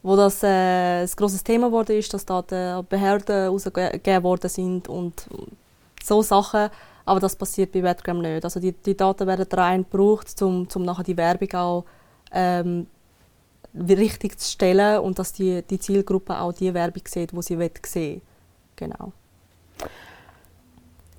wo 0.02 0.16
das 0.16 0.42
äh, 0.42 1.02
ein 1.02 1.10
grosses 1.16 1.42
Thema 1.42 1.66
geworden 1.66 1.96
ist, 1.96 2.14
dass 2.14 2.24
Daten 2.24 2.54
an 2.54 2.86
Behörden 2.88 3.48
rausgegeben 3.48 4.22
worden 4.22 4.48
sind 4.48 4.88
und 4.88 5.26
so 6.02 6.22
Sachen. 6.22 6.70
Aber 7.08 7.20
das 7.20 7.36
passiert 7.36 7.72
bei 7.72 7.82
Webgram 7.82 8.20
nicht. 8.20 8.44
Also 8.44 8.60
die, 8.60 8.72
die 8.72 8.96
Daten 8.96 9.26
werden 9.26 9.46
rein 9.52 9.84
gebraucht, 9.84 10.40
um, 10.42 10.68
um 10.74 10.82
nachher 10.82 11.04
die 11.04 11.16
Werbung 11.16 11.52
auch 11.54 11.84
ähm, 12.32 12.86
richtig 13.74 14.38
zu 14.38 14.50
stellen 14.50 15.00
und 15.00 15.18
dass 15.18 15.32
die, 15.32 15.62
die 15.62 15.78
Zielgruppe 15.78 16.38
auch 16.40 16.52
die 16.52 16.72
Werbung 16.74 17.02
sieht, 17.06 17.32
die 17.32 17.42
sie 17.42 17.70
sehen 17.84 18.22
Genau. 18.76 19.12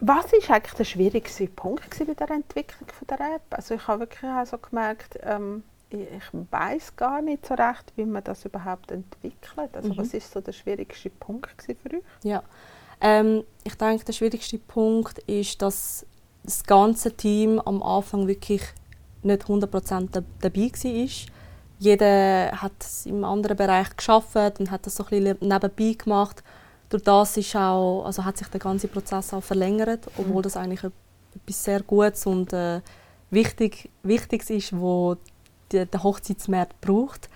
Was 0.02 0.32
war 0.32 0.56
eigentlich 0.56 0.74
der 0.76 0.84
schwierigste 0.86 1.48
Punkt 1.48 1.98
bei 2.00 2.14
der 2.14 2.32
Entwicklung 2.32 2.90
der 3.10 3.20
App? 3.36 3.44
Also 3.52 3.76
ich 3.76 3.88
habe 3.88 4.02
wirklich 4.02 4.32
also 4.32 4.58
gemerkt, 4.58 5.20
ähm, 5.24 5.64
ich 5.90 6.24
weiß 6.52 6.96
gar 6.96 7.22
nicht 7.22 7.46
so 7.46 7.56
recht, 7.56 7.92
wie 7.96 8.06
man 8.06 8.24
das 8.24 8.46
überhaupt 8.46 8.92
entwickelt. 8.92 9.76
Also 9.76 9.94
Mhm. 9.94 9.98
was 9.98 10.14
ist 10.14 10.32
so 10.32 10.42
der 10.42 10.54
schwierigste 10.54 11.10
Punkt 11.10 11.62
für 11.64 11.98
euch? 11.98 12.04
Ja. 12.24 12.44
Ähm, 13.02 13.44
ich 13.64 13.76
denke, 13.76 14.06
der 14.06 14.14
schwierigste 14.14 14.58
Punkt 14.58 15.20
ist, 15.20 15.62
dass 15.62 16.06
das 16.44 16.64
ganze 16.64 17.16
Team 17.16 17.60
am 17.60 17.82
Anfang 17.84 18.28
wirklich 18.28 18.62
nicht 19.24 19.48
100% 19.48 20.10
da- 20.12 20.24
dabei 20.42 20.72
war. 20.72 21.10
Jeder 21.80 22.52
hat 22.62 22.86
im 23.06 23.24
anderen 23.24 23.56
Bereich 23.56 23.96
geschafft 23.96 24.60
und 24.60 24.72
hat 24.72 24.86
das 24.86 24.96
so 24.96 25.04
ein 25.06 25.10
bisschen 25.10 25.38
nebenbei 25.40 25.94
gemacht. 25.98 26.44
Durch 26.90 27.04
das 27.04 27.38
ist 27.38 27.56
auch, 27.56 28.04
also 28.06 28.26
hat 28.26 28.38
sich 28.38 28.48
der 28.48 28.60
ganze 28.60 28.88
Prozess 28.88 29.34
auch 29.34 29.44
verlängert, 29.44 30.08
obwohl 30.18 30.42
das 30.42 30.58
eigentlich 30.58 30.84
etwas 30.84 31.64
sehr 31.64 31.82
Gutes 31.84 32.26
und 32.26 32.52
äh, 32.52 32.82
wichtig, 33.30 33.90
Wichtiges 34.04 34.50
ist, 34.50 34.78
wo 34.78 35.16
die, 35.72 35.86
der 35.86 36.04
Hochzeitsmarkt 36.04 36.82
braucht. 36.82 37.30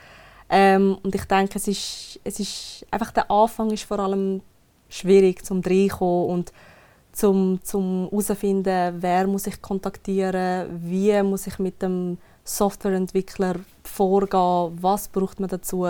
Ähm, 0.49 0.97
und 1.04 1.13
ich 1.15 1.26
denke, 1.26 1.58
es 1.58 1.67
ist, 1.67 2.19
es 2.23 2.39
ist 2.39 2.86
einfach 2.91 3.12
der 3.12 3.30
Anfang 3.30 3.71
ist 3.71 3.84
vor 3.84 3.99
allem 3.99 4.41
schwierig 4.93 5.43
zum 5.43 5.62
reinkommen 5.62 6.29
und 6.29 6.53
zum 7.12 7.60
zum 7.63 8.10
herausfinden, 8.10 8.95
wer 8.99 9.27
muss 9.27 9.47
ich 9.47 9.62
kontaktieren, 9.62 10.67
wie 10.84 11.21
muss 11.23 11.47
ich 11.47 11.60
mit 11.60 11.82
dem 11.82 12.17
Softwareentwickler 12.43 13.56
vorgehen, 13.84 14.77
was 14.82 15.08
braucht 15.08 15.39
man 15.39 15.49
dazu. 15.49 15.86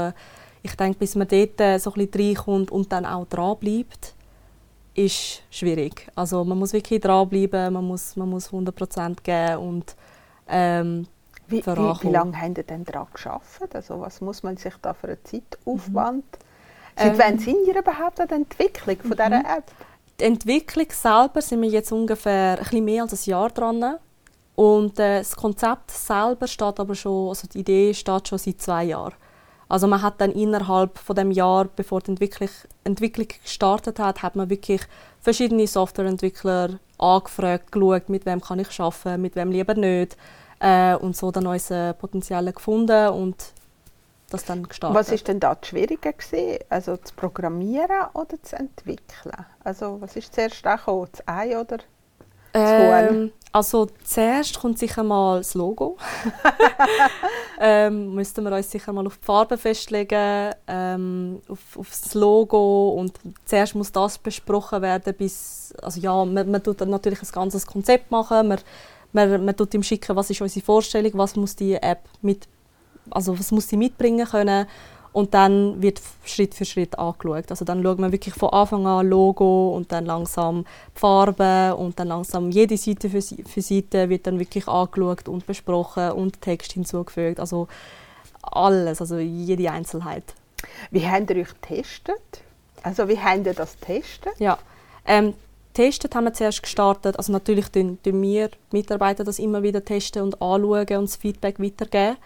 Ich 0.61 0.75
denke, 0.75 0.99
bis 0.99 1.15
man 1.15 1.27
dort 1.27 1.59
äh, 1.59 1.77
so 1.77 1.91
ein 1.93 2.07
bisschen 2.07 2.27
reinkommt 2.27 2.71
und 2.71 2.91
dann 2.91 3.05
auch 3.05 3.25
dranbleibt, 3.25 4.15
ist 4.93 5.43
schwierig. 5.49 6.07
Also 6.15 6.43
man 6.45 6.57
muss 6.57 6.71
wirklich 6.73 7.01
dranbleiben, 7.01 7.73
man 7.73 7.85
muss, 7.85 8.15
man 8.15 8.29
muss 8.29 8.49
100% 8.49 9.21
geben 9.23 9.67
und 9.67 9.95
ähm, 10.47 11.07
Wie, 11.47 11.65
wie, 11.65 11.65
wie 11.65 12.09
lange 12.09 12.39
habt 12.39 12.57
ihr 12.57 12.63
denn 12.63 12.85
daran 12.85 13.07
geschafft? 13.11 13.75
Also 13.75 13.99
was 13.99 14.21
muss 14.21 14.43
man 14.43 14.55
sich 14.57 14.75
da 14.81 14.93
für 14.93 15.07
einen 15.07 15.17
Zeitaufwand... 15.23 16.23
Seit 16.95 17.13
Ähm, 17.13 17.19
wann 17.19 17.39
sind 17.39 17.57
ihr 17.67 17.77
überhaupt 17.77 18.19
an 18.19 18.27
der 18.27 18.37
Entwicklung 18.37 18.97
von 18.97 19.11
dieser 19.11 19.29
Mhm. 19.29 19.45
App? 19.45 19.63
die 20.19 20.23
Entwicklung 20.25 20.87
selber 20.91 21.41
sind 21.41 21.61
wir 21.61 21.69
jetzt 21.69 21.91
ungefähr 21.91 22.57
ein 22.57 22.63
bisschen 22.63 22.85
mehr 22.85 23.01
als 23.03 23.13
ein 23.27 23.29
Jahr 23.29 23.49
dran. 23.49 23.97
Und 24.55 24.99
äh, 24.99 25.19
das 25.19 25.35
Konzept 25.35 25.89
selber 25.91 26.47
steht 26.47 26.79
aber 26.79 26.93
schon, 26.93 27.29
also 27.29 27.47
die 27.47 27.59
Idee 27.59 27.93
steht 27.93 28.27
schon 28.27 28.37
seit 28.37 28.61
zwei 28.61 28.83
Jahren. 28.85 29.13
Also 29.67 29.87
man 29.87 30.03
hat 30.03 30.21
dann 30.21 30.31
innerhalb 30.31 30.99
von 30.99 31.15
dem 31.15 31.31
Jahr, 31.31 31.65
bevor 31.65 32.01
die 32.01 32.11
Entwicklung, 32.11 32.49
Entwicklung 32.83 33.27
gestartet 33.43 33.97
hat, 33.97 34.21
hat 34.21 34.35
man 34.35 34.49
wirklich 34.51 34.81
verschiedene 35.19 35.65
Softwareentwickler 35.65 36.77
angefragt, 36.99 37.71
geschaut, 37.71 38.09
mit 38.09 38.27
wem 38.27 38.39
kann 38.39 38.59
ich 38.59 38.79
arbeiten, 38.79 39.21
mit 39.21 39.35
wem 39.35 39.49
lieber 39.51 39.73
nicht. 39.73 40.15
Äh, 40.59 40.95
und 40.97 41.17
so 41.17 41.31
dann 41.31 41.47
unsere 41.47 41.95
Potenziale 41.95 42.53
gefunden 42.53 43.07
und 43.09 43.35
das 44.33 44.45
dann 44.45 44.63
gestartet. 44.63 44.97
Was 44.97 45.11
ist 45.11 45.27
denn 45.27 45.39
da 45.39 45.55
das 45.55 45.69
Schwierige 45.69 46.13
gewesen? 46.13 46.59
Also 46.69 46.97
zu 46.97 47.13
programmieren 47.15 48.07
oder 48.13 48.41
zu 48.41 48.55
entwickeln? 48.55 49.45
Also 49.63 50.01
was 50.01 50.15
ist 50.15 50.33
zuerst 50.33 50.65
da 50.65 50.75
gekommen? 50.75 51.07
Das 51.11 51.27
Ei 51.27 51.57
oder 51.57 51.77
Ähm, 52.53 53.31
also 53.51 53.87
zuerst 54.03 54.59
kommt 54.59 54.79
sicher 54.79 55.03
mal 55.03 55.37
das 55.37 55.53
Logo. 55.53 55.97
ähm, 57.59 58.13
müssten 58.15 58.43
wir 58.43 58.51
uns 58.51 58.71
sicher 58.71 58.91
mal 58.93 59.05
auf 59.05 59.17
die 59.17 59.25
Farbe 59.25 59.57
festlegen, 59.57 60.53
ähm, 60.67 61.41
auf, 61.47 61.77
auf 61.77 61.89
das 61.89 62.13
Logo 62.13 62.89
und 62.89 63.19
zuerst 63.45 63.75
muss 63.75 63.91
das 63.91 64.17
besprochen 64.17 64.81
werden, 64.81 65.13
bis, 65.15 65.73
also 65.81 65.99
ja, 65.99 66.25
man, 66.25 66.49
man 66.49 66.63
tut 66.63 66.81
natürlich 66.81 67.21
ein 67.21 67.31
ganzes 67.31 67.65
Konzept 67.65 68.11
machen, 68.11 68.47
man, 68.47 68.59
man, 69.11 69.45
man 69.45 69.55
tut 69.55 69.73
ihm 69.73 69.83
schicken, 69.83 70.15
was 70.15 70.29
ist 70.29 70.41
unsere 70.41 70.65
Vorstellung, 70.65 71.11
was 71.15 71.35
muss 71.35 71.55
die 71.55 71.75
App 71.75 72.01
mit, 72.21 72.47
also 73.09 73.37
was 73.37 73.51
muss 73.51 73.67
sie 73.67 73.77
mitbringen 73.77 74.27
können 74.27 74.67
und 75.13 75.33
dann 75.35 75.81
wird 75.81 76.01
Schritt 76.25 76.55
für 76.55 76.65
Schritt 76.65 76.97
angeschaut. 76.97 77.45
Also 77.49 77.63
dann 77.63 77.83
schaut 77.83 77.99
man 77.99 78.11
wirklich 78.11 78.33
von 78.33 78.49
Anfang 78.49 78.87
an 78.87 79.07
Logo 79.07 79.75
und 79.75 79.91
dann 79.91 80.05
langsam 80.05 80.65
die 80.95 80.99
Farbe 80.99 81.75
und 81.75 81.99
dann 81.99 82.07
langsam 82.07 82.49
jede 82.49 82.75
Seite 82.77 83.09
für, 83.09 83.21
für 83.21 83.61
Seite 83.61 84.09
wird 84.09 84.25
dann 84.25 84.39
wirklich 84.39 84.67
angeschaut 84.67 85.29
und 85.29 85.45
besprochen 85.45 86.11
und 86.11 86.41
Text 86.41 86.73
hinzugefügt. 86.73 87.39
Also 87.39 87.67
alles, 88.41 89.01
also 89.01 89.19
jede 89.19 89.71
Einzelheit. 89.71 90.23
wie 90.91 91.07
habt 91.07 91.29
ihr 91.29 91.37
euch 91.37 91.61
getestet? 91.61 92.41
Also 92.81 93.07
wie 93.07 93.19
habt 93.19 93.45
ihr 93.45 93.53
das 93.53 93.79
getestet? 93.79 94.33
Ja. 94.39 94.57
Ähm, 95.05 95.35
testet 95.73 96.15
haben 96.15 96.25
wir 96.25 96.33
zuerst 96.33 96.63
gestartet. 96.63 97.17
Also 97.17 97.31
natürlich 97.31 97.69
tun, 97.69 97.99
tun 98.03 98.21
wir 98.21 98.49
Mitarbeiter 98.71 99.23
das 99.23 99.37
immer 99.37 99.61
wieder 99.61 99.85
testen 99.85 100.23
und 100.23 100.41
anschauen 100.41 100.97
und 100.97 101.09
das 101.09 101.17
Feedback 101.17 101.59
weitergeben. 101.59 102.17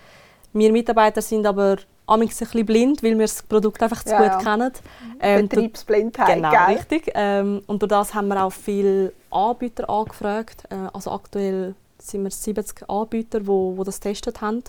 Wir 0.57 0.71
Mitarbeiter 0.71 1.21
sind 1.21 1.45
aber 1.45 1.77
amigs 2.07 2.41
ein 2.41 2.47
bisschen 2.47 2.65
blind, 2.65 3.03
weil 3.03 3.11
wir 3.17 3.25
das 3.25 3.43
Produkt 3.43 3.81
einfach 3.83 4.03
zu 4.03 4.11
Ja, 4.11 4.17
gut 4.19 4.27
ja. 4.27 4.37
kennen. 4.57 4.71
Ähm, 5.19 5.49
durch- 5.49 5.49
Betriebsblindheit, 5.61 6.35
Genau, 6.35 6.49
gell? 6.51 6.75
richtig. 6.77 7.11
Ähm, 7.15 7.61
und 7.67 7.81
durch 7.81 7.89
das 7.89 8.13
haben 8.13 8.27
wir 8.29 8.43
auch 8.43 8.51
viele 8.53 9.11
Anbieter 9.29 9.89
angefragt. 9.89 10.63
Äh, 10.69 10.75
also 10.93 11.11
aktuell 11.11 11.75
sind 11.99 12.23
wir 12.23 12.31
70 12.31 12.89
Anbieter, 12.89 13.41
die 13.41 13.47
wo, 13.47 13.75
wo 13.75 13.83
das 13.83 13.99
getestet 13.99 14.39
haben, 14.41 14.63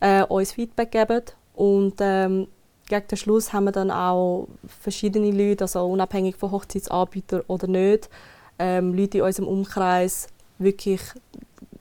äh, 0.00 0.22
uns 0.24 0.52
Feedback 0.52 0.90
geben. 0.90 1.22
Und 1.54 1.94
ähm, 2.00 2.48
gegen 2.88 3.08
den 3.08 3.16
Schluss 3.16 3.52
haben 3.52 3.64
wir 3.64 3.72
dann 3.72 3.90
auch 3.90 4.48
verschiedene 4.82 5.30
Leute, 5.30 5.64
also 5.64 5.86
unabhängig 5.86 6.36
von 6.36 6.50
Hochzeitsanbietern 6.50 7.42
oder 7.46 7.66
nicht, 7.66 8.10
ähm, 8.58 8.92
Leute 8.92 9.18
in 9.18 9.24
unserem 9.24 9.48
Umkreis 9.48 10.26
wirklich 10.58 11.00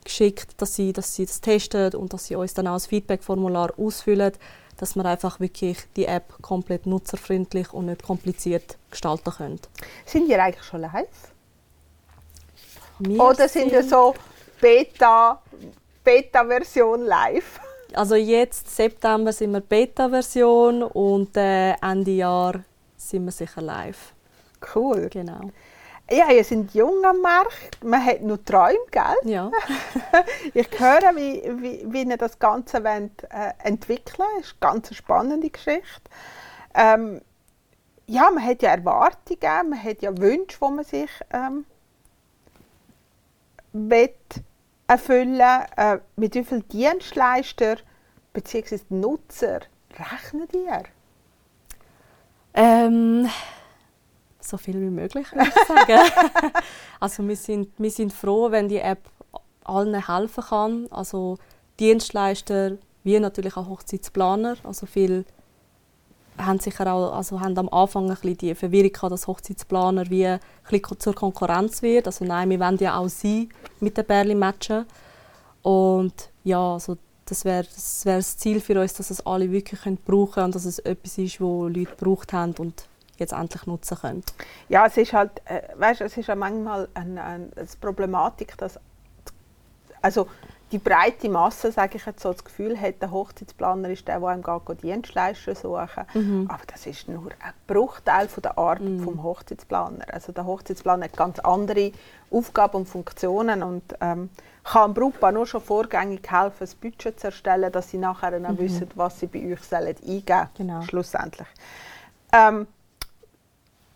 geschickt, 0.05 0.49
dass 0.57 0.75
sie, 0.75 0.93
dass 0.93 1.15
sie 1.15 1.25
das 1.25 1.41
testen 1.41 1.93
und 1.95 2.13
dass 2.13 2.25
sie 2.25 2.35
uns 2.35 2.53
dann 2.53 2.67
auch 2.67 2.73
das 2.73 2.87
Feedback-Formular 2.87 3.73
ausfüllen, 3.77 4.33
dass 4.77 4.95
wir 4.95 5.05
einfach 5.05 5.39
wirklich 5.39 5.77
die 5.95 6.05
App 6.05 6.41
komplett 6.41 6.85
nutzerfreundlich 6.85 7.73
und 7.73 7.85
nicht 7.85 8.03
kompliziert 8.03 8.77
gestalten 8.89 9.31
können. 9.31 9.59
Sind 10.05 10.27
ihr 10.27 10.41
eigentlich 10.43 10.65
schon 10.65 10.81
live? 10.81 11.07
Wir 12.99 13.19
Oder 13.19 13.47
sind 13.47 13.71
ihr 13.71 13.83
so 13.83 14.13
Beta, 14.61 15.41
Beta-Version 16.03 17.03
live? 17.03 17.59
Also 17.95 18.15
jetzt, 18.15 18.75
September, 18.75 19.31
sind 19.31 19.51
wir 19.51 19.61
Beta-Version 19.61 20.81
und 20.81 21.37
äh, 21.37 21.73
Ende 21.73 22.09
Jahr 22.09 22.63
sind 22.97 23.25
wir 23.25 23.31
sicher 23.31 23.61
live. 23.61 24.13
Cool. 24.73 25.09
Genau. 25.11 25.51
Ja, 26.11 26.29
ihr 26.29 26.43
seid 26.43 26.73
jung 26.73 27.03
am 27.05 27.21
Markt, 27.21 27.83
man 27.83 28.03
hat 28.03 28.21
noch 28.21 28.37
Träume, 28.37 28.77
gell? 28.91 29.15
Ja. 29.23 29.49
Ich 30.53 30.67
höre, 30.77 31.15
wie, 31.15 31.41
wie, 31.61 31.85
wie 31.91 32.03
ihr 32.03 32.17
das 32.17 32.37
Ganze 32.37 32.83
wollt, 32.83 33.23
äh, 33.23 33.53
entwickeln 33.63 34.27
Das 34.37 34.47
ist 34.47 34.57
eine 34.61 34.73
ganz 34.73 34.93
spannende 34.95 35.49
Geschichte. 35.49 36.09
Ähm, 36.75 37.21
ja, 38.05 38.29
man 38.29 38.43
hat 38.45 38.61
ja 38.61 38.71
Erwartungen, 38.71 39.69
man 39.69 39.81
hat 39.81 40.01
ja 40.01 40.15
Wünsche, 40.17 40.57
die 40.59 40.73
man 40.73 40.83
sich 40.83 41.09
ähm, 41.31 41.65
will 43.71 44.13
erfüllen 44.87 45.39
äh, 45.39 45.99
Mit 46.15 46.35
wie 46.35 46.43
vielen 46.43 46.67
Dienstleister 46.67 47.77
bzw. 48.33 48.79
Nutzer 48.89 49.61
rechnen 49.97 50.47
ihr? 50.53 50.83
Ähm, 52.53 53.29
so 54.43 54.57
viel 54.57 54.75
wie 54.75 54.89
möglich, 54.89 55.31
würde 55.31 55.49
ich 55.49 55.67
sagen. 55.67 55.99
also 56.99 57.27
wir 57.27 57.35
sind, 57.35 57.69
wir 57.77 57.91
sind 57.91 58.13
froh, 58.13 58.51
wenn 58.51 58.67
die 58.67 58.79
App 58.79 59.09
allen 59.63 60.05
helfen 60.05 60.43
kann. 60.43 60.87
Also 60.91 61.37
Dienstleister, 61.79 62.77
wie 63.03 63.19
natürlich 63.19 63.57
auch 63.57 63.67
Hochzeitsplaner. 63.67 64.57
Also 64.63 64.85
viele 64.85 65.25
haben 66.37 66.59
sicher 66.59 66.91
auch, 66.91 67.15
also 67.15 67.39
haben 67.39 67.57
am 67.57 67.69
Anfang 67.69 68.09
ein 68.09 68.15
bisschen 68.15 68.37
die 68.37 68.55
Verwirrung 68.55 68.91
gehabt, 68.91 69.11
dass 69.11 69.27
Hochzeitsplaner 69.27 70.09
wie 70.09 70.27
ein 70.27 70.39
zur 70.97 71.13
Konkurrenz 71.13 71.81
wird. 71.81 72.07
Also 72.07 72.25
nein, 72.25 72.49
wir 72.49 72.59
wollen 72.59 72.77
ja 72.77 72.97
auch 72.97 73.07
sie 73.07 73.49
mit 73.79 73.97
den 73.97 74.05
Bärli 74.05 74.35
matchen. 74.35 74.85
Und 75.61 76.29
ja, 76.43 76.73
also 76.73 76.97
das 77.25 77.45
wäre 77.45 77.63
das, 77.63 78.05
wär 78.05 78.17
das 78.17 78.37
Ziel 78.37 78.59
für 78.59 78.79
uns, 78.79 78.93
dass 78.93 79.09
es 79.09 79.25
alle 79.25 79.51
wirklich 79.51 79.81
können 79.81 79.97
brauchen 79.97 80.33
können 80.33 80.45
und 80.47 80.55
dass 80.55 80.65
es 80.65 80.79
etwas 80.79 81.17
ist, 81.17 81.39
wo 81.39 81.67
Leute 81.67 81.95
gebraucht 81.95 82.33
haben 82.33 82.53
und 82.57 82.85
jetzt 83.17 83.33
endlich 83.33 83.65
nutzen 83.65 83.97
können. 83.97 84.23
Ja, 84.69 84.85
es 84.85 84.97
ist 84.97 85.13
halt, 85.13 85.31
äh, 85.45 85.61
weißt, 85.75 86.01
es 86.01 86.17
ist 86.17 86.27
ja 86.27 86.35
manchmal 86.35 86.87
eine, 86.93 87.23
eine, 87.23 87.49
eine 87.55 87.67
Problematik, 87.79 88.57
dass 88.57 88.79
also 90.01 90.27
die 90.73 90.79
breite 90.79 91.29
Masse, 91.29 91.71
sage 91.71 91.97
ich 91.97 92.05
jetzt 92.05 92.21
so, 92.23 92.31
das 92.33 92.43
Gefühl 92.43 92.79
hat, 92.79 92.99
der 93.01 93.11
Hochzeitsplaner 93.11 93.89
ist 93.89 94.07
der, 94.07 94.19
der 94.19 94.27
einem 94.29 94.41
geht, 94.43 94.83
Dienstleister 94.83 95.53
suchen. 95.53 96.03
Mhm. 96.15 96.49
Aber 96.49 96.63
das 96.65 96.87
ist 96.87 97.07
nur 97.07 97.31
ein 97.39 97.53
Bruchteil 97.67 98.27
von 98.27 98.41
der 98.41 98.57
Arbeit 98.57 98.99
vom 99.03 99.21
Hochzeitsplaner. 99.21 100.05
Also 100.11 100.31
der 100.31 100.45
Hochzeitsplaner 100.45 101.05
hat 101.05 101.15
ganz 101.15 101.39
andere 101.39 101.91
Aufgaben 102.31 102.77
und 102.77 102.85
Funktionen 102.87 103.61
und 103.61 103.83
ähm, 104.01 104.31
kann 104.63 104.89
dem 104.89 104.93
Brautpaar 104.95 105.31
nur 105.31 105.45
schon 105.45 105.61
vorgängig 105.61 106.29
helfen, 106.29 106.57
das 106.61 106.73
Budget 106.73 107.19
zu 107.19 107.27
erstellen, 107.27 107.71
dass 107.71 107.91
sie 107.91 107.99
nachher 107.99 108.31
dann 108.31 108.57
wissen, 108.57 108.89
was 108.95 109.19
sie 109.19 109.27
bei 109.27 109.53
euch 109.53 109.61
sollen 109.61 109.87
eingeben 109.87 110.25
sollen, 110.25 110.47
Genau. 110.57 110.81
schlussendlich. 110.81 111.47
Ähm, 112.31 112.65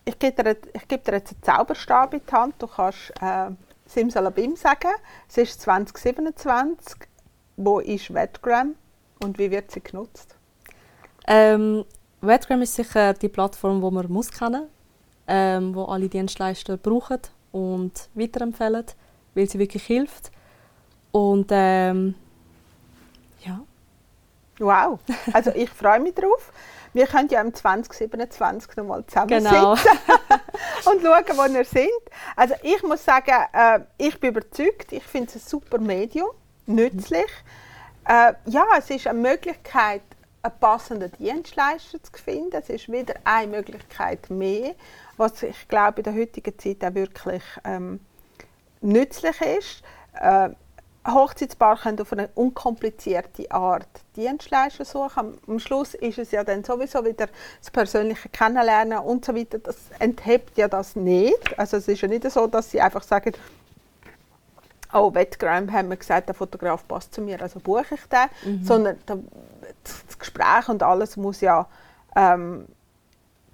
ich 0.07 0.19
gebe 0.19 0.43
dir, 0.43 0.57
ich 0.73 0.87
gebe 0.87 1.03
dir 1.03 1.17
jetzt 1.17 1.33
einen 1.33 1.43
Zauberstab 1.43 2.13
in 2.13 2.21
die 2.27 2.31
Hand. 2.33 2.55
Du 2.59 2.67
kannst 2.67 3.11
äh, 3.21 3.49
Simsalabim 3.85 4.55
sagen. 4.55 4.91
Es 5.29 5.37
ist 5.37 5.61
2027. 5.61 7.07
Wo 7.57 7.79
ist 7.79 8.13
Wetgram? 8.13 8.75
und 9.23 9.37
wie 9.37 9.51
wird 9.51 9.71
sie 9.71 9.81
genutzt? 9.81 10.35
Ähm, 11.27 11.85
Wetgram 12.21 12.61
ist 12.61 12.75
sicher 12.75 13.13
die 13.13 13.29
Plattform, 13.29 13.81
die 13.81 13.91
man 13.91 14.11
muss 14.11 14.31
kennen, 14.31 14.67
ähm, 15.27 15.75
wo 15.75 15.85
alle 15.85 16.09
Dienstleister 16.09 16.77
brauchen 16.77 17.19
und 17.51 18.09
weiterempfehlen, 18.13 18.85
weil 19.35 19.49
sie 19.49 19.59
wirklich 19.59 19.83
hilft. 19.83 20.31
Und 21.11 21.47
ähm, 21.51 22.15
ja. 23.43 23.59
Wow, 24.59 24.99
also 25.33 25.51
ich 25.53 25.69
freue 25.69 25.99
mich 25.99 26.15
drauf. 26.15 26.51
Wir 26.97 27.05
können 27.05 27.29
ja 27.29 27.41
im 27.41 27.53
2027 27.53 28.75
nochmal 28.75 29.05
zusammensitzen 29.05 29.53
Genau. 29.53 29.73
und 30.85 31.01
schauen, 31.03 31.37
wo 31.37 31.53
wir 31.53 31.63
sind. 31.63 31.91
Also 32.35 32.55
ich 32.63 32.81
muss 32.81 33.05
sagen, 33.05 33.35
äh, 33.53 33.81
ich 33.99 34.19
bin 34.19 34.31
überzeugt. 34.31 34.91
Ich 34.91 35.03
finde 35.03 35.27
es 35.27 35.35
ein 35.35 35.47
super 35.47 35.77
Medium, 35.77 36.31
nützlich. 36.65 37.29
Äh, 38.03 38.33
ja, 38.47 38.65
es 38.79 38.89
ist 38.89 39.05
eine 39.05 39.19
Möglichkeit, 39.19 40.01
einen 40.41 40.59
passenden 40.59 41.11
Dienstleister 41.19 42.01
zu 42.01 42.11
finden. 42.13 42.55
Es 42.55 42.69
ist 42.69 42.91
wieder 42.91 43.13
eine 43.25 43.57
Möglichkeit 43.57 44.31
mehr, 44.31 44.73
was 45.17 45.43
ich 45.43 45.67
glaube 45.67 45.99
in 45.99 46.03
der 46.03 46.15
heutigen 46.15 46.57
Zeit 46.57 46.83
auch 46.83 46.95
wirklich 46.95 47.43
ähm, 47.63 47.99
nützlich 48.81 49.39
ist. 49.41 49.83
Äh, 50.19 50.49
Hochzeitspaare 51.07 51.79
können 51.81 52.01
auf 52.01 52.11
eine 52.11 52.29
unkomplizierte 52.35 53.49
Art 53.51 53.87
Dienstleister 54.15 54.85
suchen. 54.85 55.37
Am- 55.47 55.59
Schluss 55.59 55.93
ist 55.93 56.17
es 56.17 56.31
ja 56.31 56.43
dann 56.43 56.63
sowieso 56.63 57.03
wieder 57.05 57.27
das 57.59 57.71
persönliche 57.71 58.29
Kennenlernen 58.29 58.99
und 58.99 59.25
so 59.25 59.35
weiter. 59.35 59.59
Das 59.59 59.75
enthebt 59.99 60.57
ja 60.57 60.67
das 60.67 60.95
nicht. 60.95 61.57
Also 61.57 61.77
es 61.77 61.87
ist 61.87 62.01
ja 62.01 62.07
nicht 62.07 62.29
so, 62.29 62.47
dass 62.47 62.71
sie 62.71 62.81
einfach 62.81 63.03
sagen, 63.03 63.33
oh, 64.93 65.13
Wettgram 65.13 65.71
haben 65.71 65.89
wir 65.89 65.97
gesagt, 65.97 66.27
der 66.29 66.35
Fotograf 66.35 66.87
passt 66.87 67.13
zu 67.13 67.21
mir, 67.21 67.41
also 67.41 67.59
buche 67.59 67.95
ich 67.95 68.05
den. 68.05 68.63
Sondern 68.65 68.97
der, 69.07 69.17
das 69.83 70.19
Gespräch 70.19 70.67
und 70.69 70.83
alles 70.83 71.17
muss 71.17 71.41
ja, 71.41 71.67
ähm, 72.15 72.65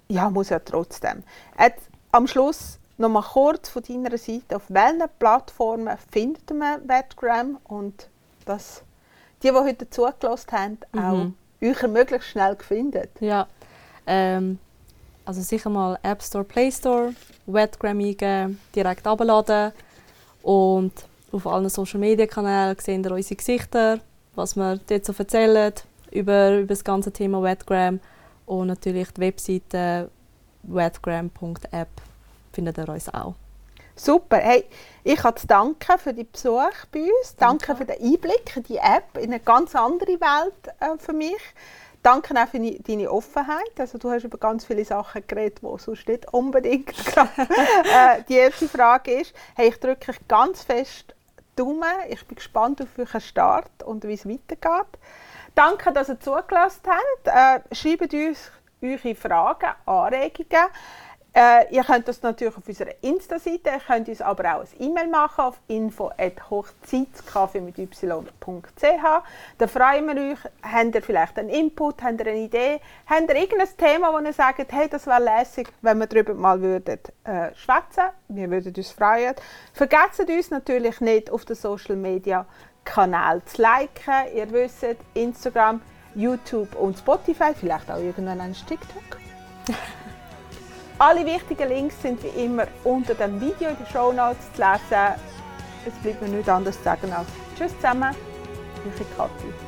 ja, 0.08 0.30
muss 0.30 0.48
ja 0.50 0.58
trotzdem. 0.58 1.22
Jetzt, 1.58 1.88
am 2.12 2.26
Schluss 2.26 2.78
noch 2.96 3.08
mal 3.08 3.22
kurz 3.22 3.68
von 3.68 3.82
deiner 3.82 4.16
Seite, 4.18 4.56
auf 4.56 4.62
welchen 4.68 5.08
Plattformen 5.18 5.96
findet 6.10 6.50
man 6.54 6.88
Wettgram 6.88 7.58
und 7.64 8.08
dass 8.44 8.82
die, 9.42 9.48
die 9.48 9.54
heute 9.54 9.88
zugelassen 9.90 10.52
haben, 10.52 10.78
auch 10.96 11.66
euch 11.66 11.82
möglichst 11.88 12.28
schnell 12.28 12.56
finden. 12.56 13.08
Ja. 13.20 13.46
Ähm, 14.06 14.58
also 15.24 15.40
sicher 15.40 15.70
mal 15.70 15.98
App 16.02 16.22
Store, 16.22 16.44
Play 16.44 16.70
Store, 16.70 17.14
Wetgram 17.46 17.98
eingeben, 17.98 18.60
direkt 18.74 19.06
abladen. 19.06 19.72
Und 20.42 20.92
auf 21.32 21.46
allen 21.46 21.68
Social 21.68 21.98
Media 21.98 22.26
Kanälen 22.26 22.76
sehen 22.78 23.02
ihr 23.02 23.12
unsere 23.12 23.36
Gesichter, 23.36 23.98
was 24.34 24.56
wir 24.56 24.78
dort 24.86 25.04
so 25.04 25.14
erzählen 25.16 25.72
über, 26.10 26.58
über 26.58 26.66
das 26.66 26.84
ganze 26.84 27.10
Thema 27.10 27.42
Wetgram 27.42 28.00
und 28.46 28.66
natürlich 28.66 29.10
die 29.12 29.20
Webseite 29.22 30.10
wetgram.app 30.62 31.88
findet 32.54 32.78
ihr 32.78 32.88
uns 32.88 33.12
auch. 33.12 33.34
Super. 33.96 34.38
Hey, 34.38 34.64
ich 35.04 35.22
habe 35.22 35.38
zu 35.40 35.46
danken 35.46 35.98
für 35.98 36.12
den 36.12 36.28
Besuch 36.30 36.70
bei 36.90 37.00
uns. 37.02 37.36
Danke, 37.36 37.66
Danke. 37.66 37.76
für 37.76 37.84
den 37.84 38.02
Einblick 38.12 38.56
in 38.56 38.62
die 38.64 38.76
App, 38.78 39.16
in 39.18 39.24
eine 39.32 39.40
ganz 39.40 39.74
andere 39.76 40.20
Welt 40.20 40.74
äh, 40.80 40.98
für 40.98 41.12
mich. 41.12 41.36
Danke 42.02 42.34
auch 42.38 42.48
für 42.48 42.58
die- 42.58 42.82
deine 42.82 43.10
Offenheit. 43.10 43.78
Also, 43.78 43.96
du 43.98 44.10
hast 44.10 44.24
über 44.24 44.36
ganz 44.36 44.64
viele 44.64 44.84
Sachen 44.84 45.24
geredet, 45.26 45.60
die 45.62 45.78
sonst 45.78 46.08
nicht 46.08 46.32
unbedingt 46.34 46.90
äh, 47.16 48.22
die 48.28 48.34
erste 48.34 48.68
Frage 48.68 49.20
ist. 49.20 49.32
Hey, 49.54 49.68
ich 49.68 49.78
drücke 49.80 50.10
euch 50.10 50.18
ganz 50.28 50.62
fest 50.64 51.14
Daumen. 51.56 51.84
Ich 52.08 52.26
bin 52.26 52.34
gespannt 52.34 52.82
auf 52.82 52.88
euren 52.98 53.20
Start 53.20 53.82
und 53.84 54.04
wie 54.04 54.14
es 54.14 54.28
weitergeht. 54.28 54.98
Danke, 55.54 55.92
dass 55.92 56.08
ihr 56.08 56.18
zugelassen 56.18 56.80
habt. 56.88 57.62
Äh, 57.70 57.74
schreibt 57.74 58.12
uns 58.12 58.50
eure 58.82 59.14
Fragen, 59.14 59.70
Anregungen. 59.86 60.66
Äh, 61.36 61.74
ihr 61.74 61.82
könnt 61.82 62.06
das 62.06 62.22
natürlich 62.22 62.56
auf 62.56 62.66
unserer 62.66 62.92
Insta-Seite, 63.00 63.70
ihr 63.70 63.80
könnt 63.84 64.08
uns 64.08 64.20
aber 64.20 64.54
auch 64.54 64.60
ein 64.60 64.68
E-Mail 64.78 65.08
machen 65.08 65.44
auf 65.44 65.58
info.hochzeitskaffee 65.66 67.60
mit. 67.60 67.74
Da 69.58 69.66
freuen 69.66 70.06
wir 70.06 70.30
euch. 70.30 70.38
Habt 70.62 70.94
ihr 70.94 71.02
vielleicht 71.02 71.36
einen 71.40 71.48
Input, 71.48 72.04
habt 72.04 72.20
ihr 72.20 72.26
eine 72.28 72.38
Idee, 72.38 72.80
habt 73.06 73.28
ihr 73.28 73.34
irgendein 73.34 73.76
Thema, 73.76 74.12
wo 74.12 74.20
ihr 74.24 74.32
sagt, 74.32 74.72
hey, 74.72 74.88
das 74.88 75.08
wäre 75.08 75.24
lässig, 75.24 75.72
wenn 75.82 75.98
wir 75.98 76.06
darüber 76.06 76.34
mal 76.34 76.60
würden, 76.60 77.00
äh, 77.24 77.52
schwätzen 77.56 78.10
Wir 78.28 78.48
würden 78.48 78.72
uns 78.72 78.92
freuen. 78.92 79.34
Vergesst 79.72 80.20
uns 80.20 80.50
natürlich 80.52 81.00
nicht 81.00 81.32
auf 81.32 81.44
den 81.44 81.56
Social 81.56 81.96
Media 81.96 82.46
Kanal 82.84 83.44
zu 83.44 83.60
liken. 83.60 84.36
Ihr 84.36 84.52
wisst, 84.52 84.86
Instagram, 85.14 85.80
YouTube 86.14 86.76
und 86.76 86.96
Spotify, 86.96 87.54
vielleicht 87.58 87.90
auch 87.90 87.98
irgendwann 87.98 88.40
ein 88.40 88.54
TikTok. 88.54 89.18
Alle 91.06 91.26
wichtigen 91.26 91.68
Links 91.68 92.00
sind 92.00 92.22
wie 92.22 92.44
immer 92.44 92.66
unter 92.82 93.14
dem 93.14 93.38
Video 93.38 93.68
in 93.68 93.76
den 93.76 93.86
Show 93.92 94.10
Notes 94.10 94.50
zu 94.54 94.62
lesen. 94.62 95.20
Es 95.86 95.92
bleibt 96.02 96.22
mir 96.22 96.28
nichts 96.28 96.48
anderes 96.48 96.78
zu 96.78 96.82
sagen 96.82 97.12
als 97.12 97.28
Tschüss 97.58 97.76
zusammen, 97.76 98.16
eure 98.86 99.04
Kathi. 99.14 99.63